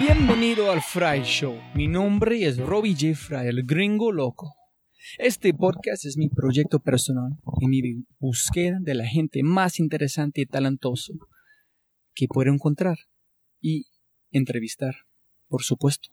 [0.00, 1.58] Bienvenido al Fry Show.
[1.74, 3.16] Mi nombre es Robbie J.
[3.16, 4.54] Fry, el gringo loco.
[5.18, 7.82] Este podcast es mi proyecto personal y mi
[8.20, 11.14] búsqueda de la gente más interesante y talentoso
[12.14, 12.98] que puedo encontrar
[13.60, 13.86] y
[14.30, 14.94] entrevistar,
[15.48, 16.10] por supuesto.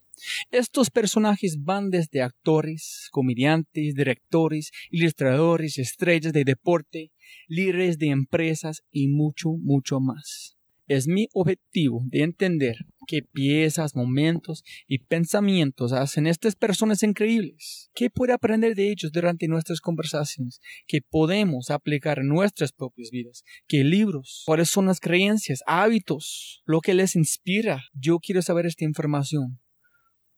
[0.50, 7.12] Estos personajes van desde actores, comediantes, directores, ilustradores, estrellas de deporte,
[7.48, 10.58] líderes de empresas y mucho, mucho más.
[10.88, 12.78] Es mi objetivo de entender
[13.08, 17.90] qué piezas, momentos y pensamientos hacen estas personas increíbles.
[17.94, 20.60] ¿Qué puede aprender de ellos durante nuestras conversaciones?
[20.88, 23.44] ¿Qué podemos aplicar en nuestras propias vidas?
[23.68, 24.44] ¿Qué libros?
[24.46, 26.64] ¿Cuáles son las creencias, hábitos?
[26.66, 27.84] ¿Lo que les inspira?
[27.94, 29.60] Yo quiero saber esta información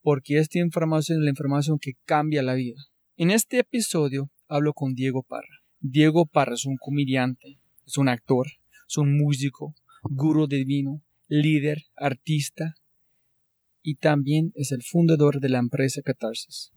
[0.02, 2.82] porque esta información es la información que cambia la vida.
[3.18, 5.64] En este episodio hablo con Diego Parra.
[5.82, 8.48] Diego Parra es un comediante, es un actor,
[8.88, 12.76] es un músico, gurú divino, líder, artista
[13.82, 16.72] y también es el fundador de la empresa Catarsis.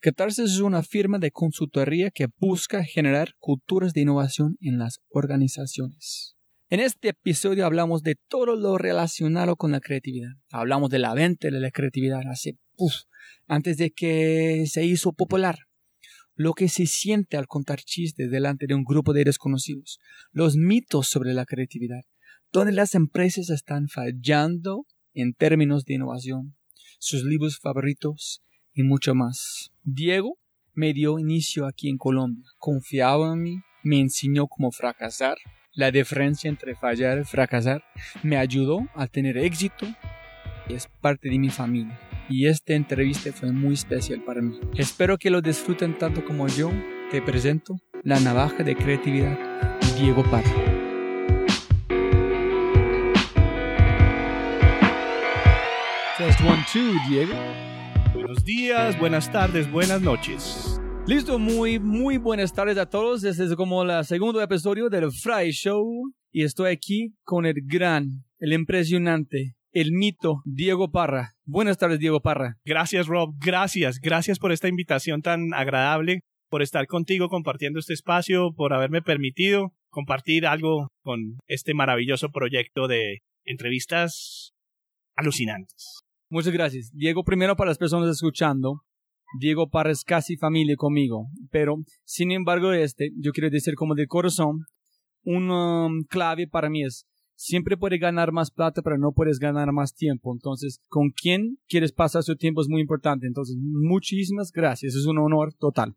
[0.00, 6.36] Catarsis es una firma de consultoría que busca generar culturas de innovación en las organizaciones.
[6.70, 10.32] En este episodio hablamos de todo lo relacionado con la creatividad.
[10.50, 12.58] Hablamos de la venta de la creatividad hace,
[13.46, 15.58] antes de que se hizo popular.
[16.34, 19.98] Lo que se siente al contar chistes delante de un grupo de desconocidos.
[20.30, 22.02] Los mitos sobre la creatividad
[22.52, 26.56] donde las empresas están fallando en términos de innovación,
[26.98, 28.42] sus libros favoritos
[28.72, 29.70] y mucho más.
[29.82, 30.38] Diego
[30.74, 35.36] me dio inicio aquí en Colombia, confiaba en mí, me enseñó cómo fracasar,
[35.72, 37.82] la diferencia entre fallar y fracasar,
[38.22, 39.86] me ayudó a tener éxito
[40.68, 41.98] y es parte de mi familia.
[42.28, 44.58] Y esta entrevista fue muy especial para mí.
[44.76, 46.70] Espero que lo disfruten tanto como yo.
[47.10, 49.38] Te presento la navaja de creatividad,
[49.98, 50.67] Diego Parra.
[56.38, 57.34] Test one, two, Diego.
[58.14, 60.80] Buenos días, buenas tardes, buenas noches.
[61.06, 63.24] Listo, muy, muy buenas tardes a todos.
[63.24, 66.12] Este es como el segundo episodio del Fry Show.
[66.30, 71.34] Y estoy aquí con el gran, el impresionante, el mito Diego Parra.
[71.44, 72.56] Buenas tardes, Diego Parra.
[72.64, 73.34] Gracias, Rob.
[73.38, 73.98] Gracias.
[73.98, 79.72] Gracias por esta invitación tan agradable, por estar contigo compartiendo este espacio, por haberme permitido
[79.88, 84.52] compartir algo con este maravilloso proyecto de entrevistas
[85.16, 86.07] alucinantes.
[86.30, 86.90] Muchas gracias.
[86.92, 88.82] Diego, primero para las personas escuchando,
[89.38, 94.06] Diego Parra es casi familia conmigo, pero sin embargo este, yo quiero decir como de
[94.06, 94.64] corazón,
[95.22, 97.06] una um, clave para mí es,
[97.38, 100.32] siempre puedes ganar más plata, pero no puedes ganar más tiempo.
[100.32, 103.26] Entonces, con quién quieres pasar su tiempo es muy importante.
[103.26, 104.94] Entonces, muchísimas gracias.
[104.94, 105.94] Es un honor total.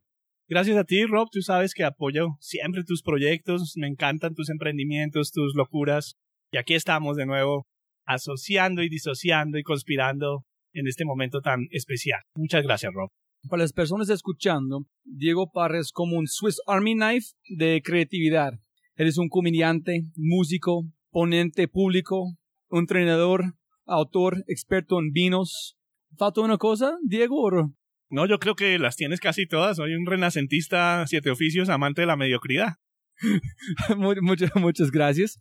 [0.47, 1.29] Gracias a ti, Rob.
[1.31, 3.73] Tú sabes que apoyo siempre tus proyectos.
[3.77, 6.17] Me encantan tus emprendimientos, tus locuras.
[6.51, 7.65] Y aquí estamos de nuevo
[8.13, 12.21] asociando y disociando y conspirando en este momento tan especial.
[12.35, 13.09] Muchas gracias, Rob.
[13.49, 18.53] Para las personas escuchando, Diego Parra es como un Swiss Army Knife de creatividad.
[18.95, 22.37] Eres un comediante, músico, ponente público,
[22.69, 23.55] entrenador,
[23.85, 25.75] autor, experto en vinos.
[26.17, 27.73] ¿Falta una cosa, Diego?
[28.09, 29.77] No, yo creo que las tienes casi todas.
[29.77, 32.75] Soy un renacentista, siete oficios, amante de la mediocridad.
[33.97, 35.39] muchas, muchas gracias.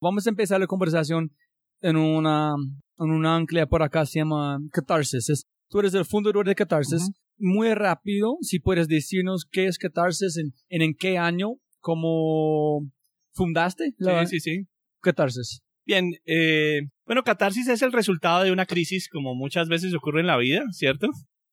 [0.00, 1.32] Vamos a empezar la conversación
[1.80, 2.54] en una,
[2.98, 5.44] en una ancla por acá se llama Catarsis.
[5.68, 7.10] tú eres el fundador de Catarsis.
[7.36, 12.90] Muy rápido, si puedes decirnos qué es Catarsis, en, en, qué año, cómo
[13.32, 14.66] fundaste la sí, sí, sí.
[15.00, 15.60] Catarsis.
[15.86, 20.26] Bien, eh, bueno, Catarsis es el resultado de una crisis como muchas veces ocurre en
[20.26, 21.08] la vida, ¿cierto?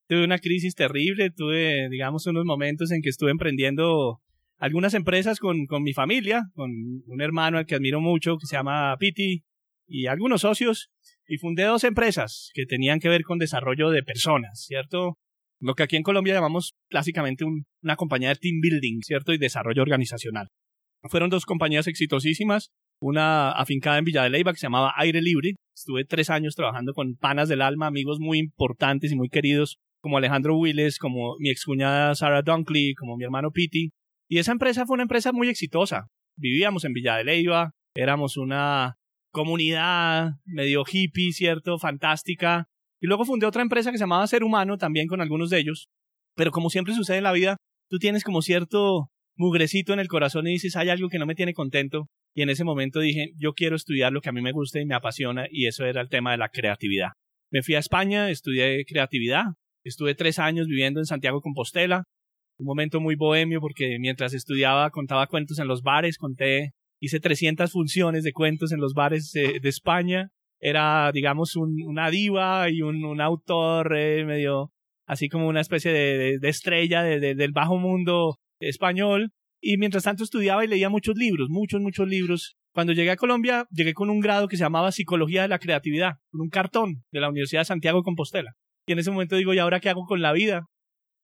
[0.08, 4.20] Tuve una crisis terrible, tuve, digamos, unos momentos en que estuve emprendiendo
[4.58, 6.72] algunas empresas con, con mi familia, con
[7.06, 9.44] un hermano al que admiro mucho, que se llama Piti,
[9.88, 10.90] y algunos socios
[11.28, 15.18] y fundé dos empresas que tenían que ver con desarrollo de personas, ¿cierto?
[15.60, 19.34] Lo que aquí en Colombia llamamos clásicamente una compañía de team building, ¿cierto?
[19.34, 20.50] Y desarrollo organizacional.
[21.04, 25.56] Fueron dos compañías exitosísimas, una afincada en Villa de Leyva que se llamaba Aire Libre.
[25.76, 30.18] Estuve tres años trabajando con panas del alma, amigos muy importantes y muy queridos, como
[30.18, 33.92] Alejandro Willes, como mi excuñada Sarah Dunkley, como mi hermano Piti.
[34.28, 36.08] Y esa empresa fue una empresa muy exitosa.
[36.38, 38.98] Vivíamos en Villa de Leyva, éramos una
[39.36, 41.78] comunidad medio hippie, ¿cierto?
[41.78, 42.70] Fantástica.
[43.02, 45.90] Y luego fundé otra empresa que se llamaba Ser Humano, también con algunos de ellos.
[46.36, 47.58] Pero como siempre sucede en la vida,
[47.90, 51.36] tú tienes como cierto mugrecito en el corazón y dices, hay algo que no me
[51.36, 52.08] tiene contento.
[52.34, 54.86] Y en ese momento dije, yo quiero estudiar lo que a mí me gusta y
[54.86, 57.10] me apasiona, y eso era el tema de la creatividad.
[57.52, 59.44] Me fui a España, estudié creatividad,
[59.84, 62.04] estuve tres años viviendo en Santiago Compostela,
[62.58, 66.72] un momento muy bohemio porque mientras estudiaba contaba cuentos en los bares, conté,
[67.06, 70.30] hice 300 funciones de cuentos en los bares de, España,
[70.60, 74.72] era digamos un, una diva y un, un autor eh, medio
[75.08, 79.32] así como una especie de, de, estrella del bajo mundo español.
[79.62, 82.56] Y mientras tanto estudiaba y leía muchos libros, muchos, muchos libros.
[82.74, 86.14] Cuando llegué a Colombia, llegué con un grado que se llamaba Psicología de la Creatividad,
[86.30, 88.52] con un cartón de la Universidad de Santiago de Compostela.
[88.86, 90.66] Y en ese momento digo, ¿y ahora qué hago con la vida?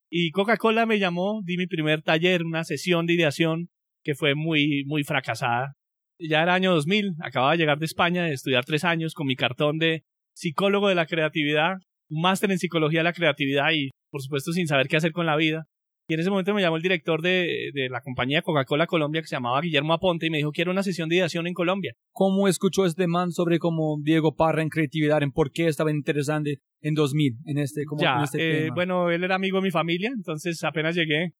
[0.09, 3.69] Y Coca-Cola me llamó, di mi primer taller, una sesión de ideación
[4.03, 5.73] que fue muy, muy fracasada.
[6.19, 9.35] Ya era año 2000, acababa de llegar de España, de estudiar tres años con mi
[9.35, 10.03] cartón de
[10.33, 11.73] psicólogo de la creatividad,
[12.09, 15.25] un máster en psicología de la creatividad y, por supuesto, sin saber qué hacer con
[15.25, 15.65] la vida.
[16.07, 19.27] Y en ese momento me llamó el director de, de la compañía Coca-Cola Colombia, que
[19.27, 21.93] se llamaba Guillermo Aponte, y me dijo, quiero una sesión de ideación en Colombia.
[22.11, 26.59] ¿Cómo escuchó este man sobre cómo Diego Parra en creatividad, en por qué estaba interesante
[26.81, 30.11] en 2000 en este, como ya, este eh, Bueno, él era amigo de mi familia,
[30.13, 31.33] entonces apenas llegué,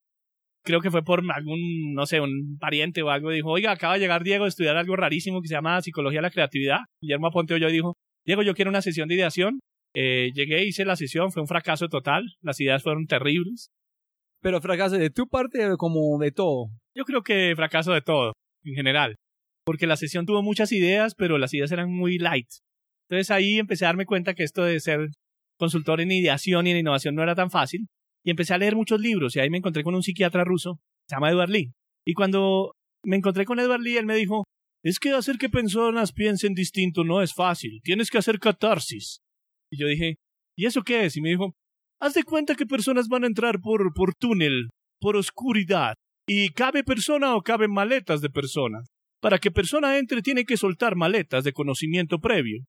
[0.62, 4.00] creo que fue por algún, no sé, un pariente o algo, dijo, oiga, acaba de
[4.00, 6.78] llegar Diego a estudiar algo rarísimo que se llama Psicología de la Creatividad.
[7.00, 9.60] Guillermo Aponte oyó y dijo, Diego, yo quiero una sesión de ideación.
[9.94, 13.70] Eh, llegué, hice la sesión, fue un fracaso total, las ideas fueron terribles.
[14.40, 16.70] Pero fracaso de tu parte como de todo.
[16.94, 18.32] Yo creo que fracaso de todo,
[18.64, 19.16] en general.
[19.64, 22.48] Porque la sesión tuvo muchas ideas, pero las ideas eran muy light.
[23.08, 25.08] Entonces ahí empecé a darme cuenta que esto de ser
[25.58, 27.86] consultor en ideación y en innovación no era tan fácil.
[28.24, 31.16] Y empecé a leer muchos libros y ahí me encontré con un psiquiatra ruso, se
[31.16, 31.72] llama Edward Lee.
[32.06, 32.74] Y cuando
[33.04, 34.44] me encontré con Edward Lee, él me dijo,
[34.84, 39.20] es que hacer que personas piensen distinto no es fácil, tienes que hacer catarsis.
[39.70, 40.16] Y yo dije,
[40.56, 41.16] ¿y eso qué es?
[41.16, 41.54] Y me dijo,
[42.02, 44.70] Haz de cuenta que personas van a entrar por, por túnel,
[45.00, 45.94] por oscuridad,
[46.26, 48.88] y cabe persona o caben maletas de personas.
[49.20, 52.64] Para que persona entre tiene que soltar maletas de conocimiento previo.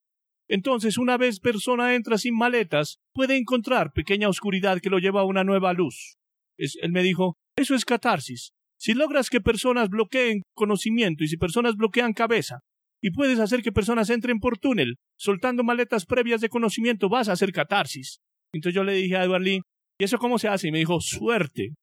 [0.49, 5.25] Entonces, una vez persona entra sin maletas, puede encontrar pequeña oscuridad que lo lleva a
[5.25, 6.15] una nueva luz.
[6.57, 8.51] él me dijo, eso es catarsis.
[8.79, 12.59] Si logras que personas bloqueen conocimiento y si personas bloquean cabeza,
[13.01, 17.33] y puedes hacer que personas entren por túnel, soltando maletas previas de conocimiento, vas a
[17.33, 18.19] hacer catarsis.
[18.53, 19.61] Entonces yo le dije a Edward Lee,
[19.99, 20.69] ¿y eso cómo se hace?
[20.69, 21.73] Y me dijo, suerte.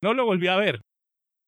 [0.00, 0.80] No lo volví a ver.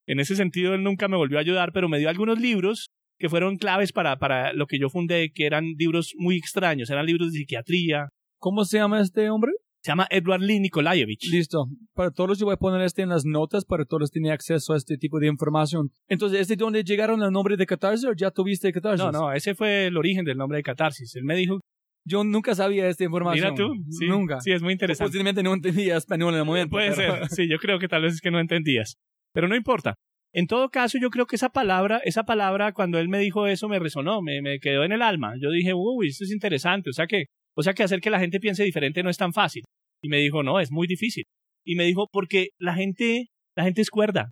[0.09, 2.91] En ese sentido, él nunca me volvió a ayudar, pero me dio algunos libros
[3.21, 7.05] que fueron claves para, para lo que yo fundé, que eran libros muy extraños, eran
[7.05, 8.09] libros de psiquiatría.
[8.39, 9.53] ¿Cómo se llama este hombre?
[9.83, 11.31] Se llama Edward Lee Nikolaevich.
[11.31, 11.67] Listo.
[11.95, 14.77] Para todos yo voy a poner este en las notas para todos tener acceso a
[14.79, 15.91] este tipo de información.
[16.09, 19.05] Entonces, ¿este es donde llegaron al nombre de Catarsis o ya tuviste Catarsis?
[19.05, 21.15] No, no, ese fue el origen del nombre de Catarsis.
[21.15, 21.61] Él me dijo
[22.07, 23.53] yo nunca sabía esta información.
[23.53, 24.41] Mira tú, sí, nunca.
[24.41, 25.09] Sí, es muy interesante.
[25.09, 26.71] Posiblemente no entendía español en el momento.
[26.71, 28.97] Puede ser, sí, yo creo que tal vez es que no entendías.
[29.35, 29.95] Pero no importa.
[30.33, 33.69] En todo caso, yo creo que esa palabra, esa palabra, cuando él me dijo eso,
[33.69, 35.35] me resonó, me, quedó en el alma.
[35.41, 36.91] Yo dije, uy, esto es interesante.
[36.91, 37.25] O sea que,
[37.57, 39.65] o sea que hacer que la gente piense diferente no es tan fácil.
[40.03, 41.25] Y me dijo, no, es muy difícil.
[41.65, 44.31] Y me dijo, porque la gente, la gente es cuerda.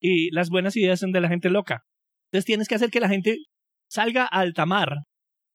[0.00, 1.82] Y las buenas ideas son de la gente loca.
[2.26, 3.38] Entonces tienes que hacer que la gente
[3.88, 4.98] salga al tamar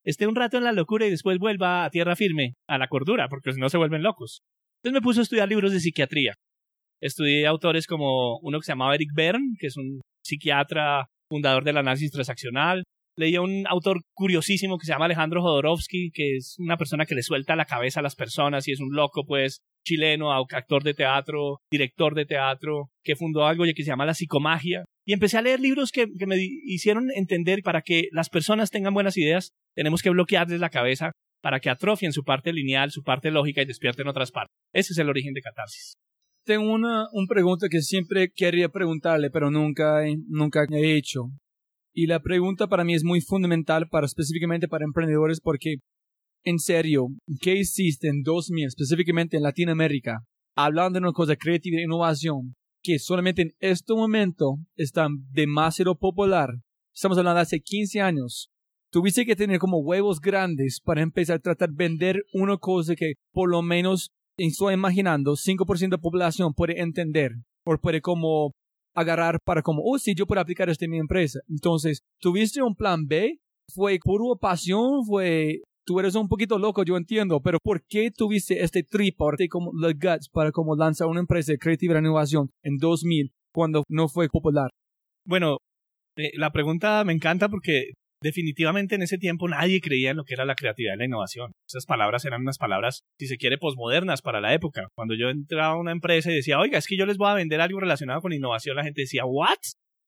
[0.03, 3.27] esté un rato en la locura y después vuelva a tierra firme, a la cordura,
[3.29, 4.43] porque si no se vuelven locos.
[4.81, 6.33] Entonces me puso a estudiar libros de psiquiatría.
[7.03, 11.75] Estudié autores como uno que se llamaba Eric Bern, que es un psiquiatra fundador del
[11.75, 12.83] análisis transaccional.
[13.17, 17.13] Leí a un autor curiosísimo que se llama Alejandro Jodorowsky, que es una persona que
[17.13, 20.93] le suelta la cabeza a las personas y es un loco, pues, chileno, actor de
[20.93, 24.85] teatro, director de teatro, que fundó algo que se llama la psicomagia.
[25.05, 28.93] Y empecé a leer libros que, que me hicieron entender para que las personas tengan
[28.93, 33.29] buenas ideas, tenemos que bloquearles la cabeza para que atrofien su parte lineal, su parte
[33.29, 34.55] lógica y despierten otras partes.
[34.73, 35.95] Ese es el origen de catarsis.
[36.45, 41.29] Tengo una, una pregunta que siempre quería preguntarle, pero nunca, nunca he hecho.
[41.93, 45.75] Y la pregunta para mí es muy fundamental para específicamente para emprendedores porque,
[46.43, 47.07] en serio,
[47.39, 52.99] ¿qué hiciste en 2000, específicamente en Latinoamérica, hablando de una cosa creativa e innovación, que
[52.99, 56.49] solamente en este momento está demasiado popular?
[56.93, 58.49] Estamos hablando de hace 15 años.
[58.91, 63.13] Tuviste que tener como huevos grandes para empezar a tratar de vender una cosa que
[63.31, 67.31] por lo menos estoy imaginando 5% de población puede entender
[67.65, 68.51] o puede como
[68.95, 71.39] agarrar para como, oh, sí, yo puedo aplicar esto en mi empresa.
[71.49, 73.39] Entonces, ¿tuviste un plan B?
[73.73, 75.03] ¿Fue puro pasión?
[75.05, 79.71] ¿Fue, tú eres un poquito loco, yo entiendo, pero ¿por qué tuviste este triporte como
[79.73, 84.29] los guts para como lanzar una empresa de creativa innovación en 2000 cuando no fue
[84.29, 84.69] popular?
[85.25, 85.57] Bueno,
[86.17, 87.93] eh, la pregunta me encanta porque
[88.23, 91.51] definitivamente en ese tiempo nadie creía en lo que era la creatividad y la innovación.
[91.67, 94.87] Esas palabras eran unas palabras, si se quiere, posmodernas para la época.
[94.95, 97.35] Cuando yo entraba a una empresa y decía, oiga, es que yo les voy a
[97.35, 99.59] vender algo relacionado con innovación, la gente decía, ¿what?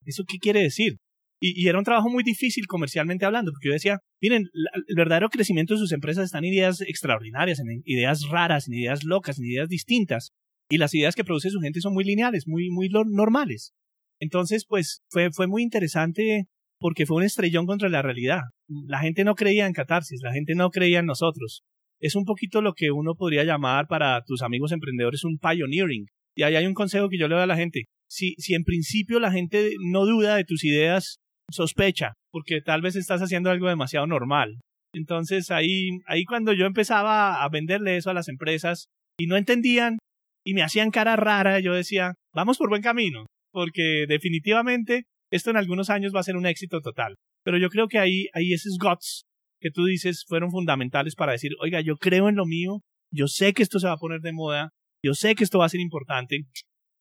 [0.06, 0.98] ¿Eso qué quiere decir?
[1.42, 4.50] Y, era un trabajo muy difícil comercialmente hablando, porque yo decía, miren,
[4.88, 9.04] el verdadero crecimiento de sus empresas están en ideas extraordinarias, en ideas raras, en ideas
[9.04, 10.32] locas, en ideas distintas.
[10.70, 13.74] Y las ideas que produce su gente son muy lineales, muy, muy normales.
[14.20, 16.48] Entonces, pues fue muy interesante
[16.80, 18.42] porque fue un estrellón contra la realidad.
[18.68, 21.64] La gente no creía en Catarsis, la gente no creía en nosotros.
[22.00, 26.06] Es un poquito lo que uno podría llamar para tus amigos emprendedores un pioneering.
[26.36, 27.86] Y ahí hay un consejo que yo le doy a la gente.
[28.10, 31.18] Si, si en principio la gente no duda de tus ideas,
[31.50, 34.60] sospecha, porque tal vez estás haciendo algo demasiado normal.
[34.94, 39.98] Entonces ahí, ahí cuando yo empezaba a venderle eso a las empresas y no entendían
[40.46, 45.04] y me hacían cara rara, yo decía, vamos por buen camino, porque definitivamente
[45.36, 47.16] esto en algunos años va a ser un éxito total.
[47.44, 49.26] Pero yo creo que ahí, ahí esos guts
[49.60, 53.54] que tú dices fueron fundamentales para decir, oiga, yo creo en lo mío, yo sé
[53.54, 54.70] que esto se va a poner de moda,
[55.04, 56.46] yo sé que esto va a ser importante.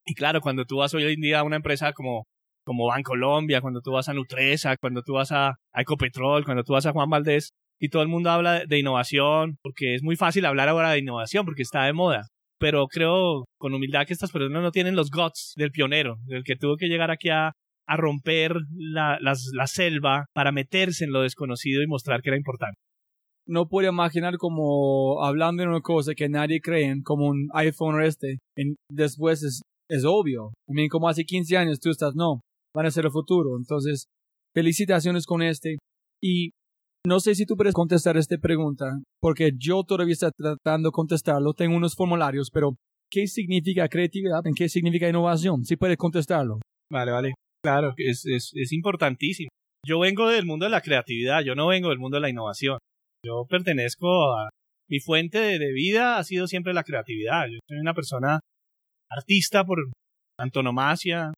[0.06, 2.24] Y claro, cuando tú vas hoy en día a una empresa como
[2.64, 6.86] como Colombia, cuando tú vas a Nutresa, cuando tú vas a, Ecopetrol, cuando tú vas
[6.86, 10.68] a Juan Valdés, y todo el mundo habla de, innovación, porque es muy fácil hablar
[10.68, 12.28] ahora de innovación, porque está de moda.
[12.58, 16.56] Pero creo con humildad que estas personas no tienen los guts del pionero, del que
[16.56, 17.52] tuvo que llegar aquí a,
[17.86, 22.78] a romper la, la selva para meterse en lo desconocido y mostrar que era importante
[23.46, 28.00] no puedo imaginar como hablando de una cosa que nadie cree como un iPhone o
[28.00, 30.52] este, en, después es, es obvio.
[30.68, 32.40] Mean, como hace 15 años tú estás, no,
[32.74, 33.56] van a ser el futuro.
[33.58, 34.06] Entonces,
[34.54, 35.76] felicitaciones con este.
[36.22, 36.50] Y
[37.06, 38.86] no sé si tú puedes contestar esta pregunta,
[39.20, 41.52] porque yo todavía estoy tratando de contestarlo.
[41.52, 42.76] Tengo unos formularios, pero
[43.10, 44.46] ¿qué significa creatividad?
[44.46, 45.64] ¿En qué significa innovación?
[45.64, 46.60] Si puedes contestarlo.
[46.90, 47.34] Vale, vale.
[47.64, 49.48] Claro, es, es, es importantísimo.
[49.86, 52.78] Yo vengo del mundo de la creatividad, yo no vengo del mundo de la innovación.
[53.24, 54.50] Yo pertenezco a...
[54.86, 57.46] Mi fuente de vida ha sido siempre la creatividad.
[57.46, 58.38] Yo soy una persona
[59.10, 59.78] artista por
[60.38, 61.32] antonomasia,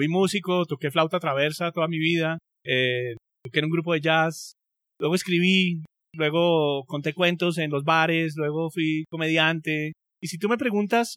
[0.00, 4.54] Fui músico, toqué flauta traversa toda mi vida, eh, toqué en un grupo de jazz,
[4.98, 5.82] luego escribí,
[6.16, 9.92] luego conté cuentos en los bares, luego fui comediante.
[10.22, 11.16] Y si tú me preguntas,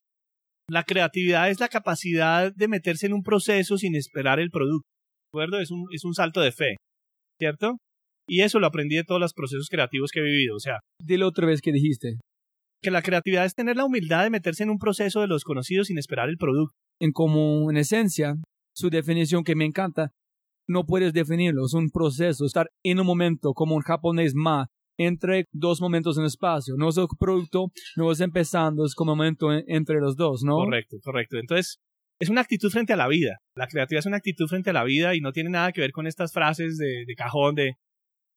[0.69, 4.87] la creatividad es la capacidad de meterse en un proceso sin esperar el producto.
[5.31, 5.59] ¿De acuerdo?
[5.59, 6.75] Es un, es un salto de fe,
[7.39, 7.77] ¿cierto?
[8.27, 10.55] Y eso lo aprendí de todos los procesos creativos que he vivido.
[10.55, 12.17] O sea, dile otra vez que dijiste.
[12.81, 15.87] Que la creatividad es tener la humildad de meterse en un proceso de los conocidos
[15.87, 16.73] sin esperar el producto.
[16.99, 18.35] En como, en esencia,
[18.75, 20.11] su definición que me encanta,
[20.67, 25.45] no puedes definirlo, es un proceso, estar en un momento como un japonés ma, entre
[25.51, 29.99] dos momentos en espacio, no es un producto, no es empezando, es como momento entre
[29.99, 30.55] los dos, ¿no?
[30.55, 31.37] Correcto, correcto.
[31.37, 31.79] Entonces,
[32.19, 33.39] es una actitud frente a la vida.
[33.55, 35.91] La creatividad es una actitud frente a la vida y no tiene nada que ver
[35.91, 37.73] con estas frases de, de cajón de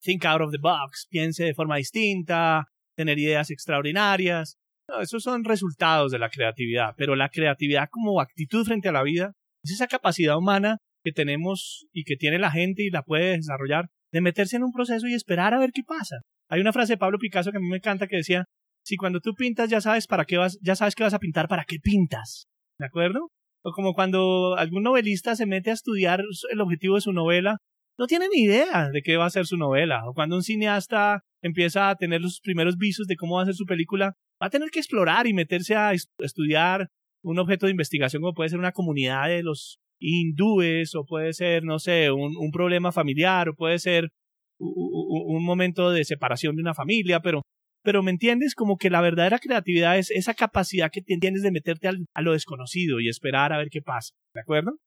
[0.01, 4.57] think out of the box, piense de forma distinta, tener ideas extraordinarias.
[4.89, 9.03] No, esos son resultados de la creatividad, pero la creatividad como actitud frente a la
[9.03, 9.33] vida
[9.63, 13.89] es esa capacidad humana que tenemos y que tiene la gente y la puede desarrollar
[14.11, 16.17] de meterse en un proceso y esperar a ver qué pasa.
[16.49, 18.45] Hay una frase de Pablo Picasso que a mí me encanta que decía,
[18.85, 21.47] si cuando tú pintas ya sabes para qué vas, ya sabes qué vas a pintar,
[21.47, 22.47] ¿para qué pintas?
[22.79, 23.31] ¿De acuerdo?
[23.63, 27.57] O como cuando algún novelista se mete a estudiar el objetivo de su novela,
[27.99, 30.07] no tiene ni idea de qué va a ser su novela.
[30.07, 33.55] O cuando un cineasta empieza a tener los primeros visos de cómo va a ser
[33.55, 36.87] su película, va a tener que explorar y meterse a estudiar
[37.23, 41.63] un objeto de investigación como puede ser una comunidad de los hindúes o puede ser,
[41.63, 44.11] no sé, un problema familiar o puede ser
[44.59, 47.41] un, momento de separación de una familia, pero,
[47.83, 51.87] pero me entiendes como que la verdadera creatividad es esa capacidad que tienes de meterte
[51.87, 54.77] a lo desconocido y esperar a ver qué pasa, ¿de acuerdo?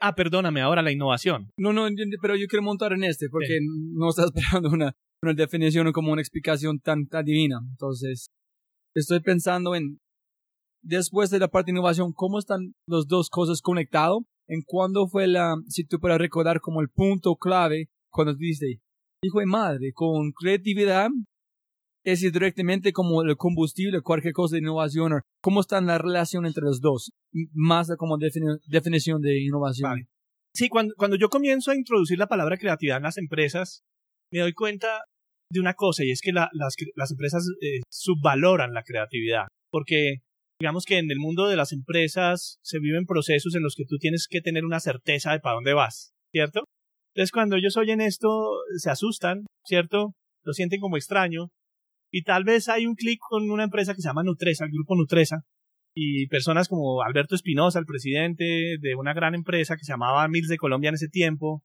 [0.00, 1.50] Ah, perdóname, ahora la innovación.
[1.56, 1.86] No, no,
[2.20, 4.92] pero yo quiero montar en este porque no estás esperando una,
[5.22, 7.60] una definición o como una explicación tan, tan divina.
[7.70, 8.26] Entonces,
[8.94, 9.98] estoy pensando en
[10.82, 14.18] después de la parte de innovación, ¿cómo están las dos cosas conectadas?
[14.48, 18.78] ¿En cuándo fue la, si tú puedes recordar como el punto clave cuando dices,
[19.22, 21.08] hijo de madre, con creatividad,
[22.04, 26.80] es directamente como el combustible, cualquier cosa de innovación, ¿cómo está la relación entre los
[26.80, 27.12] dos?
[27.52, 30.08] Más como definición de innovación.
[30.54, 33.82] Sí, cuando, cuando yo comienzo a introducir la palabra creatividad en las empresas,
[34.32, 35.04] me doy cuenta
[35.50, 40.18] de una cosa y es que las, las, empresas eh, subvaloran la creatividad porque
[40.60, 43.98] digamos que en el mundo de las empresas se viven procesos en los que tú
[43.98, 46.64] tienes que tener una certeza de para dónde vas, ¿cierto?
[47.14, 48.28] Entonces cuando ellos oyen esto
[48.76, 50.14] se asustan, ¿cierto?
[50.44, 51.50] Lo sienten como extraño
[52.10, 54.96] y tal vez hay un clic con una empresa que se llama Nutresa, el grupo
[54.96, 55.44] Nutresa,
[55.94, 60.48] y personas como Alberto Espinosa, el presidente de una gran empresa que se llamaba Mills
[60.48, 61.62] de Colombia en ese tiempo,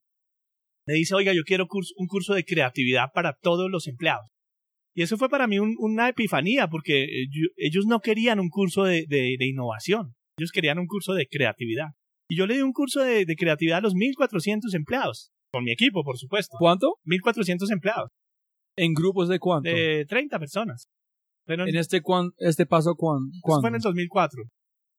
[0.85, 4.29] me dice, oiga, yo quiero un curso de creatividad para todos los empleados.
[4.95, 7.27] Y eso fue para mí una epifanía, porque eh,
[7.57, 9.05] ellos no querían un curso de,
[9.39, 11.89] innovación, ellos querían un curso de creatividad.
[12.29, 16.03] Y yo le di un curso de, creatividad a los 1.400 empleados, con mi equipo,
[16.03, 16.57] por supuesto.
[16.59, 16.95] ¿Cuánto?
[17.05, 18.09] 1.400 empleados.
[18.77, 19.69] ¿En grupos de cuánto?
[19.69, 20.87] De 30 personas.
[21.47, 22.01] ¿En este,
[22.37, 23.31] este paso cuándo?
[23.61, 24.43] fue en el 2004.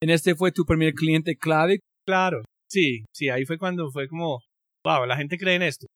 [0.01, 1.81] ¿En este fue tu primer cliente clave?
[2.07, 4.41] Claro, sí, sí, ahí fue cuando fue como,
[4.85, 5.87] wow, la gente cree en esto.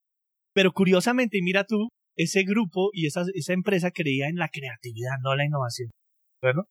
[0.55, 5.35] Pero curiosamente, mira tú, ese grupo y esa, esa empresa creía en la creatividad, no
[5.35, 5.91] la innovación.
[6.43, 6.65] ¿Verdad?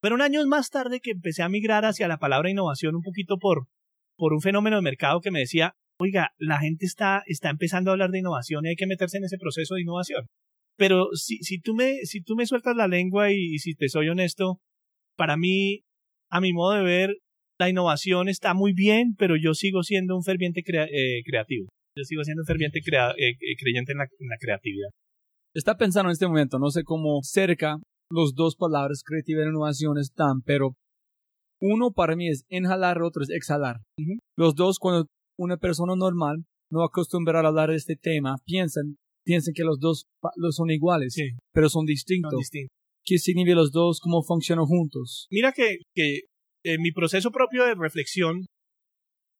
[0.00, 3.38] Pero un año más tarde que empecé a migrar hacia la palabra innovación un poquito
[3.38, 3.66] por,
[4.16, 7.92] por un fenómeno de mercado que me decía, oiga, la gente está, está empezando a
[7.92, 10.26] hablar de innovación y hay que meterse en ese proceso de innovación.
[10.76, 14.08] Pero si, si, tú, me, si tú me sueltas la lengua y, si te soy
[14.08, 14.60] honesto,
[15.16, 15.80] para mí,
[16.30, 17.16] a mi modo de ver,
[17.58, 21.68] la innovación está muy bien, pero yo sigo siendo un ferviente eh, creativo.
[21.96, 24.90] Yo sigo siendo un ferviente eh, eh, creyente en la, en la, creatividad.
[25.54, 27.78] Está pensando en este momento, no sé cómo cerca
[28.10, 30.74] los dos palabras creatividad y innovación están, pero
[31.60, 33.76] uno para mí es inhalar, otro es exhalar.
[34.36, 35.06] Los dos, cuando
[35.38, 40.06] una persona normal no acostumbra a hablar de este tema, piensan, piensan que los dos
[40.50, 41.16] son iguales,
[41.52, 42.50] pero son distintos.
[43.04, 44.00] ¿Qué significa los dos?
[44.00, 45.28] ¿Cómo funcionan juntos?
[45.30, 46.22] Mira que, que
[46.64, 48.46] en mi proceso propio de reflexión,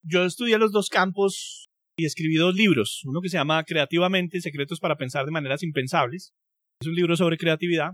[0.05, 1.67] yo estudié los dos campos
[1.99, 3.01] y escribí dos libros.
[3.05, 6.31] Uno que se llama Creativamente, Secretos para Pensar de Maneras Impensables.
[6.79, 7.91] Es un libro sobre creatividad.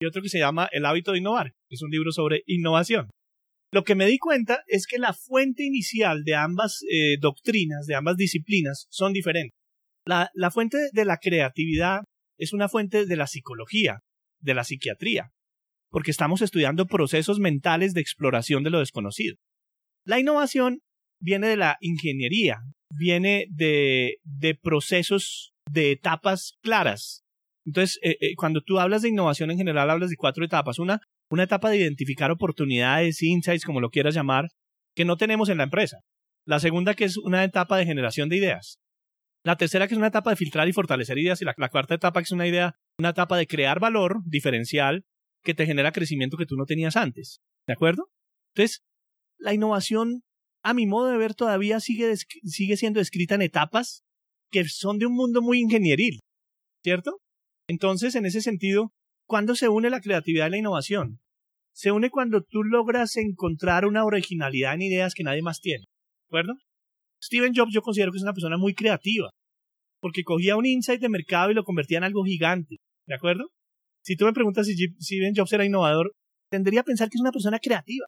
[0.00, 1.54] Y otro que se llama El hábito de innovar.
[1.70, 3.08] Es un libro sobre innovación.
[3.74, 7.96] Lo que me di cuenta es que la fuente inicial de ambas eh, doctrinas, de
[7.96, 9.58] ambas disciplinas, son diferentes.
[10.06, 12.04] La, fuente de la creatividad
[12.38, 13.98] es una fuente de la psicología,
[14.40, 15.32] de la psiquiatría,
[15.90, 19.34] porque estamos estudiando procesos mentales de exploración de lo desconocido.
[20.06, 20.78] La innovación
[21.20, 22.60] viene de la ingeniería,
[22.96, 27.24] viene de, de procesos de etapas claras.
[27.66, 30.78] Entonces, eh, eh, cuando tú hablas de innovación en general, hablas de cuatro etapas.
[30.78, 31.00] Una,
[31.34, 34.48] una etapa de identificar oportunidades, insights, como lo quieras llamar,
[34.94, 35.98] que no tenemos en la empresa.
[36.46, 38.78] La segunda, que es una etapa de generación de ideas.
[39.44, 41.42] La tercera, que es una etapa de filtrar y fortalecer ideas.
[41.42, 45.04] Y la, cuarta etapa, que es una idea, una etapa de crear valor diferencial
[45.42, 47.40] que te genera crecimiento que tú no tenías antes.
[47.66, 48.10] ¿De acuerdo?
[48.54, 48.82] Entonces,
[49.38, 50.22] la innovación
[50.64, 54.02] a mi modo de ver, todavía sigue, sigue siendo escrita en etapas
[54.50, 56.20] que son de un mundo muy ingenieril,
[56.82, 57.20] ¿cierto?
[57.68, 58.92] Entonces, en ese sentido,
[59.28, 61.20] ¿cuándo se une la creatividad y la innovación?
[61.74, 66.26] Se une cuando tú logras encontrar una originalidad en ideas que nadie más tiene, ¿de
[66.28, 66.54] acuerdo?
[67.22, 69.30] Steven Jobs yo considero que es una persona muy creativa,
[70.00, 73.48] porque cogía un insight de mercado y lo convertía en algo gigante, ¿de acuerdo?
[74.04, 76.12] Si tú me preguntas si Steven Jobs era innovador,
[76.50, 78.06] tendría a pensar que es una persona creativa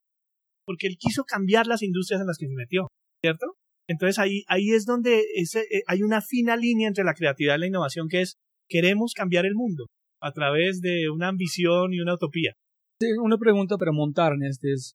[0.67, 2.89] porque él quiso cambiar las industrias en las que se metió,
[3.23, 3.47] ¿cierto?
[3.89, 7.67] Entonces ahí, ahí es donde eh, hay una fina línea entre la creatividad y la
[7.69, 8.35] innovación que es
[8.69, 9.87] queremos cambiar el mundo
[10.21, 12.53] a través de una ambición y una utopía.
[13.01, 14.95] Sí, una pregunta para montar en este es,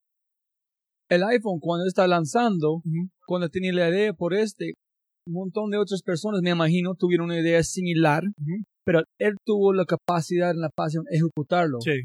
[1.10, 2.82] el iPhone cuando está lanzando,
[3.28, 4.74] cuando tenía la idea por este,
[5.28, 8.24] un montón de otras personas, me imagino, tuvieron una idea similar,
[8.86, 11.80] pero él tuvo la capacidad, la pasión de ejecutarlo.
[11.82, 12.02] Sí.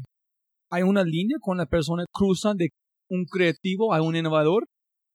[0.69, 2.69] Hay una línea con la persona cruzan de
[3.09, 4.65] un creativo a un innovador?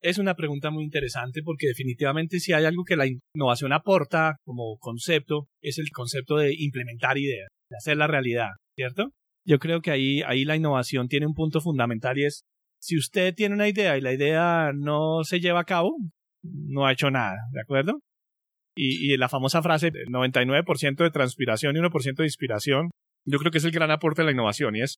[0.02, 4.76] Es una pregunta muy interesante porque definitivamente si hay algo que la innovación aporta como
[4.80, 9.10] concepto es el concepto de implementar ideas, de hacer la realidad, ¿cierto?
[9.44, 12.44] Yo creo que ahí, ahí la innovación tiene un punto fundamental y es
[12.80, 15.96] si usted tiene una idea y la idea no se lleva a cabo,
[16.42, 18.00] no ha hecho nada, ¿de acuerdo?
[18.76, 22.90] Y, y la famosa frase 99% de transpiración y 1% de inspiración,
[23.24, 24.96] yo creo que es el gran aporte de la innovación y es,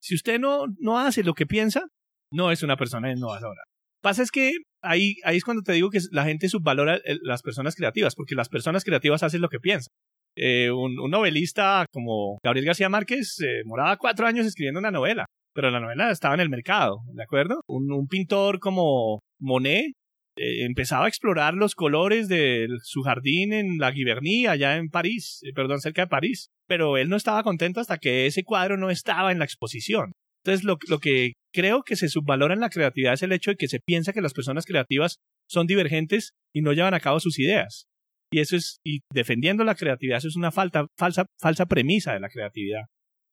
[0.00, 1.86] si usted no, no hace lo que piensa,
[2.32, 3.62] no es una persona innovadora.
[4.00, 7.76] Pasa es que ahí, ahí es cuando te digo que la gente subvalora las personas
[7.76, 9.92] creativas, porque las personas creativas hacen lo que piensan.
[10.36, 15.70] Eh, un, novelista como Gabriel García Márquez eh, moraba cuatro años escribiendo una novela, pero
[15.70, 17.60] la novela estaba en el mercado, ¿de acuerdo?
[17.66, 19.92] Un, pintor como Monet
[20.36, 25.42] eh, empezaba a explorar los colores de su jardín en la Giverny, allá en París,
[25.54, 29.32] perdón, cerca de París, pero él no estaba contento hasta que ese cuadro no estaba
[29.32, 30.12] en la exposición.
[30.44, 33.56] Entonces, lo, lo que creo que se subvalora en la creatividad es el hecho de
[33.56, 35.18] que se piensa que las personas creativas
[35.48, 37.84] son divergentes y no llevan a cabo sus ideas.
[38.32, 42.20] Y eso es, y defendiendo la creatividad, eso es una falta, falsa, falsa premisa de
[42.20, 42.86] la creatividad.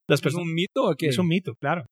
[0.09, 1.07] Las ¿Es un mito o qué?
[1.07, 1.85] Es un mito, claro.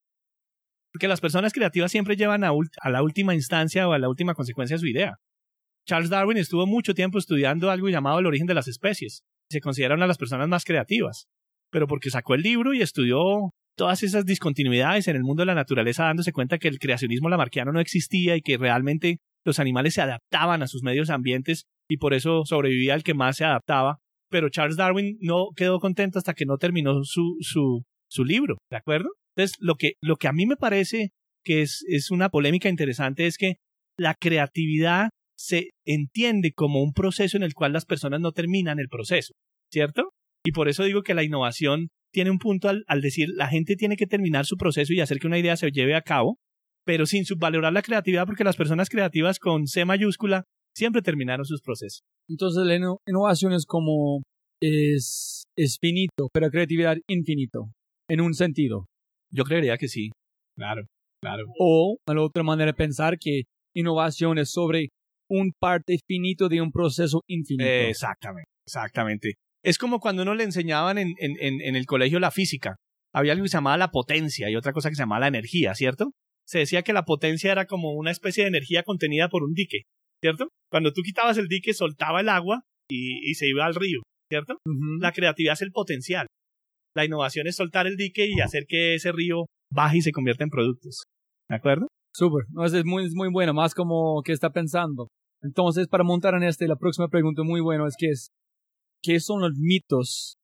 [0.91, 4.33] Porque las personas creativas siempre llevan a, a la última instancia o a la última
[4.33, 5.15] consecuencia su idea.
[5.87, 9.21] Charles Darwin estuvo mucho tiempo estudiando algo llamado el origen de las especies.
[9.49, 11.27] Se considera una de las personas más creativas.
[11.71, 15.55] Pero porque sacó el libro y estudió todas esas discontinuidades en el mundo de la
[15.55, 20.01] naturaleza dándose cuenta que el creacionismo lamarquiano no existía y que realmente los animales se
[20.01, 23.99] adaptaban a sus medios ambientes y por eso sobrevivía el que más se adaptaba.
[24.29, 28.77] Pero Charles Darwin no quedó contento hasta que no terminó su, su, su libro, ¿de
[28.77, 29.09] acuerdo?
[29.35, 31.11] Entonces, lo que, lo que a mí me parece
[31.45, 33.55] que es, es una polémica interesante es que
[33.97, 38.89] la creatividad se entiende como un proceso en el cual las personas no terminan el
[38.89, 39.33] proceso,
[39.71, 40.09] ¿cierto?
[40.43, 43.75] Y por eso digo que la innovación tiene un punto al, al, decir la gente
[43.75, 46.37] tiene que terminar su proceso y hacer que una idea se lleve a cabo,
[46.85, 50.45] pero sin subvalorar la creatividad porque las personas creativas con C mayúscula
[50.77, 52.01] siempre terminaron sus procesos.
[52.29, 54.21] Entonces la innovación es como
[54.61, 57.71] es, es finito, pero creatividad infinito,
[58.07, 58.85] en un sentido.
[59.31, 60.11] Yo creería que sí,
[60.55, 60.85] claro,
[61.21, 61.45] claro.
[61.59, 63.43] O la otra manera de pensar que
[63.75, 64.89] innovación es sobre
[65.29, 67.69] un parte finito de un proceso infinito.
[67.69, 69.33] exactamente, exactamente.
[69.63, 72.75] Es como cuando uno le enseñaban en, en, en, el colegio la física.
[73.13, 75.73] Había algo que se llamaba la potencia y otra cosa que se llamaba la energía,
[75.73, 76.11] ¿cierto?
[76.47, 79.81] Se decía que la potencia era como una especie de energía contenida por un dique,
[80.21, 80.49] ¿cierto?
[80.69, 84.57] Cuando tú quitabas el dique, soltaba el agua y, y se iba al río, ¿cierto?
[84.99, 86.27] La creatividad es el potencial.
[86.95, 90.43] La innovación es soltar el dique y hacer que ese río baje y se convierta
[90.43, 91.03] en productos.
[91.49, 91.87] ¿De acuerdo?
[92.13, 92.45] Súper.
[92.49, 95.07] No, es muy, es muy bueno, más como que está pensando.
[95.43, 98.29] Entonces, para montar en este, la próxima pregunta muy buena es que es,
[99.03, 100.37] ¿qué son los mitos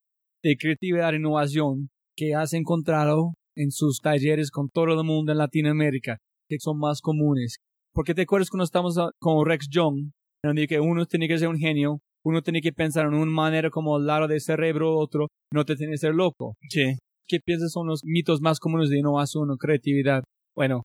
[0.43, 5.39] de creatividad e innovación que has encontrado en sus talleres con todo el mundo en
[5.39, 7.57] Latinoamérica, que son más comunes?
[7.93, 10.11] Porque te acuerdas cuando estamos con Rex Young,
[10.43, 13.69] donde que uno tiene que ser un genio, uno tiene que pensar en una manera
[13.69, 16.55] como al lado del cerebro, otro no te tiene que ser loco.
[16.69, 16.97] Sí.
[17.27, 20.23] ¿Qué piensas son los mitos más comunes de innovación o creatividad?
[20.55, 20.83] Bueno,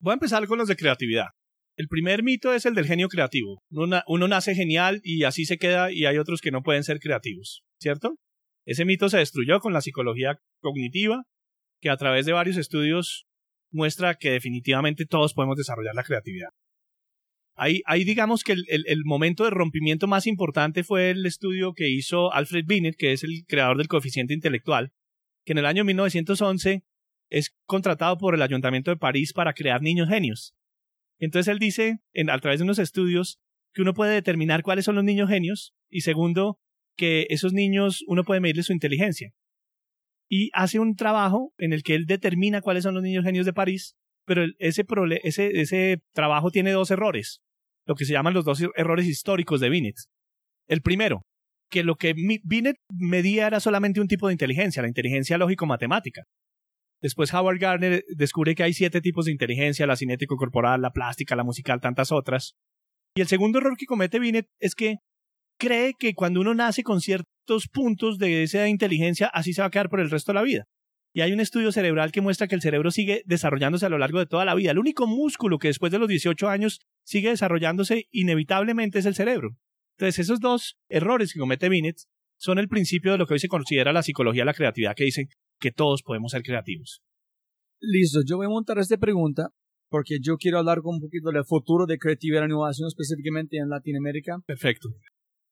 [0.00, 1.28] voy a empezar con los de creatividad.
[1.76, 3.62] El primer mito es el del genio creativo.
[3.70, 7.62] Uno, nace genial y así se queda y hay otros que no pueden ser creativos,
[7.80, 8.16] ¿cierto?
[8.66, 11.22] Ese mito se destruyó con la psicología cognitiva,
[11.80, 13.24] que a través de varios estudios
[13.72, 16.50] muestra que definitivamente todos podemos desarrollar la creatividad.
[17.54, 21.90] Ahí, ahí digamos que el, el, momento de rompimiento más importante fue el estudio que
[21.90, 24.92] hizo Alfred Binet, que es el creador del coeficiente intelectual,
[25.44, 26.82] que en el año 1911
[27.28, 30.54] es contratado por el Ayuntamiento de París para crear niños genios.
[31.18, 33.38] Entonces él dice, en, a través de unos estudios,
[33.72, 36.58] que uno puede determinar cuáles son los niños genios y segundo,
[36.96, 39.32] que esos niños uno puede medirle su inteligencia.
[40.32, 43.52] Y hace un trabajo en el que él determina cuáles son los niños genios de
[43.52, 47.42] París, pero ese, trabajo tiene dos errores,
[47.86, 49.96] lo que se llaman los dos errores históricos de Binet.
[50.68, 51.20] El primero,
[51.70, 56.22] que lo que Binet medía era solamente un tipo de inteligencia, la inteligencia lógico-matemática.
[57.02, 61.36] Después Howard Gardner descubre que hay siete tipos de inteligencia, la cinético corporal, la plástica,
[61.36, 62.54] la musical, tantas otras.
[63.14, 64.96] Y el segundo error que comete Binet es que
[65.62, 69.70] cree que cuando uno nace con ciertos puntos de esa inteligencia, así se va a
[69.70, 70.64] quedar por el resto de la vida.
[71.14, 74.18] Y hay un estudio cerebral que muestra que el cerebro sigue desarrollándose a lo largo
[74.18, 74.72] de toda la vida.
[74.72, 79.50] El único músculo que después de los 18 años sigue desarrollándose inevitablemente es el cerebro.
[79.96, 81.96] Entonces, esos dos errores que comete Binet
[82.40, 85.04] son el principio de lo que hoy se considera la psicología de la creatividad, que
[85.04, 85.28] dicen
[85.60, 87.02] que todos podemos ser creativos.
[87.80, 89.50] Listo, yo voy a montar esta pregunta
[89.90, 93.68] porque yo quiero hablar con un poquito del futuro de creatividad e innovación específicamente en
[93.68, 94.40] Latinoamérica.
[94.44, 94.88] Perfecto.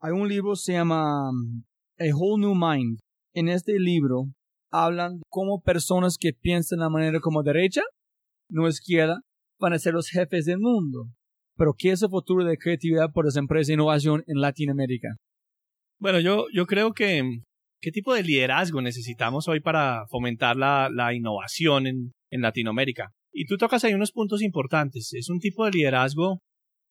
[0.03, 1.63] Hay un libro se llama um,
[1.99, 2.99] A Whole New Mind.
[3.35, 4.25] En este libro
[4.73, 7.83] hablan cómo personas que piensan de la manera como derecha,
[8.49, 9.21] no izquierda,
[9.59, 11.07] van a ser los jefes del mundo.
[11.57, 15.09] Pero ¿qué es el futuro de creatividad por las empresas de innovación en Latinoamérica?
[15.99, 17.23] Bueno, yo, yo creo que
[17.83, 23.09] ¿Qué tipo de liderazgo necesitamos hoy para fomentar la, la innovación en, en Latinoamérica?
[23.33, 25.15] Y tú tocas ahí unos puntos importantes.
[25.15, 26.41] Es un tipo de liderazgo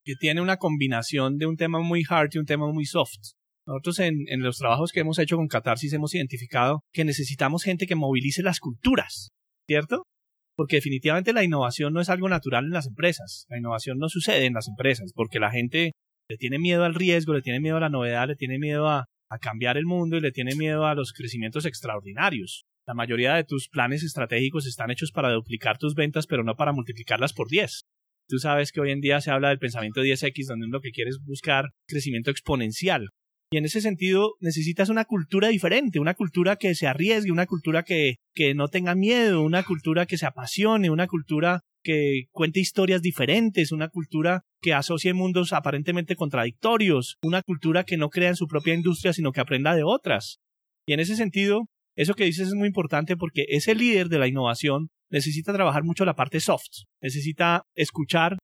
[0.10, 3.36] que tiene una combinación de un tema muy hard y un tema muy soft.
[3.68, 7.94] Nosotros en, los trabajos que hemos hecho con Catarsis hemos identificado que necesitamos gente que
[7.94, 9.30] movilice las culturas,
[9.68, 10.08] ¿cierto?
[10.56, 13.46] Porque definitivamente la innovación no es algo natural en las empresas.
[13.50, 15.92] La innovación no sucede en las empresas porque la gente
[16.28, 19.06] le tiene miedo al riesgo, le tiene miedo a la novedad, le tiene miedo a,
[19.30, 22.64] a cambiar el mundo y le tiene miedo a los crecimientos extraordinarios.
[22.88, 26.74] La mayoría de tus planes estratégicos están hechos para duplicar tus ventas, pero no para
[26.74, 27.84] multiplicarlas por 10.
[28.30, 31.18] Tú sabes que hoy en día se habla del pensamiento 10X, donde lo que quieres
[31.26, 33.10] buscar crecimiento exponencial.
[33.52, 37.82] Y en ese sentido necesitas una cultura diferente, una cultura que se arriesgue, una cultura
[37.82, 43.02] que, que no tenga miedo, una cultura que se apasione, una cultura que cuente historias
[43.02, 48.46] diferentes, una cultura que asocie mundos aparentemente contradictorios, una cultura que no crea en su
[48.46, 50.38] propia industria, sino que aprenda de otras.
[50.86, 51.66] Y en ese sentido,
[51.96, 56.06] eso que dices es muy importante porque ese líder de la innovación necesita trabajar mucho
[56.06, 58.38] la parte soft, necesita escuchar,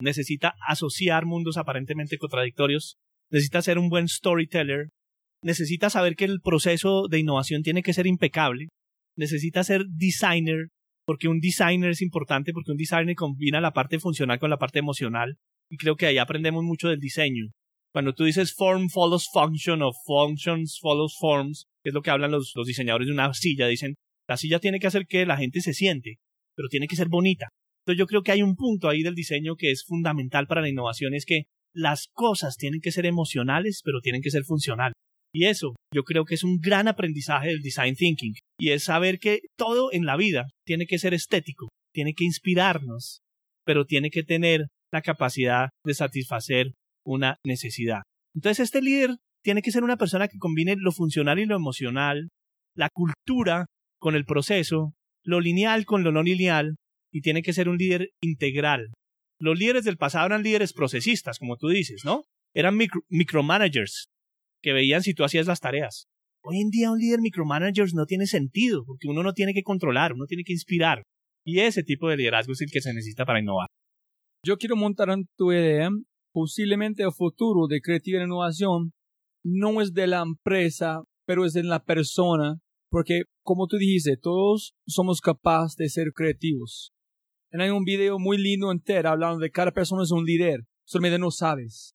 [0.00, 2.96] necesita asociar mundos aparentemente contradictorios,
[3.30, 4.88] necesita ser un buen storyteller,
[5.42, 8.68] necesita saber que el proceso de innovación tiene que ser impecable,
[9.16, 10.68] necesita ser designer,
[11.06, 14.78] porque un designer es importante, porque un designer combina la parte funcional con la parte
[14.78, 15.36] emocional,
[15.70, 17.50] y creo que ahí aprendemos mucho del diseño.
[17.92, 22.52] Cuando tú dices form follows function o functions follows forms, es lo que hablan los
[22.66, 23.94] diseñadores de una silla, dicen,
[24.28, 26.18] la silla tiene que hacer que la gente se siente,
[26.54, 27.48] pero tiene que ser bonita.
[27.82, 30.68] Entonces yo creo que hay un punto ahí del diseño que es fundamental para la
[30.68, 34.94] innovación, es que las cosas tienen que ser emocionales, pero tienen que ser funcionales.
[35.32, 39.18] Y eso yo creo que es un gran aprendizaje del design thinking, y es saber
[39.18, 43.20] que todo en la vida tiene que ser estético, tiene que inspirarnos,
[43.64, 46.72] pero tiene que tener la capacidad de satisfacer
[47.06, 48.02] una necesidad.
[48.34, 52.28] Entonces este líder tiene que ser una persona que combine lo funcional y lo emocional,
[52.74, 53.66] la cultura
[53.98, 56.76] con el proceso, lo lineal con lo no lineal,
[57.12, 58.92] y tiene que ser un líder integral.
[59.40, 62.24] Los líderes del pasado eran líderes procesistas, como tú dices, ¿no?
[62.54, 62.76] Eran
[63.08, 64.08] micromanagers
[64.62, 66.06] que veían si tú hacías las tareas.
[66.42, 70.12] Hoy en día un líder micromanagers no tiene sentido, porque uno no tiene que controlar,
[70.12, 71.02] uno tiene que inspirar.
[71.44, 73.68] Y ese tipo de liderazgo es el que se necesita para innovar.
[74.44, 75.90] Yo quiero montar en tu idea,
[76.32, 78.92] posiblemente el futuro de creatividad e innovación
[79.44, 82.58] no es de la empresa, pero es de la persona,
[82.90, 86.92] porque como tú dijiste, todos somos capaces de ser creativos.
[87.50, 91.18] Y hay un video muy lindo entero hablando de cada persona es un líder, solamente
[91.18, 91.94] no sabes.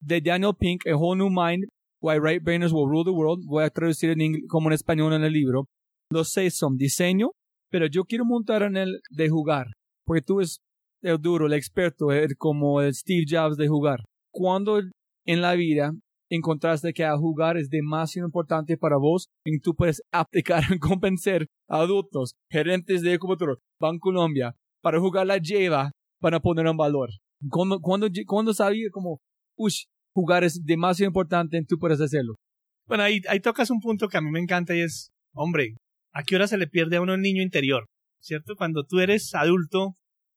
[0.00, 1.64] De Daniel Pink, A Whole New Mind,
[2.00, 5.24] Why Right Brainers Will Rule the World, voy a traducir en como en español en
[5.24, 5.66] el libro.
[6.10, 7.30] Los seis son diseño,
[7.70, 9.66] pero yo quiero montar en el de jugar,
[10.04, 10.60] porque tú es
[11.02, 14.00] el duro, el experto, el, como el Steve Jobs de jugar.
[14.30, 14.80] Cuando
[15.24, 15.92] en la vida
[16.30, 21.46] encontraste que a jugar es demasiado importante para vos y tú puedes aplicar en convencer
[21.68, 27.10] a adultos, gerentes de Ecuador, Banco Colombia, para jugar la lleva para poner en valor.
[27.50, 29.20] Cuando, cuando, cuando sabía como,
[29.56, 29.72] uy,
[30.14, 32.36] jugar es demasiado importante tú puedes hacerlo.
[32.86, 35.76] Bueno, ahí, ahí tocas un punto que a mí me encanta y es, hombre,
[36.12, 37.86] ¿a qué hora se le pierde a uno el niño interior?
[38.20, 38.54] ¿Cierto?
[38.56, 39.94] Cuando tú eres adulto,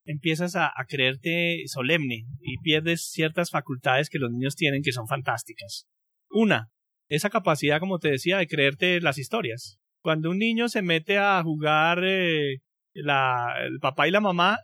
[0.09, 5.85] empiezas a, creerte solemne y pierdes ciertas facultades que los niños tienen que son fantásticas.
[6.31, 6.69] Una,
[7.09, 9.77] esa capacidad, como te decía, de creerte las historias.
[10.01, 12.57] Cuando un niño se mete a jugar eh,
[12.93, 14.57] la, el papá y la mamá,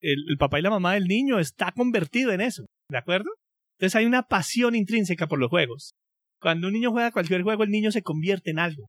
[0.00, 3.30] el, el, papá y la mamá del niño está convertido en eso, ¿de acuerdo?
[3.76, 5.92] Entonces hay una pasión intrínseca por los juegos.
[6.40, 8.86] Cuando un niño juega cualquier juego, el niño se convierte en algo.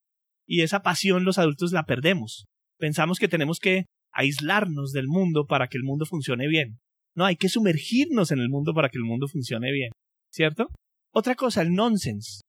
[0.48, 2.46] Y esa pasión los adultos la perdemos.
[2.80, 3.86] Pensamos que tenemos que
[4.18, 6.80] aislarnos del mundo para que el mundo funcione bien.
[7.16, 9.92] No, hay que sumergirnos en el mundo para que el mundo funcione bien.
[10.32, 10.68] ¿Cierto?
[11.14, 12.42] Otra cosa, el nonsense.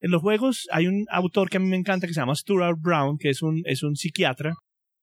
[0.00, 2.78] En los juegos hay un autor que a mí me encanta que se llama Stuart
[2.80, 4.54] Brown, que es un, es un psiquiatra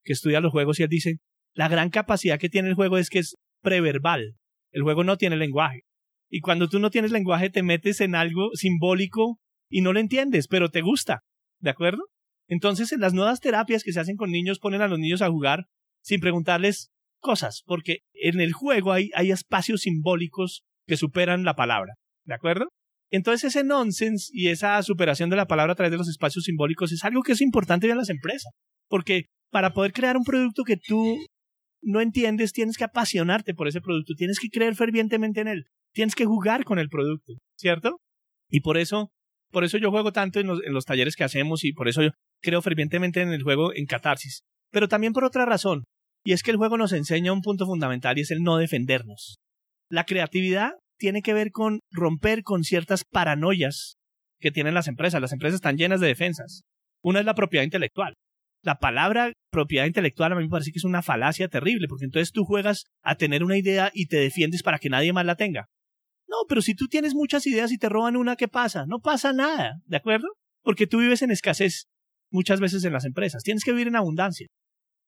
[0.03, 1.15] que estudia los juegos y él dice,
[1.55, 4.35] la gran capacidad que tiene el juego es que es preverbal.
[4.71, 5.81] El juego no tiene lenguaje.
[6.29, 9.39] Y cuando tú no tienes lenguaje te metes en algo simbólico
[9.69, 11.21] y no lo entiendes, pero te gusta.
[11.59, 12.03] ¿De acuerdo?
[12.47, 15.29] Entonces, en las nuevas terapias que se hacen con niños, ponen a los niños a
[15.29, 15.65] jugar
[16.05, 21.95] sin preguntarles cosas, porque en el juego hay, hay espacios simbólicos que superan la palabra,
[22.25, 22.67] ¿de acuerdo?
[23.09, 26.91] Entonces ese nonsense y esa superación de la palabra a través de los espacios simbólicos
[26.91, 28.51] es algo que es importante en las empresas,
[28.87, 31.17] porque para poder crear un producto que tú
[31.81, 36.13] no entiendes, tienes que apasionarte por ese producto, tienes que creer fervientemente en él, tienes
[36.13, 37.99] que jugar con el producto, ¿cierto?
[38.49, 39.09] Y por eso,
[39.51, 42.03] por eso yo juego tanto en los, en los talleres que hacemos y por eso
[42.03, 42.09] yo
[42.41, 45.83] creo fervientemente en el juego en catarsis, pero también por otra razón,
[46.25, 49.37] y es que el juego nos enseña un punto fundamental y es el no defendernos.
[49.89, 53.97] La creatividad tiene que ver con romper con ciertas paranoias
[54.39, 55.21] que tienen las empresas.
[55.21, 56.63] Las empresas están llenas de defensas.
[57.03, 58.15] Una es la propiedad intelectual.
[58.63, 62.31] La palabra propiedad intelectual a mí me parece que es una falacia terrible, porque entonces
[62.31, 65.67] tú juegas a tener una idea y te defiendes para que nadie más la tenga.
[66.27, 68.85] No, pero si tú tienes muchas ideas y te roban una, ¿qué pasa?
[68.87, 70.27] No pasa nada, ¿de acuerdo?
[70.63, 71.85] Porque tú vives en escasez
[72.31, 73.43] muchas veces en las empresas.
[73.43, 74.47] Tienes que vivir en abundancia.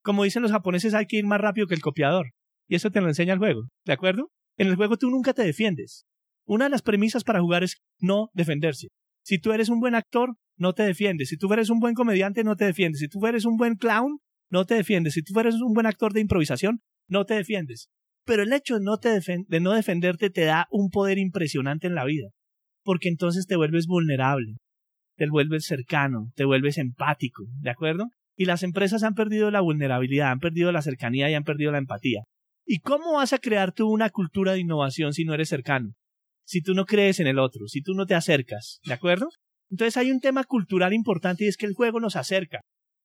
[0.04, 2.28] Como dicen los japoneses, hay que ir más rápido que el copiador.
[2.68, 4.30] Y eso te lo enseña el juego, ¿de acuerdo?
[4.58, 6.06] En el juego tú nunca te defiendes.
[6.46, 8.88] Una de las premisas para jugar es no defenderse.
[9.24, 11.30] Si tú eres un buen actor, no te defiendes.
[11.30, 13.00] Si tú eres un buen comediante, no te defiendes.
[13.00, 15.14] Si tú eres un buen clown, no te defiendes.
[15.14, 16.80] Si tú eres un buen actor de improvisación,
[17.10, 17.90] no te defiendes.
[18.26, 22.06] Pero el hecho de no, de no defenderte te da un poder impresionante en la
[22.06, 22.30] vida.
[22.84, 24.56] Porque entonces te vuelves vulnerable,
[25.18, 28.06] te vuelves cercano, te vuelves empático, ¿de acuerdo?
[28.38, 31.80] Y las empresas han perdido la vulnerabilidad, han perdido la cercanía y han perdido la
[31.80, 32.21] empatía.
[32.65, 35.93] ¿Y cómo vas a crear tú una cultura de innovación si no eres cercano?
[36.45, 39.30] Si tú no crees en el otro, si tú no te acercas, ¿de acuerdo?
[39.69, 42.62] Entonces hay un tema cultural importante y es que el juego nos acerca,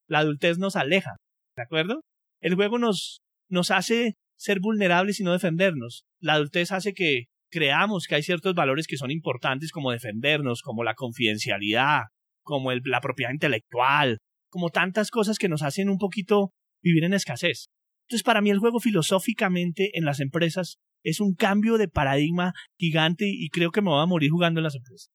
[0.07, 1.15] la adultez nos aleja,
[1.55, 2.01] ¿de acuerdo?
[2.41, 3.21] El juego nos,
[3.69, 6.03] hace ser vulnerables y no defendernos.
[6.19, 10.83] La adultez hace que creamos que hay ciertos valores que son importantes como defendernos, como
[10.83, 12.03] la confidencialidad,
[12.43, 14.19] como la propiedad intelectual,
[14.53, 16.51] como tantas cosas que nos hacen un poquito
[16.83, 17.65] vivir en escasez.
[18.07, 23.25] Entonces, para mí el juego filosóficamente en las empresas es un cambio de paradigma gigante
[23.27, 25.09] y creo que me voy a morir jugando en las empresas.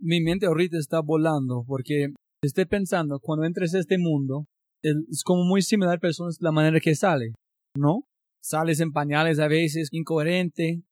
[0.00, 2.08] Mi mente ahorita está volando porque
[2.42, 4.46] estoy pensando, cuando entres a este mundo,
[4.82, 7.32] es como muy similar a personas la manera que sale,
[7.76, 8.02] ¿no?
[8.42, 10.82] Sales en pañales a veces, incoherente,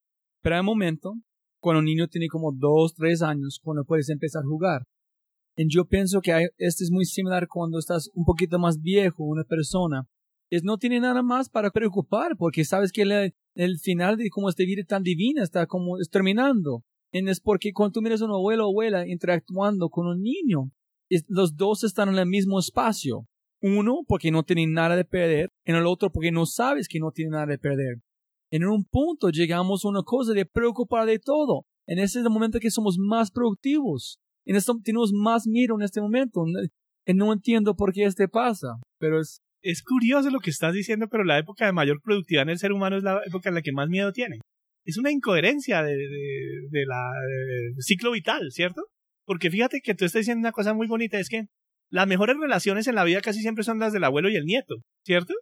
[0.41, 1.15] pero hay momento,
[1.61, 4.83] cuando un niño tiene como dos, tres años, cuando puedes empezar a jugar.
[5.57, 9.43] Yo pienso que hay, este es muy similar cuando estás un poquito más viejo, una
[9.43, 10.07] persona.
[10.49, 14.49] Es no tiene nada más para preocupar, porque sabes que el, el final de cómo
[14.49, 16.83] esta vida tan divina está como es terminando.
[17.11, 20.71] Es porque cuando tú miras a un abuelo o abuela interactuando con un niño,
[21.29, 23.25] los dos están en el mismo espacio.
[23.61, 27.11] Uno porque no tiene nada de perder, en el otro porque no sabes que no
[27.11, 28.01] tiene nada de perder.
[28.51, 31.65] En un punto llegamos a una cosa de preocupar de todo.
[31.87, 34.19] En ese es el momento que somos más productivos.
[34.45, 36.43] En esto tenemos más miedo en este momento.
[37.07, 39.39] No entiendo por qué este pasa, pero es...
[39.67, 42.71] Es curioso lo que estás diciendo, pero la época de mayor productividad en el ser
[42.71, 44.37] humano es la época en la que más miedo tiene.
[44.85, 47.01] Es una incoherencia de, de, la
[47.79, 48.83] ciclo vital, ¿cierto?
[49.25, 51.47] Porque fíjate que tú estás diciendo una cosa muy bonita, es que
[51.89, 54.75] las mejores relaciones en la vida casi siempre son las del abuelo y el nieto,
[55.03, 55.33] ¿cierto?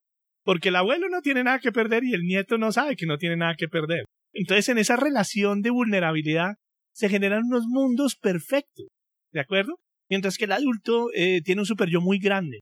[0.45, 3.17] Porque el abuelo no tiene nada que perder y el nieto no sabe que no
[3.17, 4.05] tiene nada que perder.
[4.33, 6.55] Entonces, en esa relación de vulnerabilidad
[6.93, 8.87] se generan unos mundos perfectos,
[9.33, 9.79] ¿de acuerdo?
[10.09, 12.61] Mientras que el adulto eh, tiene un super yo muy grande.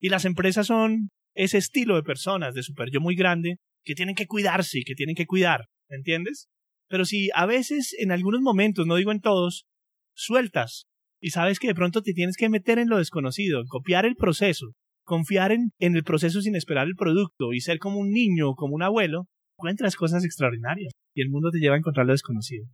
[0.00, 4.14] Y las empresas son ese estilo de personas de super yo muy grande que tienen
[4.14, 6.48] que cuidarse y que tienen que cuidar, ¿entiendes?
[6.88, 9.64] Pero si a veces, en algunos momentos, no digo en todos,
[10.14, 10.86] sueltas
[11.20, 14.72] y sabes que de pronto te tienes que meter en lo desconocido, copiar el proceso,
[15.04, 18.74] confiar en el proceso sin esperar el producto y ser como un niño o como
[18.74, 22.66] un abuelo, encuentras cosas extraordinarias y el mundo te lleva a encontrar lo desconocido.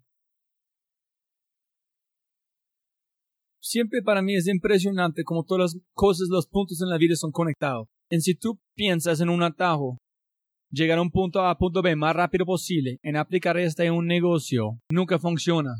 [3.66, 7.32] Siempre para mí es impresionante como todas las cosas, los puntos en la vida son
[7.32, 7.88] conectados.
[8.10, 9.98] En si tú piensas en un atajo,
[10.70, 14.06] llegar a un punto A punto B más rápido posible, en aplicar esto en un
[14.06, 15.70] negocio, nunca funciona.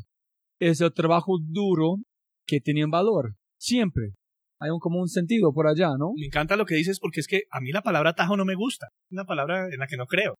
[0.59, 1.97] Es el trabajo duro
[2.45, 3.35] que tiene un valor.
[3.59, 4.13] Siempre.
[4.59, 6.13] Hay un, como un sentido por allá, ¿no?
[6.17, 8.55] Me encanta lo que dices porque es que a mí la palabra atajo no me
[8.55, 8.87] gusta.
[9.05, 10.35] Es una palabra en la que no creo.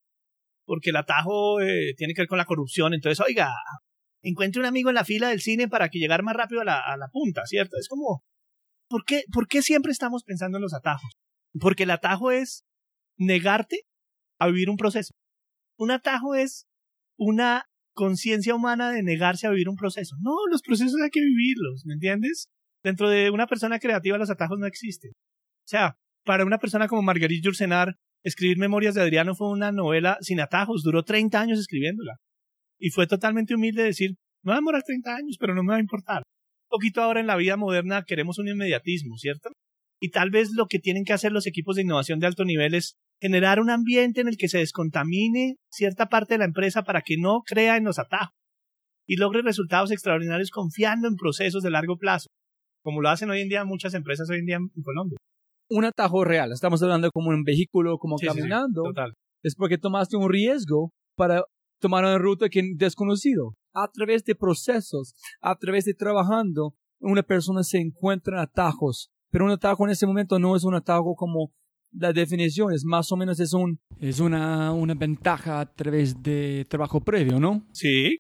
[0.66, 2.94] Porque el atajo eh, tiene que ver con la corrupción.
[2.96, 3.52] Entonces, oiga,
[4.22, 7.10] encuentre un amigo en la fila del cine para que llegar más rápido a la,
[7.12, 7.78] punta, ¿cierto?
[7.78, 8.24] Es como,
[8.90, 11.12] ¿por qué, ¿por qué siempre estamos pensando en los atajos?
[11.60, 12.64] Porque el atajo es
[13.18, 13.82] negarte
[14.40, 15.14] a vivir un proceso.
[15.78, 16.66] Un atajo es
[17.18, 20.16] una conciencia humana de negarse a vivir un proceso.
[20.22, 22.48] No, los procesos hay que vivirlos, ¿me entiendes?
[22.84, 25.12] Dentro de una persona creativa los atajos no existen.
[25.12, 30.18] O sea, para una persona como Marguerite Yourcenar, escribir Memorias de Adriano fue una novela
[30.22, 32.18] sin atajos, duró 30 años escribiéndola.
[32.80, 34.12] Y fue totalmente humilde decir,
[34.44, 36.18] me va a demorar 30 años, pero no me va a importar.
[36.20, 39.50] Un poquito ahora en la vida moderna queremos un inmediatismo, ¿cierto?
[40.00, 42.76] Y tal vez lo que tienen que hacer los equipos de innovación de alto nivel
[42.76, 47.02] es generar un ambiente en el que se descontamine cierta parte de la empresa para
[47.02, 48.36] que no crea en los atajos
[49.08, 52.28] y logre resultados extraordinarios confiando en procesos de largo plazo,
[52.84, 55.18] como lo hacen hoy en día muchas empresas hoy en día en Colombia.
[55.70, 58.84] Un atajo real, estamos hablando como un vehículo, como caminando,
[59.44, 61.44] es porque tomaste un riesgo para
[61.80, 63.56] tomar una ruta que desconocido.
[63.74, 69.12] A través de procesos, a través de trabajando, una persona se encuentra en atajos.
[69.30, 71.52] Pero un atajo en ese momento no es un atajo como
[71.92, 76.66] la definición, es más o menos es un es una, una ventaja a través de
[76.70, 77.66] trabajo previo, ¿no?
[77.72, 78.18] Sí.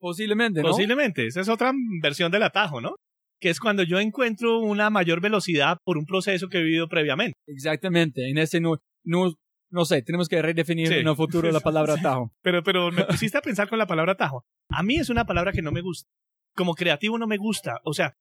[0.00, 0.68] Posiblemente, ¿no?
[0.68, 1.26] Posiblemente.
[1.26, 1.72] Esa es otra
[2.02, 2.94] versión del atajo, ¿no?
[3.40, 7.34] Que es cuando yo encuentro una mayor velocidad por un proceso que he vivido previamente.
[7.46, 8.28] Exactamente.
[8.30, 9.32] En ese no, no
[9.70, 12.32] no sé, tenemos que redefinir en el futuro la palabra atajo.
[12.42, 14.44] Pero, pero me pusiste a pensar con la palabra atajo.
[14.70, 16.08] A mí es una palabra que no me gusta.
[16.54, 17.80] Como creativo no me gusta.
[17.84, 18.14] O sea,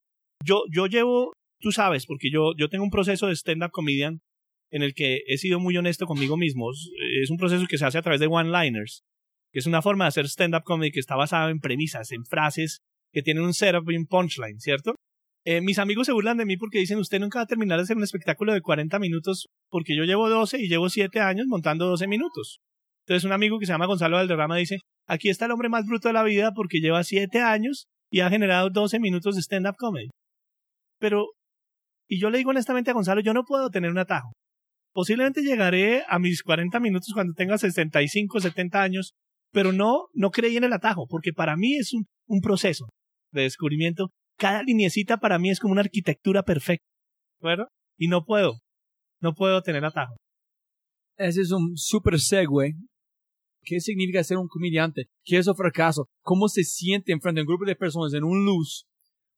[0.43, 4.21] yo, yo llevo, tú sabes, porque yo, yo tengo un proceso de stand-up comedian
[4.71, 6.71] en el que he sido muy honesto conmigo mismo.
[7.21, 9.03] Es un proceso que se hace a través de one-liners,
[9.51, 12.79] que es una forma de hacer stand-up comedy que está basada en premisas, en frases
[13.13, 14.95] que tienen un setup y un punchline, ¿cierto?
[15.50, 17.83] Eh, mis amigos se burlan de mí porque dicen, usted nunca va a terminar de
[17.83, 21.85] hacer un espectáculo de 40 minutos porque yo llevo 12 y llevo 7 años montando
[21.85, 22.60] 12 minutos.
[23.06, 26.10] Entonces un amigo que se llama Gonzalo Valderrama dice, aquí está el hombre más bruto
[26.10, 30.10] de la vida porque lleva 7 años y ha generado 12 minutos de stand-up comedy.
[31.00, 31.27] Pero,
[32.10, 34.33] y yo le digo honestamente a Gonzalo, yo no puedo tener un atajo.
[34.91, 39.13] Posiblemente llegaré a mis 40 minutos cuando tenga 65, 70 años,
[39.54, 42.89] pero no, no creí en el atajo, porque para mí es un, un proceso
[43.31, 46.85] de descubrimiento cada linecita para mí es como una arquitectura perfecta.
[47.42, 47.67] ¿Verdad?
[47.98, 48.60] Y no puedo.
[49.21, 50.15] No puedo tener atajo.
[51.17, 52.75] Ese es un super segue.
[53.63, 55.08] ¿Qué significa ser un comediante?
[55.25, 56.08] ¿Qué es un fracaso?
[56.21, 58.85] ¿Cómo se siente enfrente de un grupo de personas en un luz,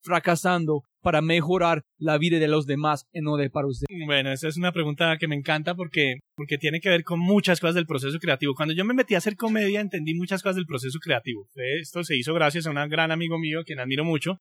[0.03, 3.87] fracasando, para mejorar la vida de los demás y no de para usted?
[4.05, 7.59] Bueno, esa es una pregunta que me encanta porque, porque tiene que ver con muchas
[7.59, 8.53] cosas del proceso creativo.
[8.53, 11.47] Cuando yo me metí a hacer comedia, entendí muchas cosas del proceso creativo.
[11.81, 14.37] Esto se hizo gracias a un gran amigo mío, quien admiro mucho,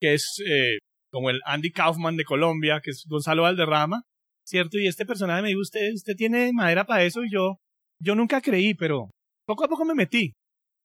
[0.00, 0.78] que es eh,
[1.10, 4.02] como el Andy Kaufman de Colombia, que es Gonzalo Valderrama,
[4.44, 4.78] ¿cierto?
[4.78, 7.56] Y este personaje me dijo, usted, usted tiene madera para eso y yo,
[8.00, 9.10] yo nunca creí, pero
[9.46, 10.32] poco a poco me metí.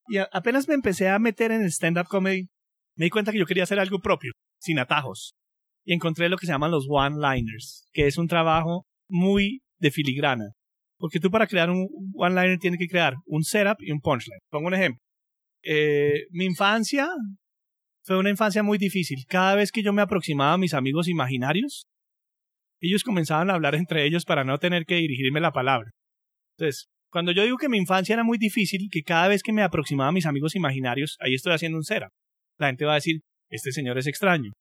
[0.08, 2.48] Y apenas me empecé a meter en el stand-up comedy,
[2.96, 5.34] me di cuenta que yo quería hacer algo propio, sin atajos.
[5.86, 10.52] Y encontré lo que se llaman los one-liners, que es un trabajo muy de filigrana.
[10.98, 14.40] Porque tú para crear un one-liner tienes que crear un setup y un punchline.
[14.50, 15.02] Pongo un ejemplo.
[15.64, 17.10] Eh, mi infancia
[18.06, 19.26] fue una infancia muy difícil.
[19.28, 21.86] Cada vez que yo me aproximaba a mis amigos imaginarios,
[22.80, 25.90] ellos comenzaban a hablar entre ellos para no tener que dirigirme la palabra.
[26.58, 29.64] Entonces, cuando yo digo que mi infancia era muy difícil, que cada vez que me
[29.64, 32.12] aproximaba a mis amigos imaginarios, ahí estoy haciendo un setup
[32.58, 34.52] la gente va a decir, este señor es extraño.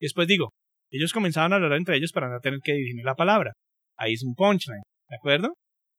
[0.00, 0.50] Y después digo,
[0.90, 3.52] ellos comenzaban a hablar entre ellos para no tener que dirigir la palabra.
[3.96, 5.54] Ahí es un punchline, ¿de acuerdo?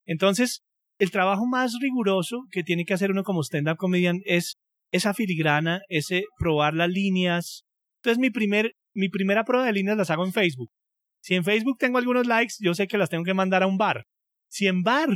[0.05, 0.61] Entonces,
[0.99, 4.55] el trabajo más riguroso que tiene que hacer uno como stand-up comedian es
[4.91, 7.63] esa filigrana, ese probar las líneas.
[7.97, 10.69] Entonces, mi, primer, mi primera prueba de líneas las hago en Facebook.
[11.21, 13.77] Si en Facebook tengo algunos likes, yo sé que las tengo que mandar a un
[13.77, 14.05] bar.
[14.49, 15.09] Si en bar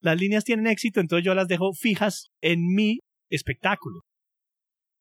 [0.00, 4.00] las líneas tienen éxito, entonces yo las dejo fijas en mi espectáculo.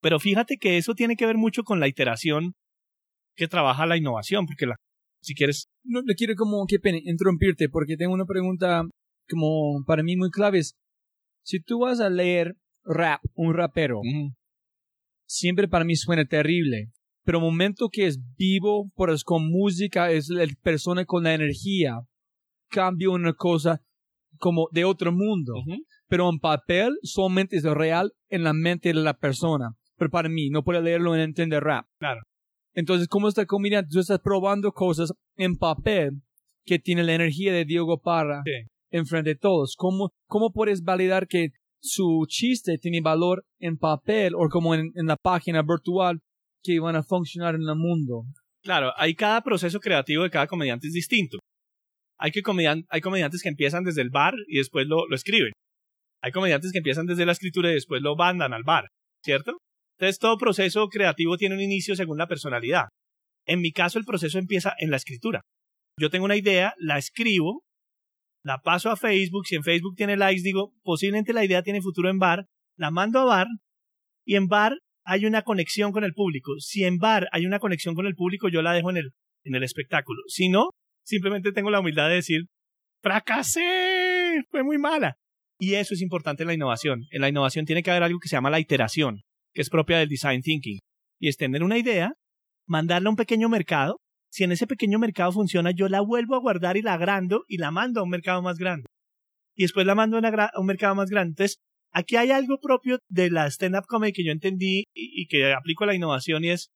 [0.02, 2.54] Pero fíjate que eso tiene que ver mucho con la iteración
[3.36, 4.76] que trabaja la innovación, porque la,
[5.22, 5.68] si quieres...
[5.84, 8.84] No, le quiero como, qué pena, interrumpirte, porque tengo una pregunta
[9.30, 10.62] como para mí muy clave.
[11.44, 12.56] Si tú vas a leer
[12.88, 14.02] rap, un rapero,
[15.28, 16.92] siempre para mí suena terrible,
[17.24, 22.00] pero momento que es vivo, por es con música, es la persona con la energía,
[22.70, 23.82] cambia una cosa
[24.40, 25.54] como de otro mundo.
[26.10, 30.50] Pero en papel solamente es real en la mente de la persona pero para mí
[30.50, 31.86] no puede leerlo en entender rap.
[32.00, 32.22] Claro.
[32.74, 33.90] Entonces, ¿cómo está combinando?
[33.92, 36.22] Tú estás probando cosas en papel
[36.64, 38.70] que tiene la energía de Diego Parra sí.
[38.92, 39.76] enfrente de todos.
[39.76, 41.50] ¿Cómo, ¿Cómo puedes validar que
[41.82, 46.20] su chiste tiene valor en papel o como en, en la página virtual
[46.64, 48.24] que van a funcionar en el mundo?
[48.64, 51.38] Claro, hay cada proceso creativo de cada comediante es distinto.
[52.20, 55.52] Hay, que comedian hay comediantes que empiezan desde el bar y después lo, lo escriben.
[56.22, 58.86] Hay comediantes que empiezan desde la escritura y después lo mandan al bar,
[59.24, 59.58] ¿cierto?
[59.98, 62.86] Entonces, todo proceso creativo tiene un inicio según la personalidad.
[63.48, 65.42] En mi caso, el proceso empieza en la escritura.
[66.00, 67.64] Yo tengo una idea, la escribo,
[68.48, 72.10] la paso a Facebook, si en Facebook tiene likes, digo, posiblemente la idea tiene futuro
[72.10, 72.46] en bar,
[72.78, 73.48] la mando a bar,
[74.26, 76.54] y en bar hay una conexión con el público.
[76.60, 79.12] Si en bar hay una conexión con el público, yo la dejo en el,
[79.44, 80.22] en el espectáculo.
[80.28, 80.70] Si no,
[81.04, 82.46] simplemente tengo la humildad de decir,
[83.02, 85.18] fracasé, fue muy mala.
[85.60, 87.02] Y eso es importante en la innovación.
[87.12, 89.24] En la innovación tiene que haber algo que se llama la iteración
[89.54, 90.80] que es propia del design thinking.
[91.20, 92.14] Y es tener una idea,
[92.68, 94.00] mandarla a un pequeño mercado.
[94.32, 97.58] Si en ese pequeño mercado funciona, yo la vuelvo a guardar y la agrando y
[97.58, 98.88] la mando a un mercado más grande.
[99.56, 101.32] Y después la mando a un mercado más grande.
[101.32, 101.58] Entonces,
[101.92, 105.84] aquí hay algo propio de la stand-up comedy que yo entendí y, y que aplico
[105.84, 106.70] a la innovación y es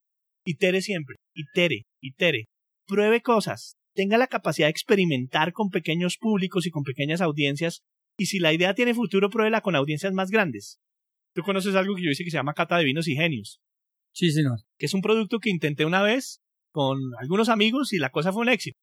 [0.46, 2.46] itere siempre, itere, itere.
[2.88, 7.82] Pruebe cosas, tenga la capacidad de experimentar con pequeños públicos y con pequeñas audiencias.
[8.18, 10.80] Y si la idea tiene futuro, pruébela con audiencias más grandes.
[11.34, 13.60] Tú conoces algo que yo hice que se llama Cata de Vinos y Genios.
[14.14, 14.60] Sí, señor.
[14.78, 16.41] Que es un producto que intenté una vez
[16.72, 18.78] con algunos amigos y la cosa fue un éxito.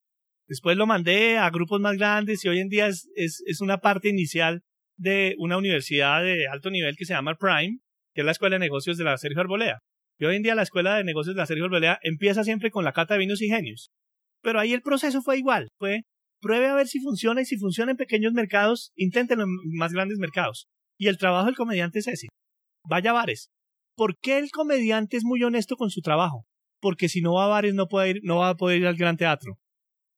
[0.47, 3.79] Después lo mandé a grupos más grandes y hoy en día es, es, es una
[3.79, 4.63] parte inicial
[4.97, 7.79] de una universidad de alto nivel que se llama Prime,
[8.15, 9.79] que es la Escuela de Negocios de la Sergio Arbolea.
[10.19, 12.85] Y hoy en día la Escuela de Negocios de la Sergio Arbolea empieza siempre con
[12.85, 13.91] la cata de vinos y genios.
[14.43, 15.69] Pero ahí el proceso fue igual.
[15.79, 16.03] Fue
[16.41, 20.19] pruebe a ver si funciona y si funciona en pequeños mercados, inténtenlo en más grandes
[20.19, 20.67] mercados.
[20.99, 22.29] Y el trabajo del comediante es ese.
[22.85, 23.51] Vaya a bares.
[23.97, 26.45] ¿Por qué el comediante es muy honesto con su trabajo?
[26.81, 28.97] Porque si no va a bares no, puede ir, no va a poder ir al
[28.97, 29.59] gran teatro.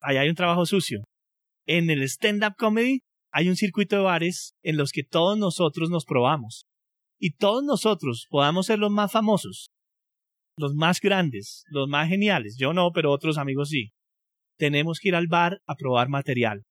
[0.00, 1.04] Ahí hay un trabajo sucio.
[1.66, 3.00] En el stand-up comedy
[3.32, 6.66] hay un circuito de bares en los que todos nosotros nos probamos.
[7.18, 9.70] Y todos nosotros podamos ser los más famosos,
[10.56, 12.56] los más grandes, los más geniales.
[12.58, 13.90] Yo no, pero otros amigos sí.
[14.58, 16.64] Tenemos que ir al bar a probar material.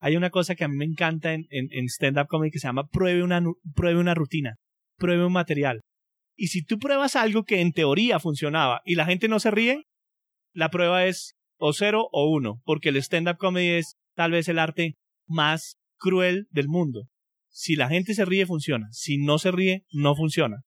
[0.00, 2.88] Hay una cosa que a mí me encanta en, en, stand-up comedy que se llama
[2.88, 3.40] pruebe una,
[3.74, 4.56] pruebe una rutina,
[4.98, 5.80] pruebe un material.
[6.36, 9.86] Y si tú pruebas algo que en teoría funcionaba y la gente no se ríe,
[10.52, 14.58] la prueba es o cero o uno, porque el stand-up comedy es tal vez el
[14.58, 17.08] arte más cruel del mundo.
[17.48, 18.88] Si la gente se ríe, funciona.
[18.92, 20.64] Si no se ríe, no funciona.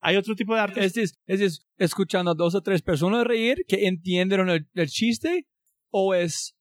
[0.00, 0.84] Hay otro tipo de arte.
[0.84, 0.96] Es,
[1.26, 5.46] es, escuchando a dos o tres personas reír que entienden el, el chiste,
[5.90, 6.54] o es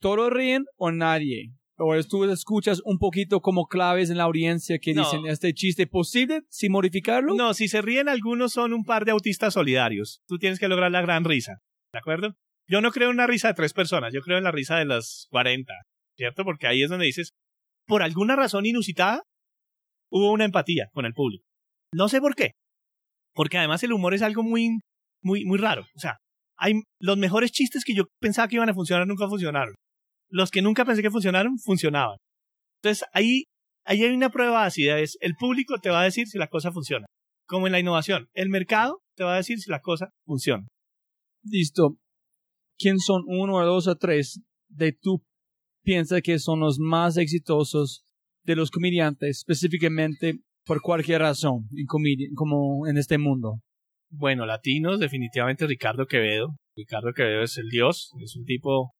[0.00, 4.92] todos ríen o nadie o tú escuchas un poquito como claves en la audiencia que
[4.92, 7.34] dicen este chiste posible sin modificarlo?
[7.34, 10.20] No, si se ríen algunos son un par de autistas solidarios.
[10.26, 11.62] Tú tienes que lograr la gran risa.
[11.92, 12.34] ¿de acuerdo?
[12.66, 14.84] Yo no creo en una risa de tres personas, yo creo en la risa de
[14.84, 15.72] las 40,
[16.16, 16.44] ¿cierto?
[16.44, 17.32] Porque ahí es donde dices,
[17.86, 19.22] por alguna razón inusitada,
[20.10, 21.44] hubo una empatía con el público.
[21.92, 22.52] No sé por qué.
[23.34, 24.80] Porque además el humor es algo muy,
[25.22, 25.82] muy, muy raro.
[25.94, 26.18] O sea,
[26.58, 29.74] hay los mejores chistes que yo pensaba que iban a funcionar nunca funcionaron.
[30.30, 32.18] Los que nunca pensé que funcionaron, funcionaban.
[32.82, 33.44] Entonces ahí,
[33.84, 36.72] ahí hay una prueba ácida, es el público te va a decir si la cosa
[36.72, 37.06] funciona.
[37.46, 40.66] Como en la innovación, el mercado te va a decir si la cosa funciona.
[41.42, 41.96] Listo.
[42.78, 45.24] ¿Quién son uno o dos o tres de tú
[45.82, 48.04] piensas que son los más exitosos
[48.44, 53.60] de los comediantes, específicamente por cualquier razón, en como en este mundo?
[54.10, 56.56] Bueno, latinos, definitivamente Ricardo Quevedo.
[56.76, 58.92] Ricardo Quevedo es el dios, es un tipo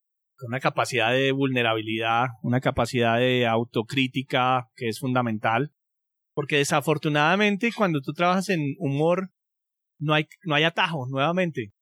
[0.46, 5.72] una capacidad de vulnerabilidad, una capacidad de autocrítica que es fundamental.
[6.34, 9.30] Porque desafortunadamente cuando tú trabajas en humor,
[9.98, 11.72] no hay, no hay atajo, nuevamente.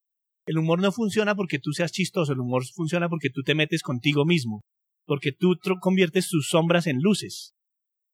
[0.46, 3.82] El humor no funciona porque tú seas chistoso, el humor funciona porque tú te metes
[3.82, 4.62] contigo mismo,
[5.04, 7.54] porque tú conviertes tus sombras en luces.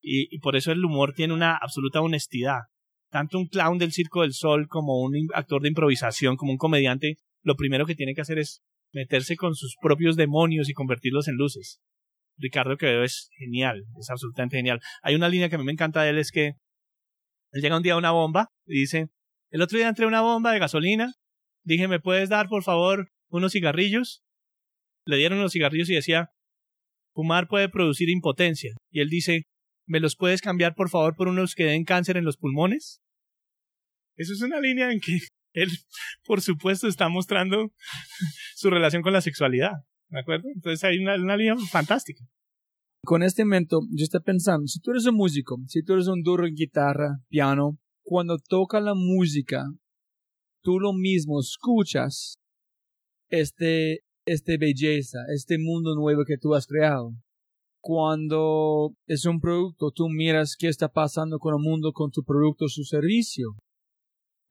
[0.01, 2.63] Y, y por eso el humor tiene una absoluta honestidad.
[3.11, 7.19] Tanto un clown del Circo del Sol como un actor de improvisación, como un comediante,
[7.43, 8.63] lo primero que tiene que hacer es
[8.93, 11.81] meterse con sus propios demonios y convertirlos en luces.
[12.37, 14.81] Ricardo Quevedo es genial, es absolutamente genial.
[15.03, 16.55] Hay una línea que a mí me encanta de él, es que
[17.53, 19.09] él llega un día a una bomba y dice,
[19.51, 21.13] el otro día entré a una bomba de gasolina,
[21.65, 24.23] dije, ¿me puedes dar, por favor, unos cigarrillos?
[25.05, 26.31] Le dieron los cigarrillos y decía,
[27.15, 28.75] fumar puede producir impotencia.
[28.91, 29.43] Y él dice,
[29.87, 33.01] ¿me los puedes cambiar, por favor, por unos que den cáncer en los pulmones?
[34.17, 35.19] Eso es una línea en que
[35.53, 35.69] él,
[36.25, 37.73] por supuesto, está mostrando
[38.55, 39.73] su relación con la sexualidad.
[40.09, 40.49] ¿De acuerdo?
[40.55, 42.25] Entonces hay una, una línea fantástica.
[43.05, 46.23] Con este momento, yo estoy pensando, si tú eres un músico, si tú eres un
[46.23, 49.65] duro en guitarra, piano, cuando toca la música,
[50.63, 52.37] tú lo mismo escuchas
[53.29, 57.13] este, este belleza, este mundo nuevo que tú has creado.
[57.81, 62.69] Cuando es un producto, tú miras qué está pasando con el mundo, con tu producto,
[62.69, 63.57] su servicio.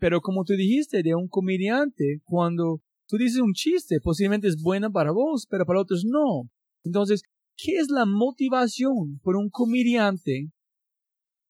[0.02, 4.92] Pero como tú dijiste de un comediante, cuando tú dices un chiste, posiblemente es bueno
[4.92, 6.50] para vos, pero para otros no.
[6.84, 7.22] Entonces,
[7.56, 10.50] ¿qué es la motivación por un comediante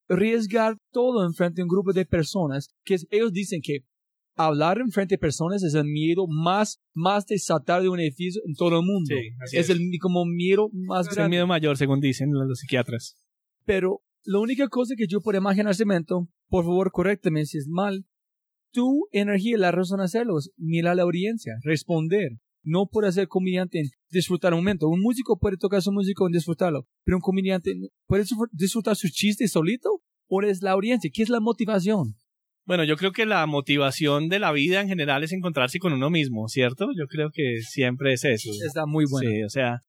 [0.10, 3.86] arriesgar todo en frente a un grupo de personas que ellos dicen que
[4.36, 8.42] hablar en frente a personas es el miedo más, más de saltar de un edificio
[8.46, 9.16] en todo el mundo.
[9.54, 11.22] es, el como miedo más grande.
[11.22, 13.16] Es el miedo mayor, según dicen los psiquiatras.
[13.64, 18.06] Pero la única cosa que yo puedo imaginar, Cemento, por favor, correctame si es mal,
[18.72, 22.32] tu energía, la razón hacerlo es mirar a la audiencia, responder.
[22.64, 24.88] No puede ser comediante en disfrutar un momento.
[24.88, 27.74] Un músico puede tocar su música en disfrutarlo, pero un comediante
[28.06, 31.10] puede disfrutar su chiste solito o es la audiencia.
[31.12, 32.16] ¿Qué es la motivación?
[32.66, 36.10] Bueno, yo creo que la motivación de la vida en general es encontrarse con uno
[36.10, 36.90] mismo, ¿cierto?
[36.96, 38.52] Yo creo que siempre es eso.
[38.66, 39.30] Está muy bueno.
[39.30, 39.82] Sí, o sea,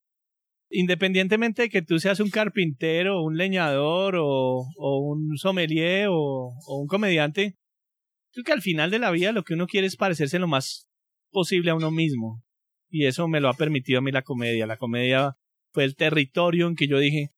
[0.70, 6.87] independientemente de que tú seas un carpintero, un leñador o, un sommelier o, o, un
[6.87, 7.57] comediante,
[8.33, 10.89] creo que al final de la vida lo que uno quiere es parecerse lo más
[11.30, 12.43] posible a uno mismo.
[12.91, 14.66] Y eso me lo ha permitido a mí la comedia.
[14.66, 15.37] La comedia
[15.72, 17.30] fue el territorio en que yo dije,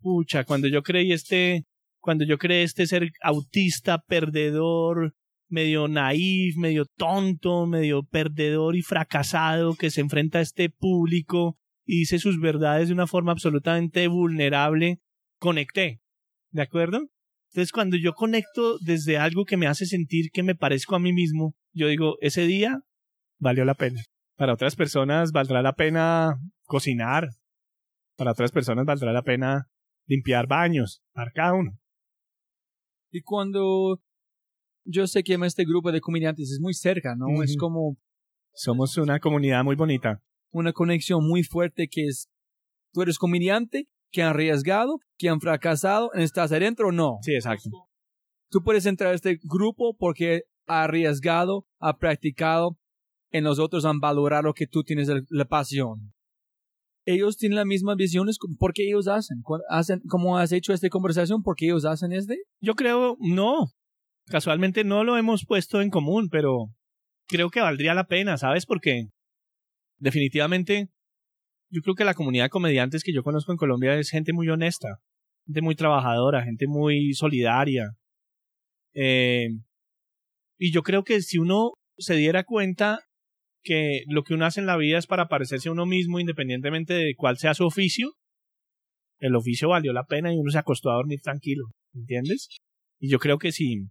[0.00, 1.64] pucha, cuando yo creí este,
[2.00, 5.14] cuando yo creé este ser autista, perdedor,
[5.48, 12.00] medio naif, medio tonto, medio perdedor y fracasado que se enfrenta a este público y
[12.00, 15.00] dice sus verdades de una forma absolutamente vulnerable,
[15.38, 16.00] conecté.
[16.50, 17.08] ¿De acuerdo?
[17.52, 21.12] Entonces, cuando yo conecto desde algo que me hace sentir que me parezco a mí
[21.12, 22.80] mismo, yo digo, ese día
[23.38, 24.00] valió la pena.
[24.38, 27.28] Para otras personas valdrá la pena cocinar.
[28.16, 29.68] Para otras personas valdrá la pena
[30.06, 31.72] limpiar baños, para cada uno.
[33.10, 34.00] Y cuando
[34.84, 37.42] yo sé que este grupo de comediantes es muy cerca, ¿no?
[37.42, 37.98] Es como...
[38.54, 40.22] Somos una comunidad muy bonita.
[40.50, 42.30] Una conexión muy fuerte que es,
[42.94, 47.18] tú eres comediante que han arriesgado, que han fracasado, ¿estás adentro o no?
[47.22, 47.70] Sí, exacto.
[48.50, 52.76] Tú puedes entrar a este grupo porque ha arriesgado, ha practicado,
[53.30, 56.12] en los otros han valorado que tú tienes la pasión.
[57.04, 59.42] Ellos tienen las mismas visiones, ¿por qué ellos hacen?
[59.68, 61.42] hacen ¿Cómo has hecho esta conversación?
[61.42, 62.38] ¿Por qué ellos hacen este?
[62.60, 63.70] Yo creo, no.
[64.26, 66.68] Casualmente no lo hemos puesto en común, pero
[67.26, 68.66] creo que valdría la pena, ¿sabes?
[68.66, 69.08] Porque
[69.98, 70.90] definitivamente
[71.72, 74.48] yo creo que la comunidad de comediantes que yo conozco en Colombia es gente muy
[74.50, 74.98] honesta,
[75.46, 77.92] gente muy trabajadora, gente muy solidaria.
[78.94, 79.48] Eh,
[80.58, 83.00] y yo creo que si uno se diera cuenta
[83.64, 86.92] que lo que uno hace en la vida es para parecerse a uno mismo, independientemente
[86.92, 88.12] de cuál sea su oficio,
[89.18, 91.64] el oficio valió la pena y uno se acostó a dormir tranquilo,
[91.94, 92.48] ¿entiendes?
[93.00, 93.88] Y yo creo que si,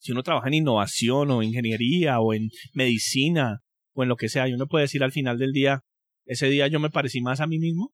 [0.00, 3.60] si uno trabaja en innovación o ingeniería o en medicina
[3.94, 4.48] o en lo que sea.
[4.48, 5.82] Y uno puede decir al final del día,
[6.30, 7.92] ese día yo me parecí más a mí mismo.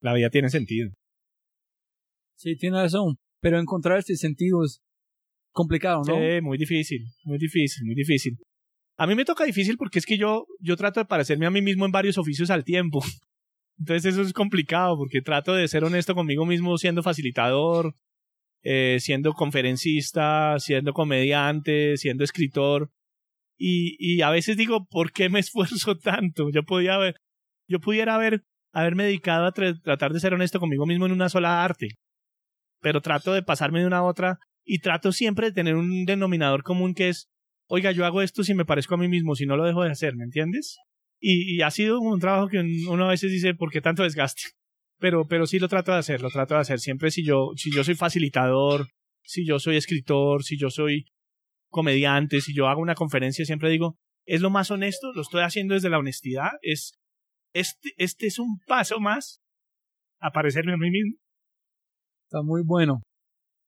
[0.00, 0.90] La vida tiene sentido.
[2.38, 3.16] Sí, tiene razón.
[3.40, 4.80] Pero encontrar este sentido es
[5.52, 6.14] complicado, ¿no?
[6.14, 8.38] Sí, muy difícil, muy difícil, muy difícil.
[8.98, 11.60] A mí me toca difícil porque es que yo, yo trato de parecerme a mí
[11.60, 13.00] mismo en varios oficios al tiempo.
[13.78, 17.94] Entonces eso es complicado porque trato de ser honesto conmigo mismo siendo facilitador,
[18.62, 22.90] eh, siendo conferencista, siendo comediante, siendo escritor.
[23.58, 26.48] Y, y a veces digo, ¿por qué me esfuerzo tanto?
[26.50, 27.16] Yo podía haber,
[27.68, 31.64] yo pudiera haber, haberme dedicado a tratar de ser honesto conmigo mismo en una sola
[31.64, 31.88] arte.
[32.80, 36.62] Pero trato de pasarme de una a otra y trato siempre de tener un denominador
[36.62, 37.28] común que es,
[37.68, 39.90] oiga, yo hago esto si me parezco a mí mismo, si no lo dejo de
[39.90, 40.76] hacer, ¿me entiendes?
[41.20, 44.42] Y, y ha sido un trabajo que uno a veces dice, ¿por qué tanto desgaste?
[44.98, 46.80] Pero, pero sí lo trato de hacer, lo trato de hacer.
[46.80, 48.88] Siempre si yo, si yo soy facilitador,
[49.22, 51.04] si yo soy escritor, si yo soy
[51.68, 55.74] comediante, si yo hago una conferencia, siempre digo, es lo más honesto, lo estoy haciendo
[55.74, 56.98] desde la honestidad, es,
[57.60, 59.40] este, este es un paso más
[60.20, 61.18] a parecerme a mí mismo.
[62.28, 63.02] Está muy bueno.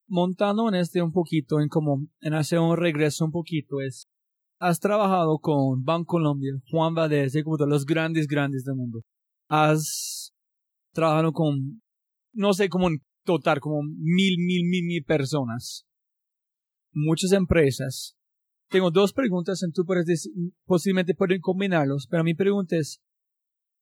[0.09, 4.07] Montando en este un poquito, en como, en hacer un regreso un poquito, es,
[4.59, 9.03] has trabajado con Colombia, Juan Valdez, como de los grandes, grandes del mundo.
[9.49, 10.32] Has
[10.95, 11.82] trabajado con,
[12.32, 15.89] no sé, como en total, como mil, mil, mil, mil personas
[16.93, 18.16] muchas empresas.
[18.70, 20.30] Tengo dos preguntas, en tú puedes
[20.66, 23.01] posiblemente pueden combinarlos, pero mi pregunta es,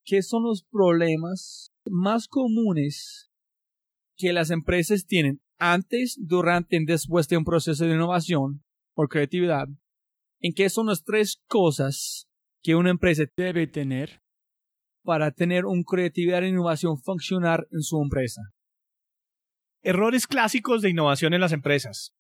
[0.07, 3.31] ¿qué son los problemas más comunes
[4.17, 9.67] que las empresas tienen antes, durante y después de un proceso de innovación o creatividad?
[10.41, 12.29] ¿En qué son las tres cosas
[12.63, 14.23] que una empresa debe tener
[15.03, 18.41] para tener una creatividad e innovación funcionar en su empresa?
[19.83, 22.17] Errores clásicos de innovación en las empresas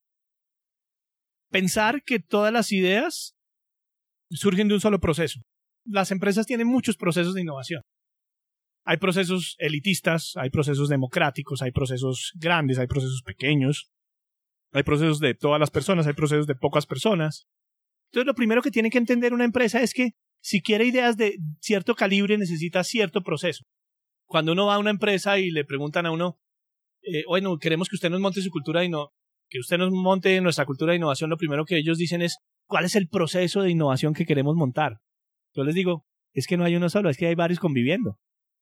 [1.50, 3.34] pensar que todas las ideas
[4.30, 5.40] surgen de un solo proceso.
[5.86, 7.82] Las empresas tienen muchos procesos de innovación.
[8.84, 13.90] Hay procesos elitistas, hay procesos democráticos, hay procesos grandes, hay procesos pequeños,
[14.72, 17.48] hay procesos de todas las personas, hay procesos de pocas personas.
[18.10, 20.10] Entonces, lo primero que tiene que entender una empresa es que
[20.40, 23.64] si quiere ideas de cierto calibre, necesita cierto proceso.
[24.26, 26.38] Cuando uno va a una empresa y le preguntan a uno,
[27.02, 29.10] eh, bueno, queremos que usted nos monte su cultura y no,
[29.48, 32.84] que usted nos monte nuestra cultura de innovación, lo primero que ellos dicen es, ¿cuál
[32.84, 35.00] es el proceso de innovación que queremos montar?
[35.56, 38.18] Yo les digo, es que no hay uno solo, es que hay varios conviviendo.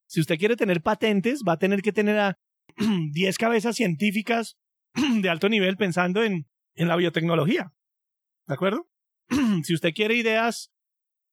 [0.06, 2.38] Si usted quiere tener patentes, va a tener que tener a
[3.12, 4.56] 10 cabezas científicas
[5.20, 7.72] de alto nivel pensando en, en la biotecnología.
[8.46, 8.88] ¿De acuerdo?
[9.64, 10.70] si usted quiere ideas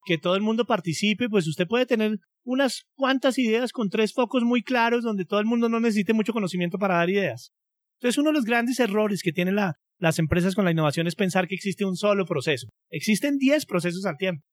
[0.04, 4.44] que todo el mundo participe, pues usted puede tener unas cuantas ideas con tres focos
[4.44, 7.54] muy claros donde todo el mundo no necesite mucho conocimiento para dar ideas.
[8.00, 9.56] Entonces, uno de los grandes errores que tienen
[10.00, 12.68] las empresas con la innovación es pensar que existe un solo proceso.
[12.90, 14.44] Existen 10 procesos al tiempo.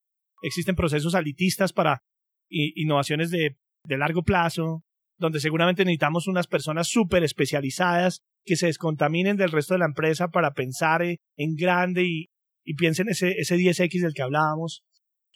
[0.42, 2.02] Existen procesos alitistas para
[2.48, 4.84] innovaciones de, largo plazo,
[5.18, 10.28] donde seguramente necesitamos unas personas súper especializadas que se descontaminen del resto de la empresa
[10.28, 12.30] para pensar en grande y,
[12.76, 14.84] piensen ese, ese 10X del que hablábamos.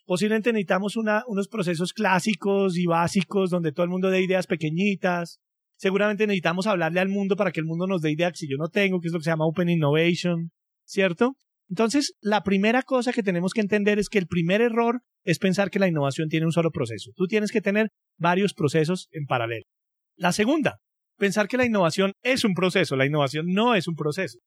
[0.05, 5.41] Posiblemente necesitamos unos procesos clásicos y básicos donde todo el mundo dé ideas pequeñitas,
[5.77, 8.69] seguramente necesitamos hablarle al mundo para que el mundo nos dé ideas si yo no
[8.69, 10.53] tengo, que es lo que se llama Open Innovation,
[10.85, 11.37] ¿cierto?
[11.73, 15.71] Entonces, la primera cosa que tenemos que entender es que el primer error es pensar
[15.71, 17.13] que la innovación tiene un solo proceso.
[17.17, 19.65] Tú tienes que tener varios procesos en paralelo.
[20.15, 20.81] La segunda,
[21.17, 22.95] pensar que la innovación es un proceso.
[22.95, 24.39] La innovación no es un proceso.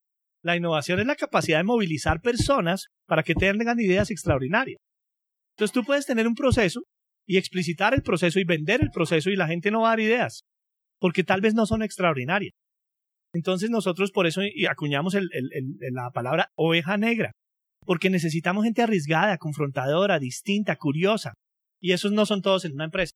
[0.43, 4.77] La innovación es la capacidad de movilizar personas para que tengan ideas extraordinarias.
[5.55, 6.81] Entonces tú puedes tener un proceso
[7.25, 10.01] y explicitar el proceso y vender el proceso y la gente no va a dar
[10.01, 10.43] ideas
[10.99, 12.53] porque tal vez no son extraordinarias.
[13.35, 17.33] Entonces nosotros por eso acuñamos la palabra oveja negra,
[17.85, 21.33] porque necesitamos gente arriesgada, confrontadora, distinta, curiosa,
[21.81, 23.11] y esos no son todos en una empresa.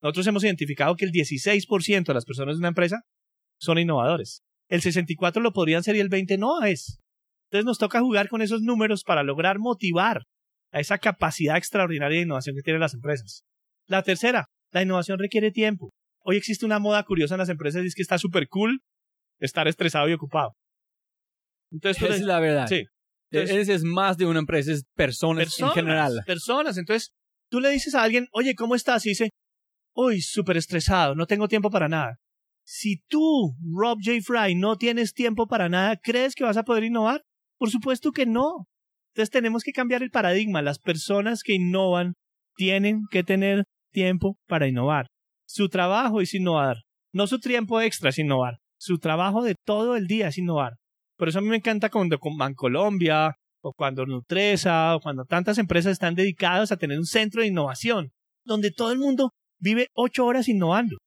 [0.00, 3.00] Nosotros hemos identificado que el 16% de las personas de una empresa
[3.60, 4.42] son innovadores.
[4.68, 7.00] El 64% lo podrían ser y el 20% no es.
[7.48, 10.22] Entonces nos toca jugar con esos números para lograr motivar
[10.70, 13.42] a esa capacidad extraordinaria de innovación que tienen las empresas.
[13.88, 15.90] La tercera, la innovación requiere tiempo.
[16.22, 18.80] Hoy existe una moda curiosa en las empresas y que está súper cool
[19.40, 20.54] estar estresado y ocupado.
[21.70, 22.66] Entonces, es la verdad.
[22.68, 22.84] Sí.
[23.30, 26.22] Entonces, es más de una empresa, es personas, en general.
[26.26, 26.78] Personas.
[26.78, 27.12] Entonces,
[27.50, 29.04] tú le dices a alguien, oye, ¿cómo estás?
[29.06, 29.30] Y dice,
[29.94, 32.18] uy, súper estresado, no tengo tiempo para nada.
[32.64, 34.18] Si tú, Rob J.
[34.24, 37.22] Fry, no tienes tiempo para nada, ¿crees que vas a poder innovar?
[37.58, 38.66] Por supuesto que no.
[39.14, 40.62] Entonces tenemos que cambiar el paradigma.
[40.62, 42.14] Las personas que innovan
[42.56, 45.06] tienen que tener tiempo para innovar.
[45.46, 46.78] Su trabajo es innovar.
[47.12, 48.58] No su tiempo extra es innovar.
[48.78, 50.74] Su trabajo de todo el día es innovar.
[51.16, 55.58] Por eso a mí me encanta cuando con Bancolombia o cuando Nutresa, o cuando tantas
[55.58, 58.10] empresas están dedicadas a tener un centro de innovación,
[58.44, 60.98] donde todo el mundo vive ocho horas innovando,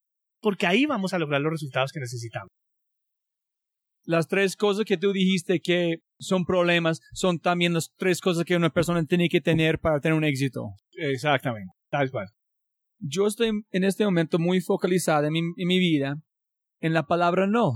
[0.41, 2.49] porque ahí vamos a lograr los resultados que necesitamos.
[4.03, 8.55] Las tres cosas que tú dijiste que son problemas son también las tres cosas que
[8.55, 10.69] una persona tiene que tener para tener un éxito.
[10.93, 12.27] Exactamente, tal cual.
[12.99, 16.15] Yo estoy en este momento muy focalizada en mi, en mi vida
[16.79, 17.73] en la palabra no.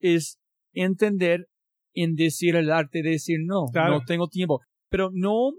[0.00, 0.38] Es
[0.72, 1.48] entender
[1.94, 3.66] en decir el arte de decir no.
[3.74, 4.60] No tengo tiempo.
[4.88, 5.52] Pero no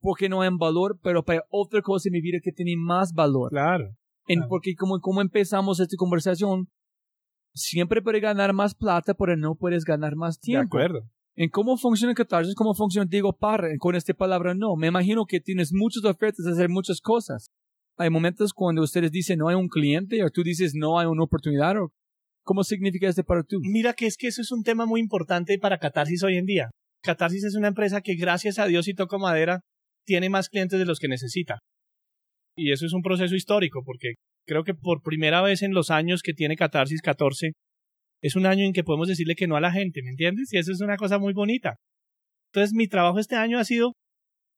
[0.00, 3.50] porque no hay valor, pero para otra cosa en mi vida que tiene más valor.
[3.50, 3.90] Claro.
[4.28, 6.68] En, Porque como, como empezamos esta conversación,
[7.54, 10.76] siempre puedes ganar más plata, pero no puedes ganar más tiempo.
[10.78, 11.08] De acuerdo.
[11.34, 14.74] En cómo funciona Catarsis, cómo funciona Diego Parra con esta palabra no.
[14.76, 17.50] Me imagino que tienes muchas ofertas de hacer muchas cosas.
[17.98, 21.24] Hay momentos cuando ustedes dicen no hay un cliente o tú dices no hay una
[21.24, 21.92] oportunidad o
[22.46, 23.58] ¿Cómo significa este para tú?
[23.60, 26.70] Mira que es que eso es un tema muy importante para Catarsis hoy en día.
[27.02, 29.62] Catarsis es una empresa que gracias a Dios y toco madera
[30.06, 31.58] tiene más clientes de los que necesita.
[32.56, 34.14] Y eso es un proceso histórico porque
[34.46, 37.50] creo que por primera vez en los años que tiene Catarsis 14
[38.22, 40.52] es un año en que podemos decirle que no a la gente, ¿me entiendes?
[40.52, 41.74] Y eso es una cosa muy bonita.
[42.52, 43.94] Entonces mi trabajo este año ha sido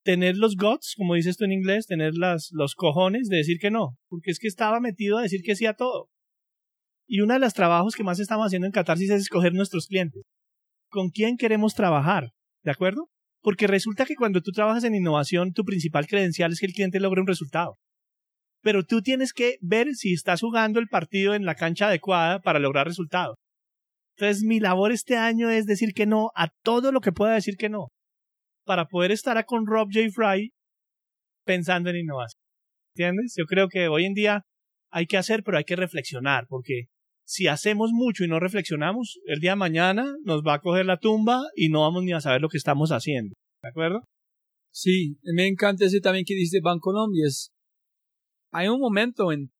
[0.08, 3.70] tener los guts, como dices tú en inglés, tener las, los cojones de decir que
[3.70, 6.08] no, porque es que estaba metido a decir que sí a todo.
[7.06, 10.22] Y uno de los trabajos que más estamos haciendo en Catarsis es escoger nuestros clientes.
[10.88, 12.30] ¿Con quién queremos trabajar?
[12.64, 13.10] ¿De acuerdo?
[13.42, 17.00] Porque resulta que cuando tú trabajas en innovación, tu principal credencial es que el cliente
[17.00, 17.76] logre un resultado.
[18.62, 22.60] Pero tú tienes que ver si estás jugando el partido en la cancha adecuada para
[22.60, 23.36] lograr resultados.
[24.16, 27.56] Entonces, mi labor este año es decir que no a todo lo que pueda decir
[27.58, 27.88] que no,
[28.68, 30.10] para poder estar con Rob J.
[30.12, 30.52] Fry
[31.46, 32.42] pensando en innovación.
[32.94, 33.34] ¿Entiendes?
[33.34, 34.42] Yo creo que hoy en día
[34.92, 36.84] hay que hacer, pero hay que reflexionar, porque
[37.24, 40.98] si hacemos mucho y no reflexionamos, el día de mañana nos va a coger la
[40.98, 43.34] tumba y no vamos ni a saber lo que estamos haciendo.
[43.62, 44.04] ¿De acuerdo?
[44.70, 47.26] Sí, me encanta ese también que dice Bancolombia.
[47.26, 47.50] Es,
[48.52, 49.50] hay un momento en,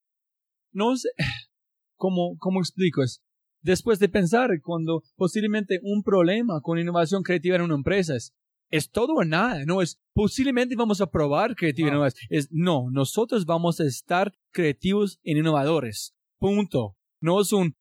[0.71, 1.09] no sé,
[1.97, 3.03] ¿cómo, cómo explico?
[3.03, 3.23] Es,
[3.63, 8.35] después de pensar cuando posiblemente un problema con innovación creativa en una empresa es,
[8.71, 12.07] es todo o nada, no es posiblemente vamos a probar creatividad, no.
[12.07, 16.14] es no, nosotros vamos a estar creativos e innovadores.
[16.39, 16.97] Punto.
[17.21, 17.75] No es un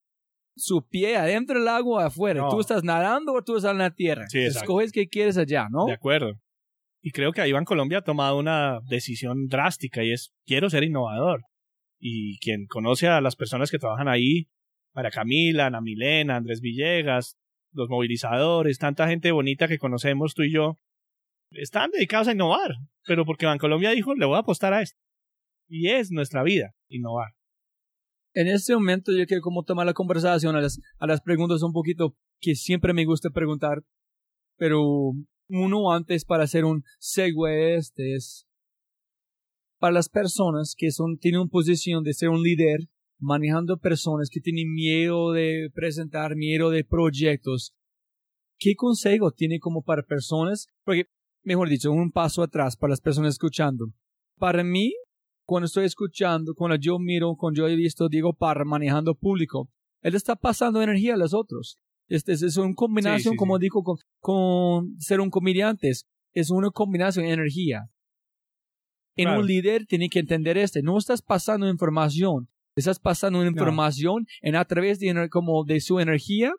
[0.55, 2.47] su pie adentro del agua afuera.
[2.49, 4.25] Tú estás nadando o tú estás en la tierra.
[4.27, 5.85] Sí, Escoges qué quieres allá, ¿no?
[5.85, 6.33] De acuerdo.
[7.01, 10.83] Y creo que ahí Van Colombia ha tomado una decisión drástica y es quiero ser
[10.83, 11.43] innovador.
[11.99, 14.47] Y quien conoce a las personas que trabajan ahí,
[14.93, 17.38] para Camila, Ana Milena, Andrés Villegas,
[17.72, 20.80] los movilizadores, tanta gente bonita que conocemos tú y yo,
[21.51, 22.72] están dedicados a innovar,
[23.05, 24.99] pero porque Bancolombia dijo, le voy a apostar a esto.
[25.70, 27.38] Y es nuestra vida, innovar
[28.38, 31.74] en este momento yo quiero como tomar la conversación a las, a las preguntas un
[31.74, 33.84] poquito que siempre me gusta preguntar,
[34.57, 35.13] pero
[35.49, 38.45] uno antes para hacer un segue este es
[39.80, 42.82] para las personas que son, tienen una posición de ser un líder,
[43.20, 47.74] manejando personas que tienen miedo de presentar, miedo de proyectos,
[48.57, 50.68] ¿qué consejo tiene como para personas?
[50.84, 51.05] Porque,
[51.43, 53.88] mejor dicho, un paso atrás para las personas escuchando.
[54.38, 54.93] Para mí,
[55.45, 59.70] cuando estoy escuchando, cuando yo miro, cuando yo he visto Diego Parra manejando público,
[60.01, 61.80] él está pasando energía a los otros.
[62.07, 63.84] Este es una combinación, como digo,
[64.20, 65.91] con, ser un comediante.
[66.34, 67.89] Es una combinación de energía.
[69.15, 70.84] En un líder tiene que entender este.
[70.84, 72.49] No estás pasando información.
[72.78, 76.53] Estás pasando información en a través de, como de su energía.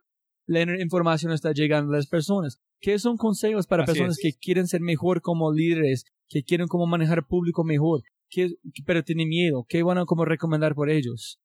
[0.46, 2.58] La información está llegando a las personas.
[2.80, 7.24] ¿Qué son consejos para personas que quieren ser mejor como líderes, que quieren como manejar
[7.28, 8.02] público mejor?
[8.28, 8.48] ¿Qué,
[8.84, 9.64] pero tiene miedo.
[9.68, 11.38] ¿Qué van a como recomendar por ellos?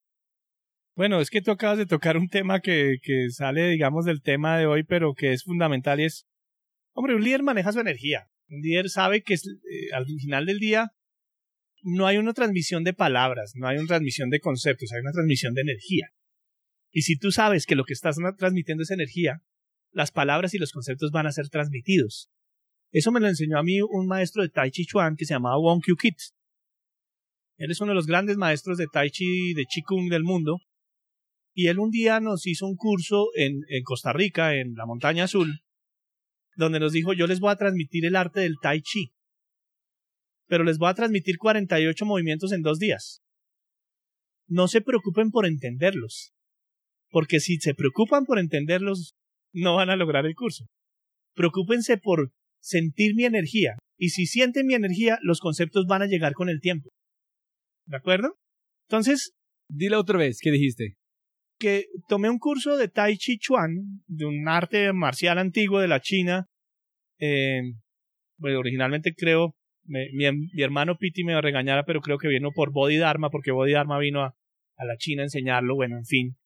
[0.95, 4.57] Bueno, es que tú acabas de tocar un tema que, que sale, digamos, del tema
[4.57, 6.25] de hoy, pero que es fundamental y es,
[6.95, 8.27] hombre, un líder maneja su energía.
[8.49, 10.93] Un líder sabe que eh, al final del día
[11.83, 15.53] no hay una transmisión de palabras, no hay una transmisión de conceptos, hay una transmisión
[15.53, 16.09] de energía.
[16.91, 19.41] Y si tú sabes que lo que estás transmitiendo es energía,
[19.91, 22.29] las palabras y los conceptos van a ser transmitidos.
[22.91, 25.57] Eso me lo enseñó a mí un maestro de Tai Chi Chuan que se llamaba
[25.57, 26.17] Wong Kyu Kit.
[27.57, 30.59] Él es uno de los grandes maestros de Tai Chi, de Qigong del mundo.
[31.53, 35.25] Y él un día nos hizo un curso en, en Costa Rica, en la Montaña
[35.25, 35.61] Azul,
[36.55, 39.12] donde nos dijo, yo les voy a transmitir el arte del Tai Chi,
[40.53, 43.23] pero les voy a transmitir 48 movimientos en dos días.
[44.47, 46.31] No se preocupen por entenderlos,
[47.09, 49.15] porque si se preocupan por entenderlos,
[49.51, 50.65] no van a lograr el curso.
[51.33, 52.29] Preocúpense por
[52.61, 56.59] sentir mi energía, y si sienten mi energía, los conceptos van a llegar con el
[56.59, 56.91] tiempo.
[57.87, 58.37] ¿De acuerdo?
[58.87, 59.31] Entonces.
[59.67, 60.97] Dile otra vez, ¿qué dijiste?
[61.57, 65.99] Que tomé un curso de Tai Chi Chuan, de un arte marcial antiguo de la
[65.99, 66.45] China,
[67.17, 67.61] Eh,
[68.37, 69.55] bueno, originalmente creo,
[69.85, 73.73] mi, mi, hermano Piti me regañara, pero creo que vino por Bodhi Dharma, porque Bodhi
[73.73, 74.35] Dharma vino a,
[74.77, 76.37] a la China a enseñarlo, bueno, en fin.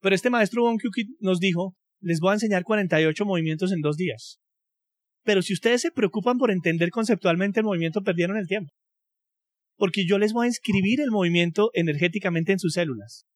[0.00, 0.78] Pero este maestro Bon
[1.20, 4.38] nos dijo, les voy a enseñar 48 movimientos en dos días.
[5.24, 8.72] Pero si ustedes se preocupan por entender conceptualmente el movimiento, perdieron el tiempo.
[9.76, 13.26] Porque yo les voy a inscribir el movimiento energéticamente en sus células.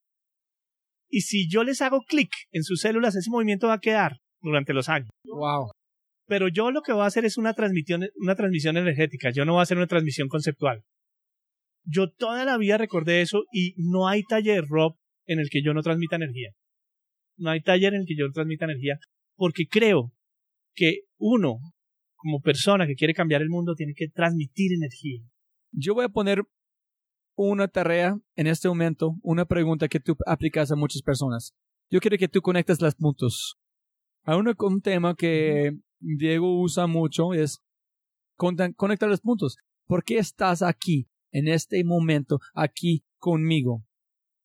[1.08, 4.72] Y si yo les hago clic en sus células, ese movimiento va a quedar durante
[4.72, 5.10] los años.
[5.24, 5.72] Wow.
[6.30, 9.32] Pero yo lo que voy a hacer es una transmisión, una transmisión energética.
[9.32, 10.84] Yo no voy a hacer una transmisión conceptual.
[11.84, 15.74] Yo toda la vida recordé eso y no hay taller, Rob, en el que yo
[15.74, 16.50] no transmita energía.
[17.36, 19.00] No hay taller en el que yo no transmita energía
[19.34, 20.12] porque creo
[20.76, 21.56] que uno,
[22.14, 25.22] como persona que quiere cambiar el mundo, tiene que transmitir energía.
[25.72, 26.42] Yo voy a poner
[27.34, 31.56] una tarea en este momento, una pregunta que tú aplicas a muchas personas.
[31.90, 33.56] Yo quiero que tú conectes los puntos.
[34.22, 37.62] Hay un, tema que Diego usa mucho es
[38.36, 39.56] conectar los puntos.
[39.86, 43.84] ¿Por qué estás aquí, en este momento, aquí conmigo?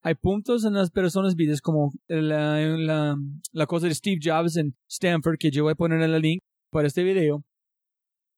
[0.02, 3.16] Hay puntos en las personas vidas como la,
[3.52, 6.42] la, cosa de Steve Jobs en Stanford que yo voy a poner en el link
[6.70, 7.44] para este video.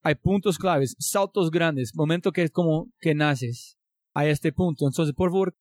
[0.02, 3.76] Hay puntos claves, saltos grandes, momento que es como que naces
[4.14, 4.86] a este punto.
[4.86, 5.54] Entonces, por favor,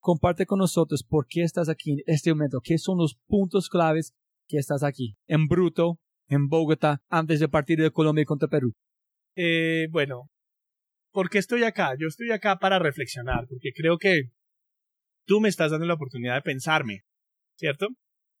[0.00, 4.12] comparte con nosotros por qué estás aquí en este momento, qué son los puntos claves
[4.48, 5.98] que estás aquí, en bruto,
[6.28, 8.72] en Bogotá, antes de partir de Colombia contra Perú.
[9.36, 10.30] Eh, bueno,
[11.12, 11.94] ¿por qué estoy acá?
[11.98, 14.30] Yo estoy acá para reflexionar, porque creo que
[15.26, 17.02] tú me estás dando la oportunidad de pensarme,
[17.56, 17.88] ¿cierto?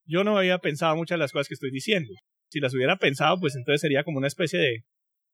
[0.06, 2.12] Yo no había pensado muchas de las cosas que estoy diciendo.
[2.50, 4.84] Si las hubiera pensado, pues entonces sería como una especie de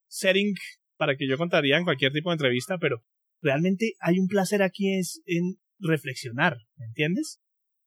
[0.09, 0.55] setting
[0.97, 3.03] para que yo contaría en cualquier tipo de entrevista, pero
[3.43, 7.41] realmente hay un placer aquí es en reflexionar, ¿me entiendes?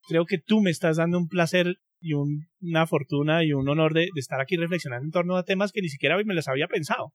[0.07, 4.09] Creo que tú me estás dando un placer y una fortuna y un honor de,
[4.15, 7.13] estar aquí reflexionando en torno a temas que ni siquiera me los había pensado.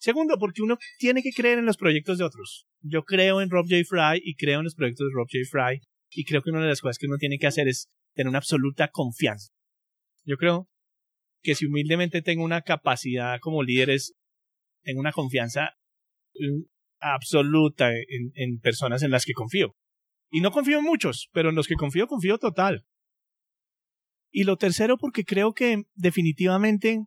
[0.00, 2.66] Segundo, porque uno tiene que creer en los proyectos de otros.
[2.80, 3.82] Yo creo en Rob J.
[3.86, 5.44] Fry y creo en los proyectos de Rob J.
[5.48, 5.80] Fry
[6.10, 8.38] y creo que una de las cosas que uno tiene que hacer es tener una
[8.38, 9.52] absoluta confianza.
[10.24, 10.68] Yo creo
[11.42, 14.14] que si humildemente tengo una capacidad como líder es,
[14.82, 15.70] tengo una confianza
[16.98, 19.76] absoluta en, en personas en las que confío.
[20.32, 22.84] Y no confío en muchos, pero en los que confío, confío total.
[24.30, 27.04] Y lo tercero, porque creo que definitivamente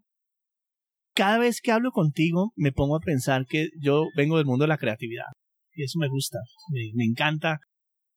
[1.16, 4.70] cada vez que hablo contigo me pongo a pensar que yo vengo del mundo de
[4.70, 5.28] la creatividad.
[5.74, 6.40] Y eso me gusta.
[6.70, 7.60] Me, me, encanta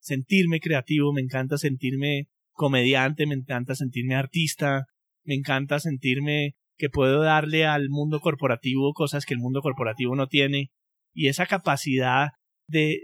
[0.00, 4.86] sentirme creativo, me encanta sentirme comediante, me encanta sentirme artista,
[5.24, 10.26] me encanta sentirme que puedo darle al mundo corporativo cosas que el mundo corporativo no
[10.26, 10.70] tiene
[11.14, 12.28] y esa capacidad
[12.68, 12.98] de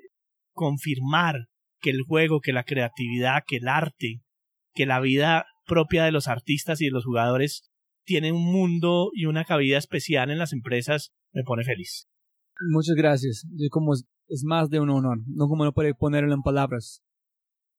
[0.52, 1.46] confirmar
[1.80, 4.20] que el juego, que la creatividad, que el arte,
[4.74, 7.70] que la vida propia de los artistas y de los jugadores
[8.04, 12.08] tiene un mundo y una cabida especial en las empresas, me pone feliz.
[12.70, 13.46] Muchas gracias.
[13.70, 17.02] como es, más de un honor, no como no puede ponerlo en palabras.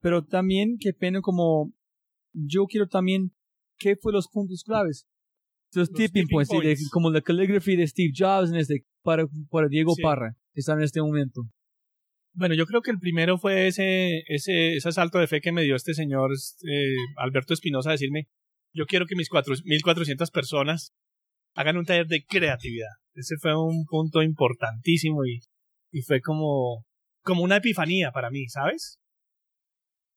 [0.01, 1.73] Pero también, qué pena como
[2.33, 3.31] yo quiero también,
[3.77, 5.07] ¿qué fue los puntos claves?
[5.73, 10.35] Los, tipping, points, como la calligraphy de Steve Jobs en este para, para Diego Parra,
[10.53, 11.41] que está en este momento?
[12.35, 15.63] Bueno, yo creo que el primero fue ese, ese, ese asalto de fe que me
[15.63, 18.27] dio este señor eh, Alberto Espinosa a decirme,
[18.73, 20.93] yo quiero que mis cuatro, 1.400 personas
[21.55, 22.89] hagan un taller de creatividad.
[23.13, 25.41] Ese fue un punto importantísimo y,
[25.91, 26.85] y fue como,
[27.23, 28.97] como una epifanía para mí, ¿sabes?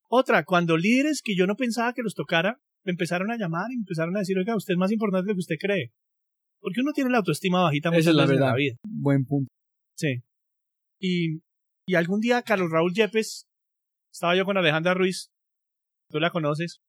[0.09, 3.75] Otra, cuando líderes que yo no pensaba que los tocara, me empezaron a llamar y
[3.75, 5.93] empezaron a decir, oiga, usted es más importante de lo que usted cree.
[6.61, 8.49] Porque uno tiene la autoestima bajita muchas Esa es la verdad.
[8.49, 8.77] la vida.
[8.85, 9.51] Buen punto.
[9.97, 10.23] Sí.
[11.01, 11.41] Y,
[11.87, 13.47] y algún día Carlos Raúl Yepes,
[14.13, 15.31] estaba yo con Alejandra Ruiz,
[16.11, 16.81] tú la conoces,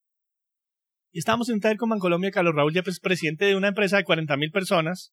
[1.12, 4.04] y estábamos en un taller con Bancolombia, Carlos Raúl Yepes, presidente de una empresa de
[4.04, 5.12] 40 mil personas,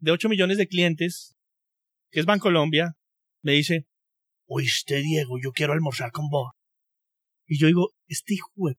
[0.00, 1.36] de 8 millones de clientes,
[2.10, 2.96] que es Bancolombia,
[3.42, 3.86] me dice,
[4.48, 6.52] oíste Diego, yo quiero almorzar con vos.
[7.46, 8.76] Y yo digo, este hijo de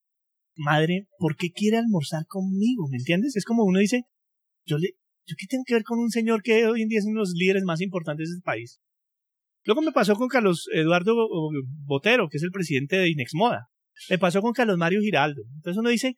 [0.56, 2.88] madre, ¿por qué quiere almorzar conmigo?
[2.90, 3.36] ¿Me entiendes?
[3.36, 4.04] Es como uno dice,
[4.66, 7.20] yo yo qué tengo que ver con un señor que hoy en día es uno
[7.20, 8.82] de los líderes más importantes del país.
[9.66, 11.16] Luego me pasó con Carlos Eduardo
[11.86, 13.68] Botero, que es el presidente de Inex Moda.
[14.10, 15.44] Me pasó con Carlos Mario Giraldo.
[15.56, 16.16] Entonces uno dice,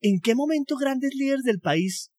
[0.00, 2.10] ¿en qué momento grandes líderes del país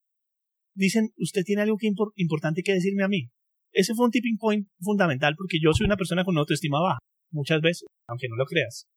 [0.74, 3.30] dicen, usted tiene algo que importante que decirme a mí?
[3.72, 7.00] Ese fue un tipping point fundamental porque yo soy una persona con autoestima baja,
[7.32, 8.88] muchas veces, aunque no lo creas.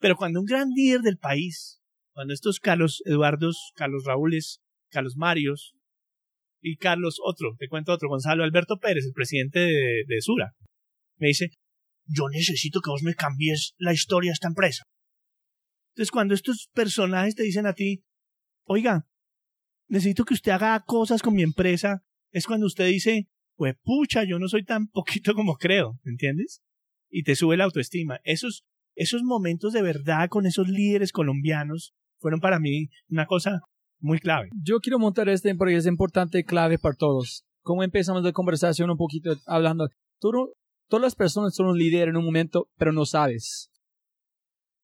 [0.00, 1.80] Pero cuando un gran líder del país,
[2.12, 5.74] cuando estos Carlos Eduardos, Carlos Raúles, Carlos Marios,
[6.60, 10.54] y Carlos, otro, te cuento otro, Gonzalo Alberto Pérez, el presidente de, Sura,
[11.18, 11.50] me dice,
[12.06, 14.84] yo necesito que vos me cambies la historia de esta empresa.
[15.90, 18.04] Entonces, cuando estos personajes te dicen a ti,
[18.64, 19.06] oiga,
[19.88, 24.38] necesito que usted haga cosas con mi empresa, es cuando usted dice, pues pucha, yo
[24.38, 26.62] no soy tan poquito como creo, ¿entiendes?
[27.10, 28.20] Y te sube la autoestima.
[28.24, 28.64] Esos,
[28.94, 33.60] esos momentos de verdad con esos líderes colombianos fueron para mí una cosa
[34.00, 34.50] muy clave.
[34.62, 37.44] Yo quiero montar este porque es importante, clave para todos.
[37.62, 39.88] ¿Cómo empezamos la conversación un poquito hablando?
[40.20, 40.54] Tú,
[40.88, 43.70] todas las personas son un líder en un momento, pero no sabes.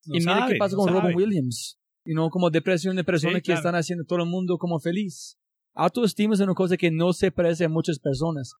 [0.05, 1.79] y mira qué pasa con Robin Williams.
[2.05, 5.39] Y no como depresión de personas que están haciendo todo el mundo como feliz.
[5.75, 8.53] Autoestima es una cosa que no se parece a muchas personas.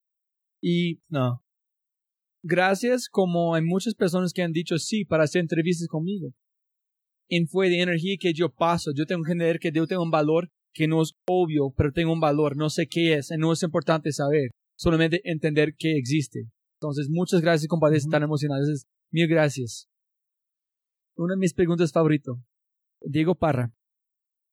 [0.61, 1.45] Y no.
[2.43, 6.35] Gracias, como hay muchas personas que han dicho sí para hacer entrevistas conmigo.
[7.29, 8.93] En fue de energía que yo paso.
[8.95, 12.13] Yo tengo que entender que yo tengo un valor que no es obvio, pero tengo
[12.13, 12.57] un valor.
[12.57, 14.51] No sé qué es, y no es importante saber.
[14.77, 16.49] Solamente entender que existe.
[16.85, 18.87] Entonces, muchas gracias, compadres, tan emocionados.
[19.11, 19.89] Mil gracias.
[21.17, 22.35] Una de mis preguntas favoritas.
[23.01, 23.73] Diego Parra.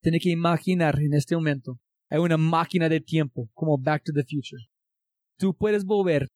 [0.02, 1.78] Tiene que imaginar en este momento.
[2.10, 4.64] Hay una máquina de tiempo, como Back to the Future.
[5.38, 6.30] Tú puedes volver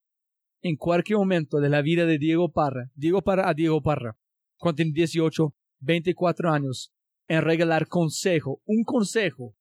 [0.62, 4.18] en cualquier momento de la vida de Diego Parra, Diego Parra a Diego Parra,
[4.58, 6.91] cuando tiene 18, 24 años,
[7.30, 9.56] en regalar consejo, un consejo.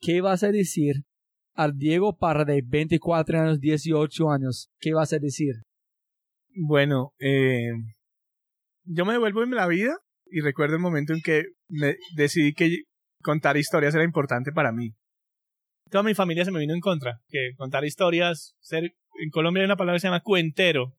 [0.00, 1.04] ¿Qué vas a decir
[1.58, 4.70] al Diego Parra de 24 años, 18 años?
[4.78, 5.54] ¿Qué vas a decir?
[6.54, 7.72] Bueno, eh,
[8.84, 9.98] yo me devuelvo en la vida
[10.30, 12.84] y recuerdo el momento en que me decidí que
[13.22, 14.94] contar historias era importante para mí.
[15.90, 19.66] Toda mi familia se me vino en contra, que contar historias, ser, en Colombia hay
[19.66, 20.96] una palabra que se llama cuentero.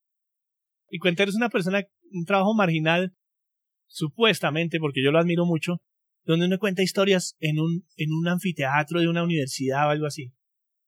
[0.89, 3.14] Y cuentero es una persona, un trabajo marginal,
[3.88, 5.78] supuestamente, porque yo lo admiro mucho,
[6.26, 10.34] donde uno cuenta historias en un, en un anfiteatro de una universidad o algo así.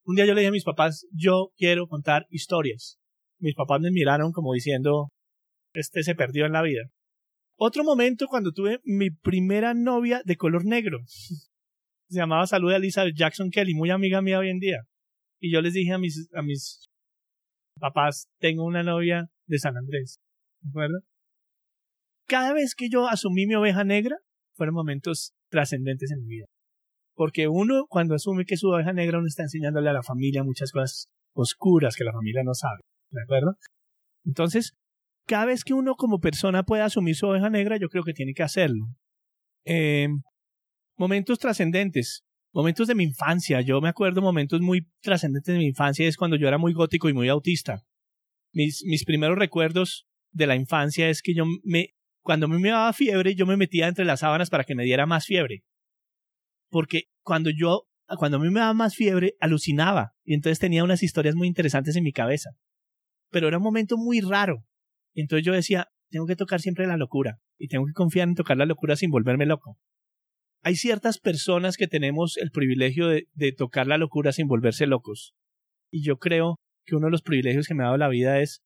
[0.05, 2.97] Un día yo le dije a mis papás, yo quiero contar historias.
[3.39, 5.09] Mis papás me miraron como diciendo,
[5.73, 6.83] este se perdió en la vida.
[7.57, 10.99] Otro momento cuando tuve mi primera novia de color negro.
[12.09, 14.79] Se llamaba Salud Elizabeth Jackson Kelly, muy amiga mía hoy en día.
[15.39, 16.89] Y yo les dije a mis, a mis
[17.79, 20.19] papás, tengo una novia de San Andrés.
[20.61, 20.99] ¿De acuerdo?
[22.27, 24.17] Cada vez que yo asumí mi oveja negra,
[24.55, 26.45] fueron momentos trascendentes en mi vida.
[27.21, 30.71] Porque uno, cuando asume que su oveja negra, uno está enseñándole a la familia muchas
[30.71, 32.81] cosas oscuras que la familia no sabe.
[33.11, 33.57] ¿De acuerdo?
[34.25, 34.73] Entonces,
[35.27, 38.33] cada vez que uno como persona pueda asumir su oveja negra, yo creo que tiene
[38.33, 38.87] que hacerlo.
[39.67, 40.07] Eh,
[40.97, 42.23] momentos trascendentes,
[42.55, 43.61] momentos de mi infancia.
[43.61, 47.07] Yo me acuerdo momentos muy trascendentes de mi infancia, es cuando yo era muy gótico
[47.07, 47.83] y muy autista.
[48.51, 51.89] Mis, mis primeros recuerdos de la infancia es que yo me,
[52.23, 54.85] cuando a mí me daba fiebre, yo me metía entre las sábanas para que me
[54.85, 55.61] diera más fiebre.
[56.71, 60.13] Porque cuando yo, cuando a mí me daba más fiebre, alucinaba.
[60.23, 62.51] Y entonces tenía unas historias muy interesantes en mi cabeza.
[63.29, 64.65] Pero era un momento muy raro.
[65.13, 68.35] Y entonces yo decía, tengo que tocar siempre la locura y tengo que confiar en
[68.35, 69.77] tocar la locura sin volverme loco.
[70.63, 75.33] Hay ciertas personas que tenemos el privilegio de, tocar la locura sin volverse locos.
[75.89, 78.61] Y yo creo que uno de los privilegios que me ha dado la vida es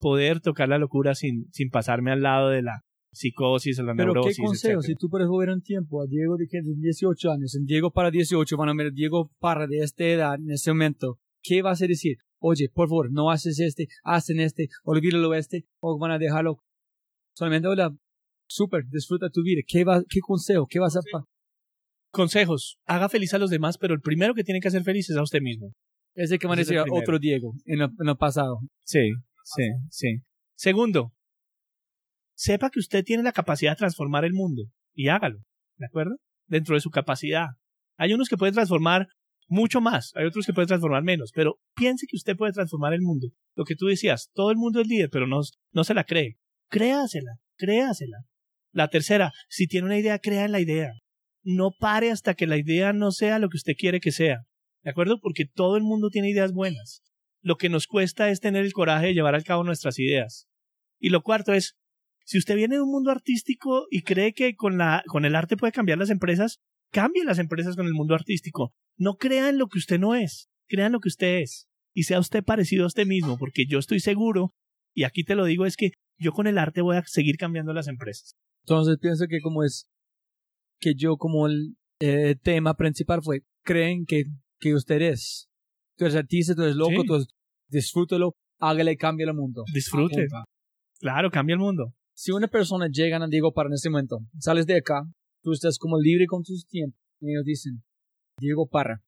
[0.00, 2.82] poder tocar la locura sin, sin pasarme al lado de la
[3.12, 4.36] psicosis la Pero neurosis.
[4.36, 4.82] ¿qué consejo?
[4.82, 8.56] Si tú volver un tiempo a Diego de, de 18 años, en Diego para 18,
[8.56, 12.18] van a ver Diego para de esta edad, en ese momento, ¿qué vas a decir?
[12.40, 16.62] oye, por favor, no haces este, hacen este, olvídalo este, o van a dejarlo.
[17.34, 17.94] Solamente, hola,
[18.46, 19.62] súper, disfruta tu vida.
[19.66, 20.66] ¿Qué, va, ¿Qué consejo?
[20.68, 21.12] ¿Qué vas a hacer?
[22.10, 22.78] Consejos.
[22.86, 25.22] Haga feliz a los demás, pero el primero que tiene que hacer feliz es a
[25.22, 25.72] usted mismo.
[26.14, 28.58] Es el que van a decir otro Diego en el, en el pasado.
[28.84, 29.12] Sí,
[29.44, 30.16] sí, sí.
[30.56, 31.12] Segundo,
[32.38, 35.40] sepa que usted tiene la capacidad de transformar el mundo y hágalo,
[35.76, 36.16] ¿de acuerdo?
[36.46, 37.48] Dentro de su capacidad.
[37.96, 39.08] Hay unos que pueden transformar
[39.48, 40.12] mucho más.
[40.14, 43.28] Hay otros que pueden transformar menos, pero piense que usted puede transformar el mundo.
[43.56, 45.40] Lo que tú decías, todo el mundo es líder, pero no,
[45.72, 46.38] no se la cree.
[46.70, 48.18] Créasela, créasela.
[48.72, 50.92] La tercera, si tiene una idea, crea en la idea.
[51.42, 54.42] No pare hasta que la idea no sea lo que usted quiere que sea.
[54.84, 55.18] ¿De acuerdo?
[55.20, 57.02] Porque todo el mundo tiene ideas buenas.
[57.40, 60.46] Lo que nos cuesta es tener el coraje de llevar al cabo nuestras ideas.
[61.00, 61.77] Y lo cuarto es,
[62.28, 65.56] si usted viene de un mundo artístico y cree que con, la, con el arte
[65.56, 66.60] puede cambiar las empresas,
[66.92, 68.74] cambie las empresas con el mundo artístico.
[68.98, 71.68] No crean lo que usted no es, crean lo que usted es.
[71.94, 74.52] Y sea usted parecido a usted mismo, porque yo estoy seguro,
[74.94, 77.72] y aquí te lo digo, es que yo con el arte voy a seguir cambiando
[77.72, 78.34] las empresas.
[78.60, 79.88] Entonces pienso que como es,
[80.80, 84.24] que yo como el eh, tema principal fue, creen que,
[84.60, 85.48] que usted es.
[85.96, 87.26] Tú eres artista, tú eres loco, tú
[87.68, 89.64] disfrútelo, hágale, cambie el mundo.
[89.72, 90.26] Disfrute.
[91.00, 91.94] Claro, cambia el mundo.
[92.20, 95.04] Si una persona llega a Diego para en este momento, sales de acá,
[95.40, 97.84] tú estás como libre con tus tiempos, y ellos dicen,
[98.40, 99.04] Diego Parra,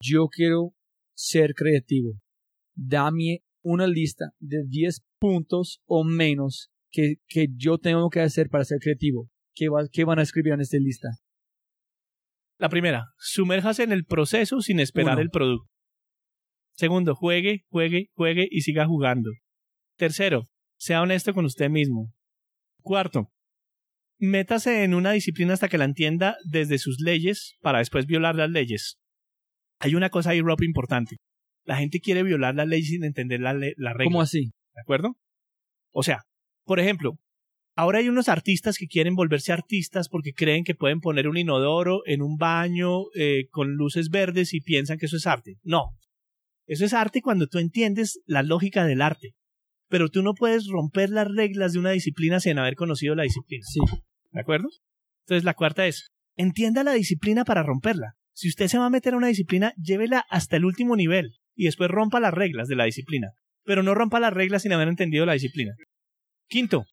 [0.00, 0.72] yo quiero
[1.14, 2.14] ser creativo.
[2.74, 8.64] Dame una lista de 10 puntos o menos que, que yo tengo que hacer para
[8.64, 9.28] ser creativo.
[9.54, 11.08] ¿Qué, va, ¿Qué van a escribir en esta lista?
[12.58, 15.22] La primera, sumérjase en el proceso sin esperar Uno.
[15.22, 15.68] el producto.
[16.78, 19.30] Segundo, juegue, juegue, juegue y siga jugando.
[19.98, 20.48] Tercero,
[20.78, 22.12] sea honesto con usted mismo.
[22.82, 23.30] Cuarto,
[24.18, 28.50] métase en una disciplina hasta que la entienda desde sus leyes para después violar las
[28.50, 28.98] leyes.
[29.80, 31.16] Hay una cosa ahí, Rob, importante.
[31.64, 34.04] La gente quiere violar la ley sin entender la, le- la regla.
[34.10, 34.52] ¿Cómo así?
[34.74, 35.16] ¿De acuerdo?
[35.92, 36.22] O sea,
[36.64, 37.18] por ejemplo,
[37.76, 42.02] ahora hay unos artistas que quieren volverse artistas porque creen que pueden poner un inodoro
[42.06, 45.56] en un baño eh, con luces verdes y piensan que eso es arte.
[45.62, 45.96] No.
[46.66, 49.34] Eso es arte cuando tú entiendes la lógica del arte.
[49.94, 53.62] Pero tú no puedes romper las reglas de una disciplina sin haber conocido la disciplina.
[53.64, 53.78] Sí.
[54.32, 54.66] ¿De acuerdo?
[55.24, 58.14] Entonces la cuarta es, entienda la disciplina para romperla.
[58.32, 61.66] Si usted se va a meter a una disciplina, llévela hasta el último nivel y
[61.66, 63.28] después rompa las reglas de la disciplina.
[63.62, 65.76] Pero no rompa las reglas sin haber entendido la disciplina.
[66.48, 66.86] Quinto,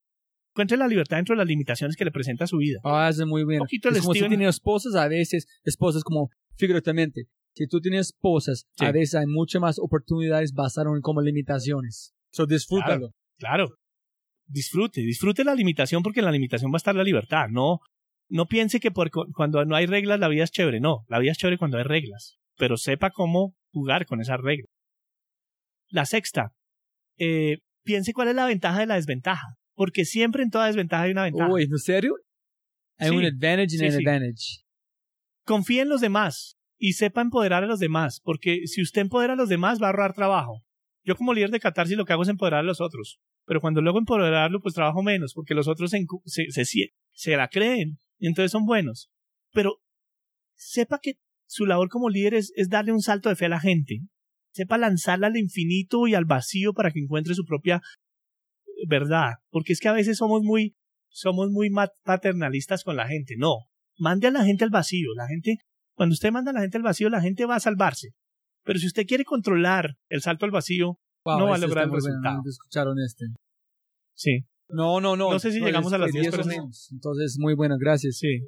[0.54, 2.78] encuentre la libertad dentro de las limitaciones que le presenta su vida.
[2.84, 3.58] Ah, eso es muy bien.
[3.58, 7.22] Poquito es como Steven- si tienes esposas, a veces, esposas como figurativamente.
[7.56, 8.84] Si tú tienes esposas, Sí.
[8.84, 12.14] a veces hay muchas más oportunidades basadas en como limitaciones.
[12.32, 13.10] So, disfrútalo.
[13.38, 13.68] Claro.
[14.46, 17.46] Disfrute, disfrute la limitación porque en la limitación va a estar la libertad.
[17.50, 17.78] No,
[18.28, 20.80] no piense que por, cu- cuando no hay reglas la vida es chévere.
[20.80, 22.38] No, la vida es chévere cuando hay reglas.
[22.56, 24.68] Pero sepa cómo jugar con esas reglas.
[25.90, 26.52] La sexta,
[27.18, 29.46] eh, piense cuál es la ventaja de la desventaja.
[29.74, 31.50] Porque siempre en toda desventaja hay una ventaja.
[31.52, 32.14] Uy, ¿en serio?
[32.98, 33.16] Hay Sí.
[33.16, 33.96] un advantage y Sí, un sí.
[34.06, 34.62] advantage.
[35.44, 39.36] confíe en los demás y sepa empoderar a los demás, porque si usted empodera a
[39.36, 40.62] los demás va a ahorrar trabajo.
[41.04, 43.80] Yo como líder de Catarsis lo que hago es empoderar a los otros, pero cuando
[43.80, 48.64] luego empoderarlo pues trabajo menos, porque los otros se, se, la creen y entonces son
[48.64, 49.10] buenos.
[49.52, 49.80] Pero
[50.54, 51.14] sepa que
[51.46, 54.00] su labor como líder es, es darle un salto de fe a la gente.
[54.52, 57.80] Sepa lanzarla al infinito y al vacío para que encuentre su propia
[58.88, 60.74] verdad, porque es que a veces somos muy
[61.08, 61.70] somos muy
[62.04, 63.34] paternalistas con la gente.
[63.36, 63.56] No,
[63.98, 65.14] mande a la gente al vacío.
[65.14, 65.58] La gente,
[65.94, 68.10] cuando usted manda a la gente al vacío, la gente va a salvarse.
[68.64, 71.84] Pero si usted quiere controlar el salto al vacío, Wow, No va a ese lograr
[71.84, 72.36] el resultado.
[72.36, 73.26] nunca escucharon este.
[74.14, 75.30] sí, No, no, no.
[75.30, 76.88] No sé si llegamos a las fue 10 o personas.
[76.92, 78.18] Entonces, muy bueno, gracias.
[78.18, 78.40] sí.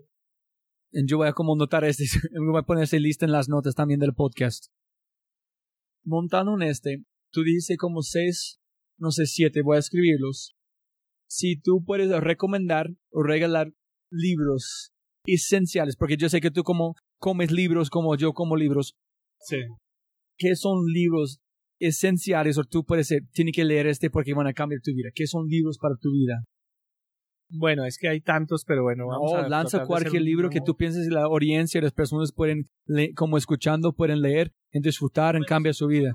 [1.07, 2.05] Yo voy a como notar este,
[2.51, 4.67] voy a poner ese lista en las notas también del podcast.
[6.05, 8.61] Montando en este, tú dices como seis,
[8.99, 10.55] no sé, siete, voy a escribirlos.
[11.29, 13.73] Si tú puedes recomendar o regalar
[14.11, 14.93] libros
[15.27, 18.95] esenciales, porque yo sé que tú como comes libros como yo como libros,
[19.41, 19.59] Sí.
[20.37, 21.41] ¿Qué son libros
[21.81, 25.11] esenciales o tú puedes ser, tienes que leer este porque van a cambiar tu vida?
[25.15, 26.45] ¿Qué son libros para tu vida?
[27.51, 30.75] Bueno, es que hay tantos, pero bueno, vamos No, a lanza cualquier libro que tú
[30.77, 32.69] pienses la audiencia y las personas pueden,
[33.15, 36.11] como escuchando, pueden leer, en disfrutar, en cambiar su vida.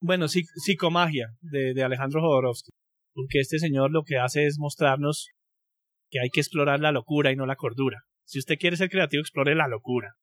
[0.00, 2.70] Bueno, psic- psicomagia de, de Alejandro Jodorowsky.
[3.14, 5.28] Porque este señor lo que hace es mostrarnos
[6.10, 8.02] que hay que explorar la locura y no la cordura.
[8.26, 10.14] Si usted quiere ser creativo, explore la locura.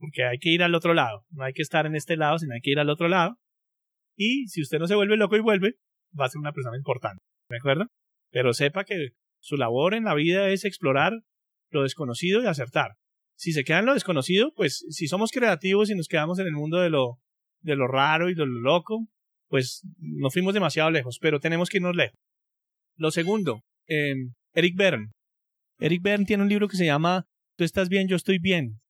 [0.00, 1.24] Porque hay que ir al otro lado.
[1.30, 3.36] No hay que estar en este lado, sino hay que ir al otro lado.
[4.16, 5.74] Y si usted no se vuelve loco y vuelve,
[6.18, 7.22] va a ser una persona importante.
[7.48, 7.86] ¿De acuerdo?
[8.32, 11.12] Pero sepa que su labor en la vida es explorar
[11.70, 12.92] lo desconocido y acertar.
[13.36, 16.52] Si se queda en lo desconocido, pues si somos creativos y nos quedamos en el
[16.52, 17.18] mundo de lo,
[17.60, 19.06] de lo raro y de lo loco,
[19.48, 22.18] pues no fuimos demasiado lejos, pero tenemos que irnos lejos.
[22.96, 24.14] Lo segundo, eh,
[24.54, 25.10] Eric Berne.
[25.78, 28.80] Eric Berne tiene un libro que se llama Tú estás bien, yo estoy bien.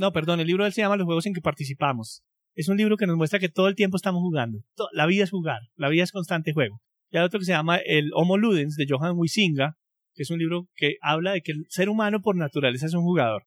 [0.00, 2.24] No, perdón, el libro de él se llama Los juegos en que participamos.
[2.54, 4.60] Es un libro que nos muestra que todo el tiempo estamos jugando.
[4.92, 6.80] La vida es jugar, la vida es constante juego.
[7.10, 9.76] Y hay otro que se llama El Homo Ludens de Johan Huizinga,
[10.14, 13.02] que es un libro que habla de que el ser humano por naturaleza es un
[13.02, 13.44] jugador.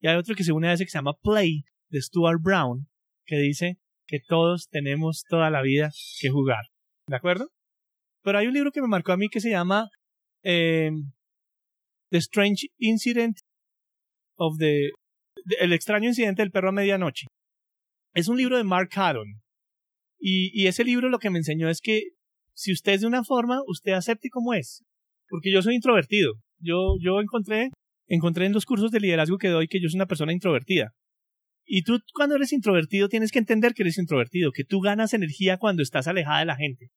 [0.00, 2.88] Y hay otro que se une a ese que se llama Play de Stuart Brown,
[3.24, 6.64] que dice que todos tenemos toda la vida que jugar.
[7.06, 7.52] ¿De acuerdo?
[8.24, 9.90] Pero hay un libro que me marcó a mí que se llama
[10.42, 10.90] eh,
[12.10, 13.36] The Strange Incident
[14.36, 14.90] of the,
[15.60, 17.26] El extraño incidente del perro a medianoche.
[18.14, 19.42] Es un libro de Mark Haddon.
[20.18, 22.02] Y, y ese libro lo que me enseñó es que
[22.54, 24.84] si usted es de una forma, usted acepte como es.
[25.28, 26.34] Porque yo soy introvertido.
[26.60, 27.70] Yo, yo encontré,
[28.06, 30.92] encontré en los cursos de liderazgo que doy que yo soy una persona introvertida.
[31.66, 35.56] Y tú cuando eres introvertido tienes que entender que eres introvertido, que tú ganas energía
[35.58, 36.90] cuando estás alejada de la gente.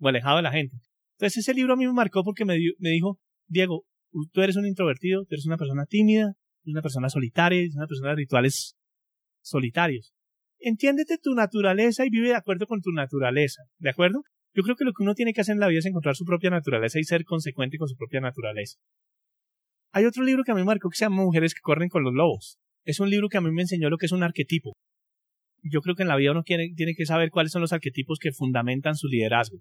[0.00, 0.76] O alejado de la gente.
[1.18, 3.84] Entonces ese libro a mí me marcó porque me, me dijo, Diego,
[4.32, 6.34] tú eres un introvertido, tú eres una persona tímida,
[6.66, 8.76] eres una persona solitaria, eres una persona de rituales
[9.42, 10.12] solitarios.
[10.58, 14.22] Entiéndete tu naturaleza y vive de acuerdo con tu naturaleza, ¿de acuerdo?
[14.54, 16.24] Yo creo que lo que uno tiene que hacer en la vida es encontrar su
[16.24, 18.78] propia naturaleza y ser consecuente con su propia naturaleza.
[19.92, 22.02] Hay otro libro que a mí me marcó que se llama Mujeres que corren con
[22.02, 22.58] los lobos.
[22.84, 24.72] Es un libro que a mí me enseñó lo que es un arquetipo.
[25.62, 28.18] Yo creo que en la vida uno quiere- tiene que saber cuáles son los arquetipos
[28.18, 29.58] que fundamentan su liderazgo.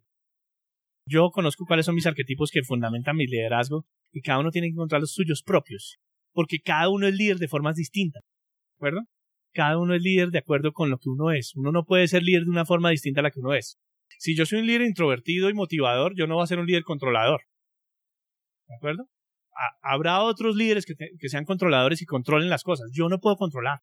[1.08, 4.74] Yo conozco cuáles son mis arquetipos que fundamentan mi liderazgo y cada uno tiene que
[4.74, 5.98] encontrar los suyos propios,
[6.36, 8.22] porque cada uno es líder de formas distintas.
[8.22, 9.02] ¿De acuerdo?
[9.54, 11.56] Cada uno es líder de acuerdo con lo que uno es.
[11.56, 13.80] Uno no puede ser líder de una forma distinta a la que uno es.
[14.20, 16.84] Si yo soy un líder introvertido y motivador, yo no voy a ser un líder
[16.84, 17.42] controlador.
[18.68, 19.08] ¿De acuerdo?
[19.82, 22.92] habrá otros líderes que, que sean controladores y controlen las cosas.
[22.94, 23.80] Yo no puedo controlar.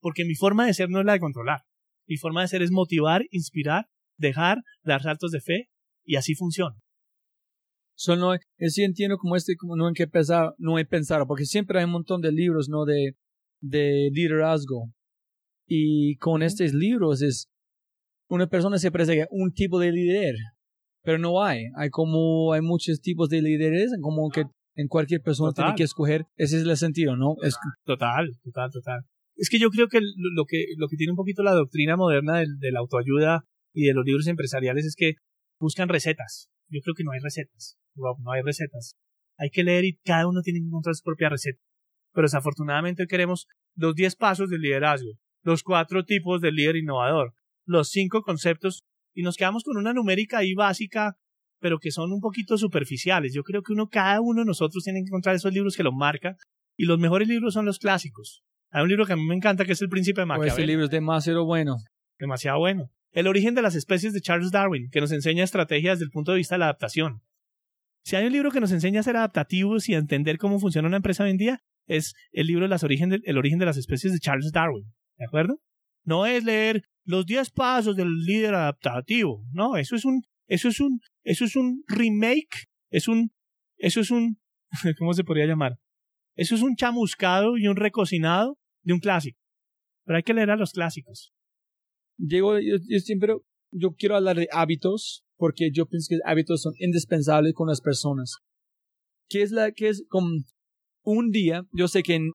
[0.00, 1.62] Porque mi forma de ser no es la de controlar.
[2.06, 3.86] Mi forma de ser es motivar, inspirar,
[4.18, 5.70] dejar, dar saltos de fe
[6.04, 6.76] y así funciona.
[7.96, 11.46] Solo no, sí entiendo como este, como no en qué pensar, no he pensado, porque
[11.46, 12.84] siempre hay un montón de libros, ¿no?
[12.84, 13.16] De,
[13.60, 14.92] de liderazgo.
[15.66, 17.48] Y con estos libros es,
[18.28, 20.34] una persona se parece un tipo de líder,
[21.02, 21.64] pero no hay.
[21.76, 24.44] Hay como, hay muchos tipos de líderes, como que
[24.74, 27.36] en cualquier persona tiene que escoger, ese es el sentido, ¿no?
[27.42, 27.56] Es...
[27.84, 29.00] Total, total, total.
[29.36, 32.40] Es que yo creo que lo que, lo que tiene un poquito la doctrina moderna
[32.40, 35.14] de la autoayuda y de los libros empresariales es que
[35.58, 36.48] buscan recetas.
[36.68, 37.78] Yo creo que no hay recetas.
[37.96, 38.96] No hay recetas.
[39.38, 41.60] Hay que leer y cada uno tiene que encontrar su propia receta.
[42.12, 45.10] Pero desafortunadamente hoy queremos los 10 pasos del liderazgo,
[45.42, 47.34] los cuatro tipos del líder innovador,
[47.66, 51.16] los cinco conceptos y nos quedamos con una numérica ahí básica,
[51.60, 53.34] pero que son un poquito superficiales.
[53.34, 55.92] Yo creo que uno, cada uno de nosotros tiene que encontrar esos libros que lo
[55.92, 56.36] marcan
[56.76, 58.42] y los mejores libros son los clásicos.
[58.70, 60.52] Hay un libro que a mí me encanta que es El Príncipe de Maquiavelo.
[60.52, 61.76] ese libro es demasiado bueno.
[62.18, 62.90] Demasiado bueno.
[63.12, 66.32] El origen de las especies de Charles Darwin, que nos enseña estrategias desde el punto
[66.32, 67.22] de vista de la adaptación.
[68.06, 70.86] Si hay un libro que nos enseña a ser adaptativos y a entender cómo funciona
[70.86, 74.12] una empresa hoy en día, es el libro las origen El origen de las especies
[74.12, 74.84] de Charles Darwin.
[75.18, 75.60] ¿De acuerdo?
[76.04, 79.44] No es leer los 10 pasos del líder adaptativo.
[79.50, 83.32] No, eso es un, eso es un, eso es un remake, es un,
[83.76, 84.38] eso es un,
[85.00, 85.76] ¿cómo se podría llamar?
[86.36, 89.40] Eso es un chamuscado y un recocinado de un clásico.
[90.04, 91.32] Pero hay que leer a los clásicos.
[92.16, 93.34] Diego, yo, siempre,
[93.72, 98.36] yo quiero hablar de hábitos, porque yo pienso que hábitos son indispensables con las personas.
[99.28, 100.28] ¿Qué es la, qué es como
[101.04, 101.64] un día?
[101.72, 102.30] Yo sé que en,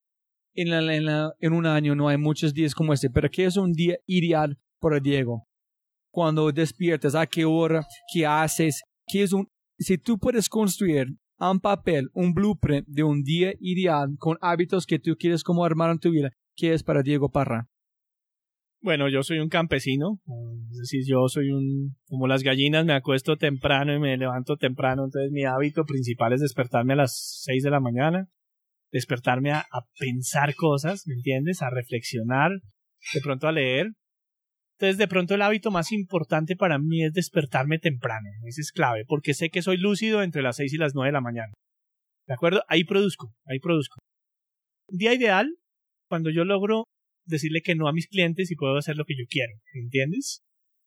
[0.54, 4.58] en, un año no hay muchos días como este, pero ¿qué es un día ideal
[4.80, 5.48] para Diego?
[6.12, 7.86] Cuando despiertas, ¿a qué hora?
[8.14, 8.82] ¿Qué haces?
[9.08, 9.48] ¿Qué es un,
[9.80, 11.08] si tú puedes construir
[11.50, 15.90] un papel, un blueprint de un día ideal con hábitos que tú quieres como armar
[15.92, 17.71] en tu vida, ¿qué es para Diego Parra?
[18.84, 20.20] Bueno, yo soy un campesino,
[20.72, 25.06] es decir, yo soy un, como las gallinas, me acuesto temprano y me levanto temprano,
[25.06, 28.28] entonces mi hábito principal es despertarme a las seis de la mañana,
[28.92, 29.66] despertarme a,
[30.00, 31.62] pensar cosas, ¿me entiendes?
[31.62, 32.52] A reflexionar,
[33.14, 33.92] de pronto a leer.
[34.80, 39.06] Entonces, de pronto el hábito más importante para mí es despertarme temprano, ese es clave,
[39.08, 41.54] porque sé que soy lúcido entre las seis y las nueve de la mañana.
[42.26, 42.64] ¿De acuerdo?
[42.68, 44.00] Ahí produzco, ahí produzco.
[44.90, 45.56] Día ideal,
[46.10, 46.86] cuando yo logro
[47.26, 50.44] decirle que no a mis clientes y puedo hacer lo que yo quiero, ¿entiendes?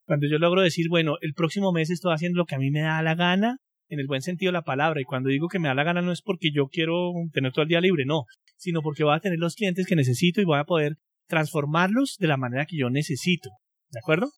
[0.06, 2.80] Cuando yo logro decir, bueno, el próximo mes estoy haciendo lo que a mí me
[2.80, 3.58] da la gana,
[3.88, 6.02] en el buen sentido de la palabra, y cuando digo que me da la gana
[6.02, 8.24] no es porque yo quiero tener todo el día libre, no,
[8.56, 10.96] sino porque voy a tener los clientes que necesito y voy a poder
[11.28, 13.50] transformarlos de la manera que yo necesito,
[13.90, 14.30] ¿de acuerdo?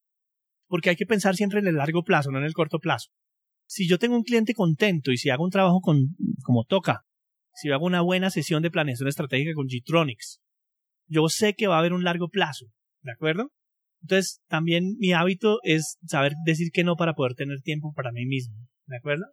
[0.68, 3.10] Porque hay que pensar siempre en el largo plazo, no en el corto plazo.
[3.68, 7.02] Si yo tengo un cliente contento y si hago un trabajo con, como toca,
[7.54, 10.40] si hago una buena sesión de planeación estratégica con G-Tronics,
[11.06, 12.66] yo sé que va a haber un largo plazo,
[13.02, 13.52] ¿de acuerdo?
[14.02, 18.26] Entonces, también mi hábito es saber decir que no para poder tener tiempo para mí
[18.26, 18.56] mismo,
[18.86, 19.26] ¿de acuerdo?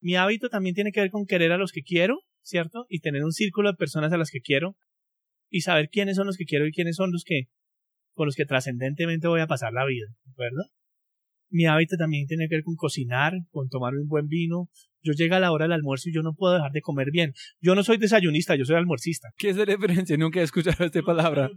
[0.00, 2.86] Mi hábito también tiene que ver con querer a los que quiero, ¿cierto?
[2.88, 4.76] Y tener un círculo de personas a las que quiero
[5.50, 7.44] y saber quiénes son los que quiero y quiénes son los que
[8.14, 10.70] con los que trascendentemente voy a pasar la vida, ¿de acuerdo?
[11.50, 14.68] Mi hábito también tiene que ver con cocinar, con tomar un buen vino.
[15.04, 17.32] Yo llega a la hora del almuerzo y yo no puedo dejar de comer bien.
[17.60, 19.28] Yo no soy desayunista, yo soy almuercista.
[19.36, 20.16] ¿Qué es la diferencia?
[20.16, 21.50] Nunca he escuchado esta palabra.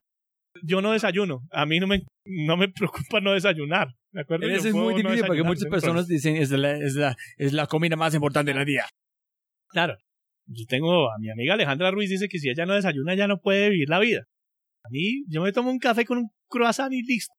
[0.64, 1.42] Yo no desayuno.
[1.52, 3.90] A mí no me, no me preocupa no desayunar.
[4.12, 4.48] ¿De acuerdo?
[4.48, 7.96] Eso es muy difícil porque muchas personas dicen es la, es, la, es la comida
[7.96, 8.86] más importante del día.
[9.70, 9.96] Claro.
[10.50, 13.40] Yo tengo a mi amiga Alejandra Ruiz dice que si ella no desayuna ya no
[13.40, 14.24] puede vivir la vida.
[14.84, 17.34] A mí yo me tomo un café con un croissant y listo.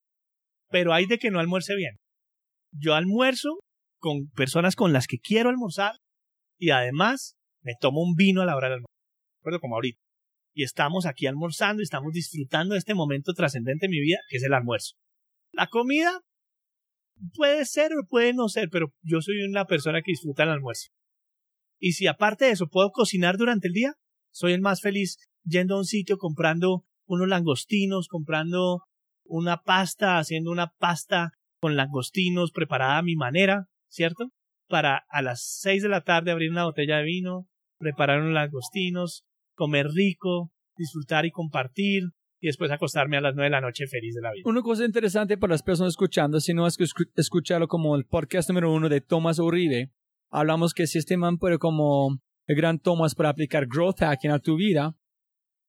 [0.71, 1.97] Pero hay de que no almuerce bien
[2.73, 3.61] yo almuerzo
[3.99, 5.93] con personas con las que quiero almorzar
[6.59, 8.95] y además me tomo un vino a la hora del almuerzo.
[9.41, 10.01] Recuerdo como ahorita.
[10.55, 14.39] Y estamos aquí almorzando y estamos disfrutando de este momento trascendente en mi vida, que
[14.39, 14.95] es el almuerzo.
[15.53, 16.21] La comida
[17.35, 20.89] puede ser o puede no ser, pero yo soy una persona que disfruta el almuerzo.
[21.81, 23.95] Y si aparte de eso puedo cocinar durante el día,
[24.33, 28.83] soy el más feliz yendo a un sitio comprando unos langostinos, comprando
[29.25, 31.31] una pasta, haciendo una pasta
[31.61, 34.31] con langostinos preparada a mi manera, ¿cierto?
[34.69, 37.49] Para a las seis de la tarde abrir una botella de vino,
[37.79, 39.25] preparar unos langostinos,
[39.55, 42.05] comer rico, disfrutar y compartir,
[42.41, 44.43] y después acostarme a las nueve de la noche feliz de la vida.
[44.47, 46.85] Una cosa interesante para las personas escuchando, si no es que
[47.17, 49.91] escucharlo como el podcast número uno de Thomas Uribe,
[50.31, 54.39] hablamos que si este man puede como el gran Thomas para aplicar growth hacking a
[54.39, 54.97] tu vida,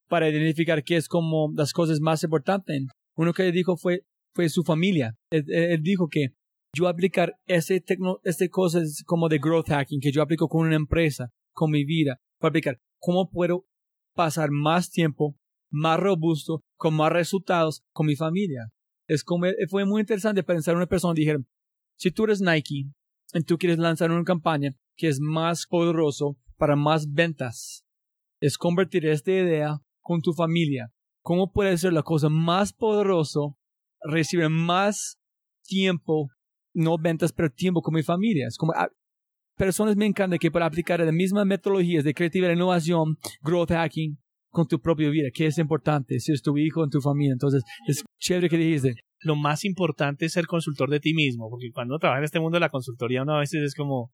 [0.07, 2.83] para identificar qué es como las cosas más importantes.
[3.15, 5.15] Uno que dijo fue, fue su familia.
[5.29, 6.29] Él, dijo que
[6.73, 10.75] yo aplicar ese tecno, este cosas como de growth hacking que yo aplico con una
[10.75, 13.65] empresa, con mi vida, para aplicar cómo puedo
[14.13, 15.35] pasar más tiempo,
[15.71, 18.71] más robusto, con más resultados con mi familia.
[19.07, 21.47] Es como, fue muy interesante pensar en una persona, dijeron,
[21.97, 22.91] si tú eres Nike
[23.33, 27.85] y tú quieres lanzar una campaña que es más poderoso para más ventas,
[28.39, 30.93] es convertir esta idea con tu familia.
[31.21, 33.39] ¿Cómo puede ser la cosa más poderosa?
[34.01, 35.19] Recibir más
[35.65, 36.29] tiempo,
[36.73, 38.47] no ventas, pero tiempo con mi familia.
[38.47, 38.89] Es como, ah,
[39.55, 44.17] personas me encanta que para aplicar las mismas metodologías de creatividad, innovación, growth hacking
[44.51, 47.33] con tu propia vida, que es importante, si es tu hijo en tu familia.
[47.33, 48.95] Entonces, es chévere que dijiste.
[49.21, 52.39] Lo más importante es ser consultor de ti mismo, porque cuando uno trabaja en este
[52.39, 54.13] mundo de la consultoría, uno a veces es como,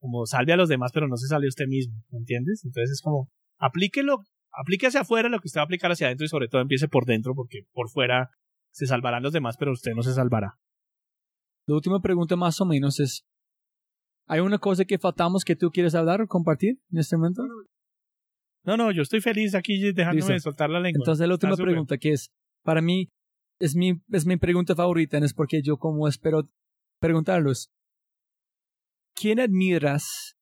[0.00, 2.62] como salve a los demás, pero no se sale a usted mismo, ¿entiendes?
[2.64, 6.24] Entonces es como, aplíquelo, aplique hacia afuera lo que usted va a aplicar hacia adentro
[6.24, 8.30] y sobre todo empiece por dentro, porque por fuera
[8.72, 10.58] se salvarán los demás, pero usted no se salvará.
[11.66, 13.24] La última pregunta más o menos es,
[14.26, 17.42] ¿hay una cosa que faltamos que tú quieres hablar o compartir en este momento?
[18.64, 21.00] No, no, yo estoy feliz aquí dejándome de soltar la lengua.
[21.00, 22.30] Entonces la última pregunta que es,
[22.62, 23.08] para mí,
[23.58, 26.48] es mi, es mi pregunta favorita, es porque yo como espero
[27.00, 27.70] preguntarlos.
[29.14, 30.36] ¿Quién admiras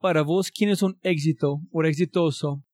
[0.00, 0.50] para vos?
[0.50, 2.64] ¿Quién es un éxito o exitoso?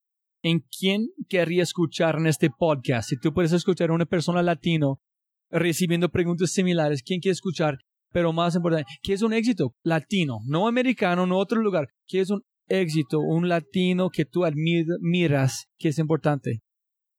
[0.42, 3.08] ¿En quién querría escuchar en este podcast?
[3.10, 5.00] Si tú puedes escuchar a una persona latino
[5.50, 7.78] recibiendo preguntas similares, ¿quién quiere escuchar?
[8.12, 9.74] Pero más importante, ¿qué es un éxito?
[9.82, 11.88] Latino, no americano, no otro lugar.
[12.06, 16.60] ¿Qué es un éxito, un latino que tú admiras, que es importante?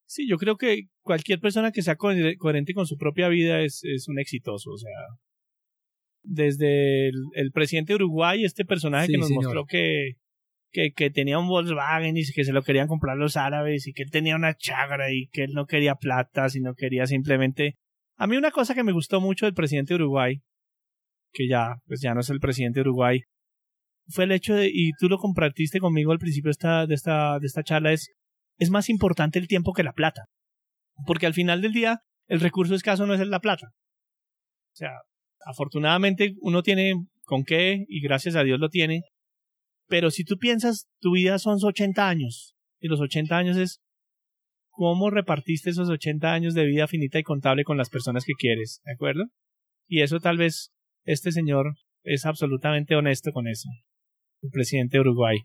[0.07, 4.07] Sí, yo creo que cualquier persona que sea coherente con su propia vida es, es
[4.07, 4.72] un exitoso.
[4.72, 4.89] O sea,
[6.23, 10.14] desde el, presidente de Uruguay, este personaje que nos mostró que,
[10.72, 14.01] que, que, tenía un Volkswagen y que se lo querían comprar los árabes y que
[14.01, 17.77] él tenía una chagra y que él no quería plata, sino quería simplemente...
[18.20, 20.41] A mí una cosa que me gustó mucho del presidente de Uruguay,
[21.32, 23.22] que ya, pues ya no es el presidente de Uruguay,
[24.08, 27.48] fue el hecho de, y tú lo compartiste conmigo al principio esta, de esta, de
[27.48, 28.10] esta charla, es,
[28.58, 30.26] es más importante el tiempo que la plata.
[31.06, 33.68] Porque al final del día, el recurso escaso no es la plata.
[34.74, 34.91] O sea,
[35.46, 39.04] afortunadamente uno tiene con qué y gracias a Dios lo tiene.
[39.88, 43.80] Pero si tú piensas, tu vida son 80 años y los 80 años es
[44.80, 48.80] cómo repartiste esos 80 años de vida finita y contable con las personas que quieres,
[48.85, 49.26] ¿de acuerdo?
[49.89, 50.72] Y eso tal vez
[51.03, 51.73] este señor
[52.06, 53.68] es absolutamente honesto con eso
[54.41, 55.38] el presidente de Uruguay.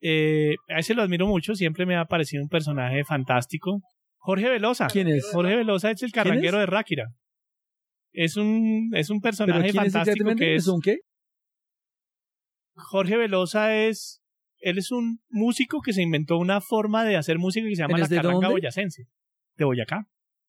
[0.00, 3.80] Eh, a ese lo admiro mucho, siempre me ha parecido un personaje fantástico.
[4.16, 4.88] Jorge Velosa.
[4.88, 5.30] ¿Quién es?
[5.32, 7.04] Jorge Velosa es el carranguero de Ráquira.
[8.12, 10.66] Es un, es un personaje fantástico que es.
[10.66, 10.96] un qué?
[12.74, 14.17] Jorge Velosa es.
[14.60, 17.98] Él es un músico que se inventó una forma de hacer música que se llama
[17.98, 19.04] la carranga boyacense.
[19.56, 20.06] De Boyacá.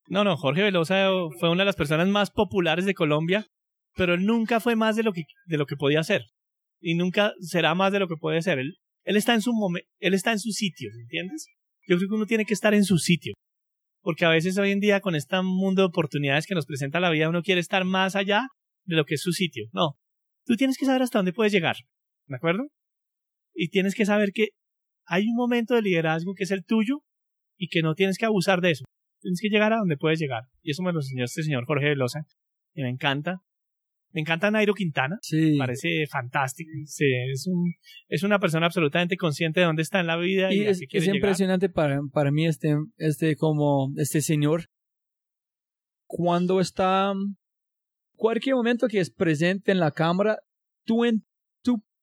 [0.07, 1.09] No, no, Jorge Velosa
[1.39, 3.45] fue una de las personas más populares de Colombia,
[3.95, 6.23] pero él nunca fue más de lo que, de lo que podía hacer
[6.81, 8.59] y nunca será más de lo que puede ser.
[8.59, 9.51] Él, él está en su
[9.99, 11.47] él está en su sitio, ¿entiendes?
[11.87, 13.33] Yo creo que uno tiene que estar en su sitio.
[14.01, 17.09] Porque a veces hoy en día con este mundo de oportunidades que nos presenta la
[17.09, 18.47] vida uno quiere estar más allá
[18.85, 19.65] de lo que es su sitio.
[19.73, 19.97] No,
[20.45, 21.75] tú tienes que saber hasta dónde puedes llegar,
[22.27, 22.67] ¿de acuerdo?
[23.53, 24.49] Y tienes que saber que
[25.05, 27.03] hay un momento de liderazgo que es el tuyo
[27.57, 28.85] y que no tienes que abusar de eso.
[29.21, 30.43] Tienes que llegar a donde puedes llegar.
[30.61, 32.21] Y eso me lo enseñó este señor Jorge Velosa,
[32.73, 33.41] y me encanta.
[34.11, 35.17] Me encanta Nairo Quintana.
[35.21, 35.57] Sí.
[35.57, 36.71] Parece fantástico.
[36.85, 37.73] Sí, es, un,
[38.07, 40.51] es una persona absolutamente consciente de dónde está en la vida.
[40.53, 44.65] Y, es, es impresionante para, para mí este, este, como, este señor.
[46.07, 47.13] Cuando está,
[48.15, 50.39] cualquier momento que es presente en la cámara,
[50.85, 51.23] tú, en,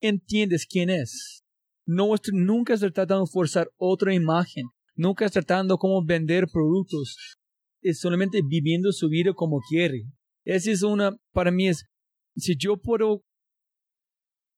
[0.08, 1.42] entiendes quién es.
[1.86, 4.66] No, nunca está tratando de forzar otra imagen.
[4.94, 7.16] Nunca está tratando como vender productos.
[7.82, 10.04] Es solamente viviendo su vida como quiere.
[10.44, 11.84] Esa es una, para mí es
[12.36, 13.22] si yo puedo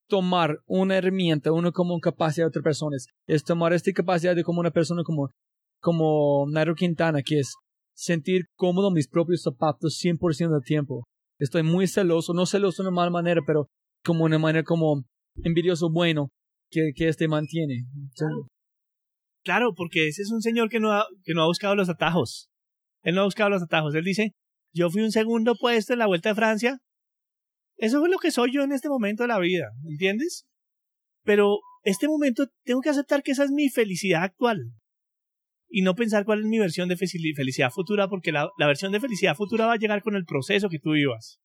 [0.08, 4.60] tomar una herramienta, una como capacidad de otras personas, es tomar esta capacidad de como
[4.60, 5.28] una persona como,
[5.80, 7.54] como Nairo Quintana, que es
[7.94, 11.04] sentir cómodo mis propios zapatos 100% del tiempo.
[11.38, 13.68] Estoy muy celoso, no celoso de una mala manera, pero
[14.04, 15.04] como una manera como
[15.44, 16.30] envidioso bueno
[16.70, 17.84] que, que este mantiene.
[19.44, 22.50] Claro, porque ese es un señor que no, ha, que no ha buscado los atajos.
[23.02, 23.94] Él no ha buscado los atajos.
[23.94, 24.32] Él dice,
[24.74, 26.78] yo fui un segundo puesto en la Vuelta de Francia
[27.78, 30.46] eso es lo que soy yo en este momento de la vida, ¿entiendes?
[31.22, 34.72] Pero este momento tengo que aceptar que esa es mi felicidad actual.
[35.70, 39.36] Y no pensar cuál es mi versión de felicidad futura, porque la, versión de felicidad
[39.36, 41.38] futura va a llegar con el proceso que tú vivas.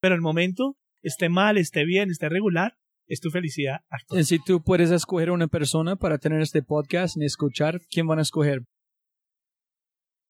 [0.00, 2.76] Pero el momento, esté mal, esté bien, esté regular,
[3.08, 4.24] es tu felicidad actual.
[4.24, 8.22] Si tú puedes escoger una persona para tener este podcast y escuchar, ¿quién van a
[8.22, 8.60] escoger?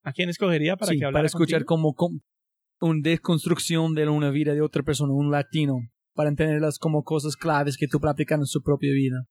[0.05, 1.94] ¿A quién escogería para Sí, que hablara para escuchar contigo?
[1.94, 2.20] como,
[2.81, 5.78] una desconstrucción de una vida de otra persona, un latino,
[6.15, 9.24] para entenderlas como cosas claves que tú practicas en su propia vida.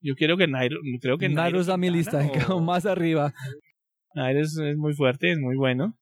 [0.00, 2.20] Yo quiero que Nairo, creo que Nairo está en mi lista,
[2.50, 3.32] o- más arriba.
[4.14, 5.96] Nairo es, es muy fuerte, es muy bueno.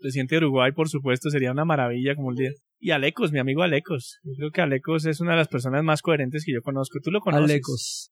[0.00, 2.50] Presidente de Uruguay, por supuesto, sería una maravilla como el día.
[2.80, 4.18] Y Alecos, mi amigo Alecos.
[4.22, 6.98] Yo creo que Alecos es una de las personas más coherentes que yo conozco.
[7.02, 7.44] ¿Tú lo conoces?
[7.50, 8.10] Alecos.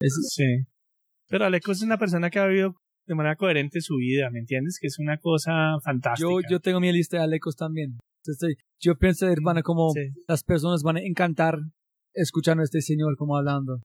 [0.00, 0.64] Es- Sí.
[1.28, 2.74] Pero Alecos es una persona que ha vivido
[3.06, 4.78] de manera coherente su vida, ¿me entiendes?
[4.80, 6.28] Que es una cosa fantástica.
[6.28, 7.98] yo, yo tengo mi lista de Alecos también.
[8.24, 10.00] Entonces, yo pienso, hermana, como Sí.
[10.26, 11.58] las personas van a encantar
[12.14, 13.80] escuchando a este señor como hablando.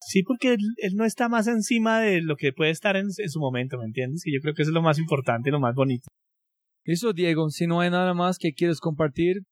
[0.00, 3.28] Sí, porque él, él no está más encima de lo que puede estar en, en
[3.30, 4.24] su momento, ¿me entiendes?
[4.26, 6.06] Y yo creo que eso es lo más importante y lo más bonito.
[6.88, 9.42] Eso, Diego, si no hay nada más que quieres compartir,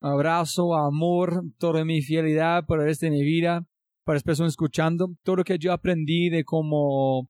[0.00, 3.66] abrazo, amor, toda mi fidelidad para este mi vida,
[4.04, 7.28] para las personas escuchando, todo lo que yo aprendí de cómo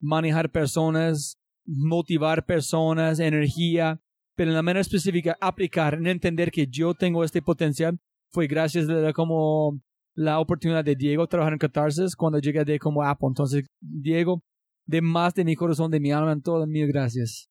[0.00, 1.36] manejar personas,
[1.66, 4.00] motivar personas, energía,
[4.36, 7.98] pero en la manera específica aplicar, en entender que yo tengo este potencial,
[8.30, 9.80] fue gracias a como
[10.14, 13.30] la oportunidad de Diego trabajar en Catarsis cuando llegué de como Apple.
[13.30, 14.44] Entonces, Diego,
[14.86, 17.50] de más de mi corazón, de mi alma, en todas mil gracias.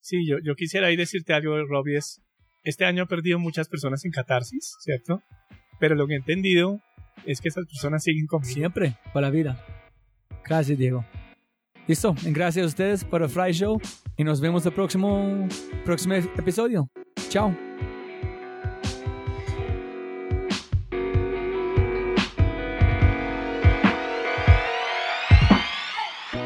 [0.00, 2.20] Sí, yo, yo quisiera ahí decirte algo, Robbie, es,
[2.64, 5.22] este año he perdido muchas personas en catarsis, ¿cierto?
[5.78, 6.80] Pero lo que he entendido
[7.26, 8.52] es que esas personas siguen conmigo.
[8.52, 9.64] Siempre, para la vida.
[10.44, 11.04] Gracias, Diego.
[11.86, 13.80] Listo, gracias a ustedes por el Fry Show
[14.16, 15.48] y nos vemos el próximo,
[15.84, 16.88] próximo episodio.
[17.28, 17.56] Chao.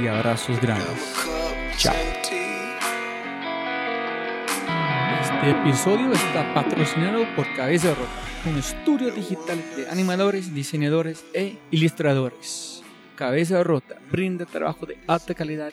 [0.00, 1.14] y abrazos grandes.
[1.76, 1.94] Chao.
[5.20, 12.82] Este episodio está patrocinado por Cabeza Rota, un estudio digital de animadores, diseñadores e ilustradores.
[13.14, 15.72] Cabeza Rota brinda trabajo de alta calidad,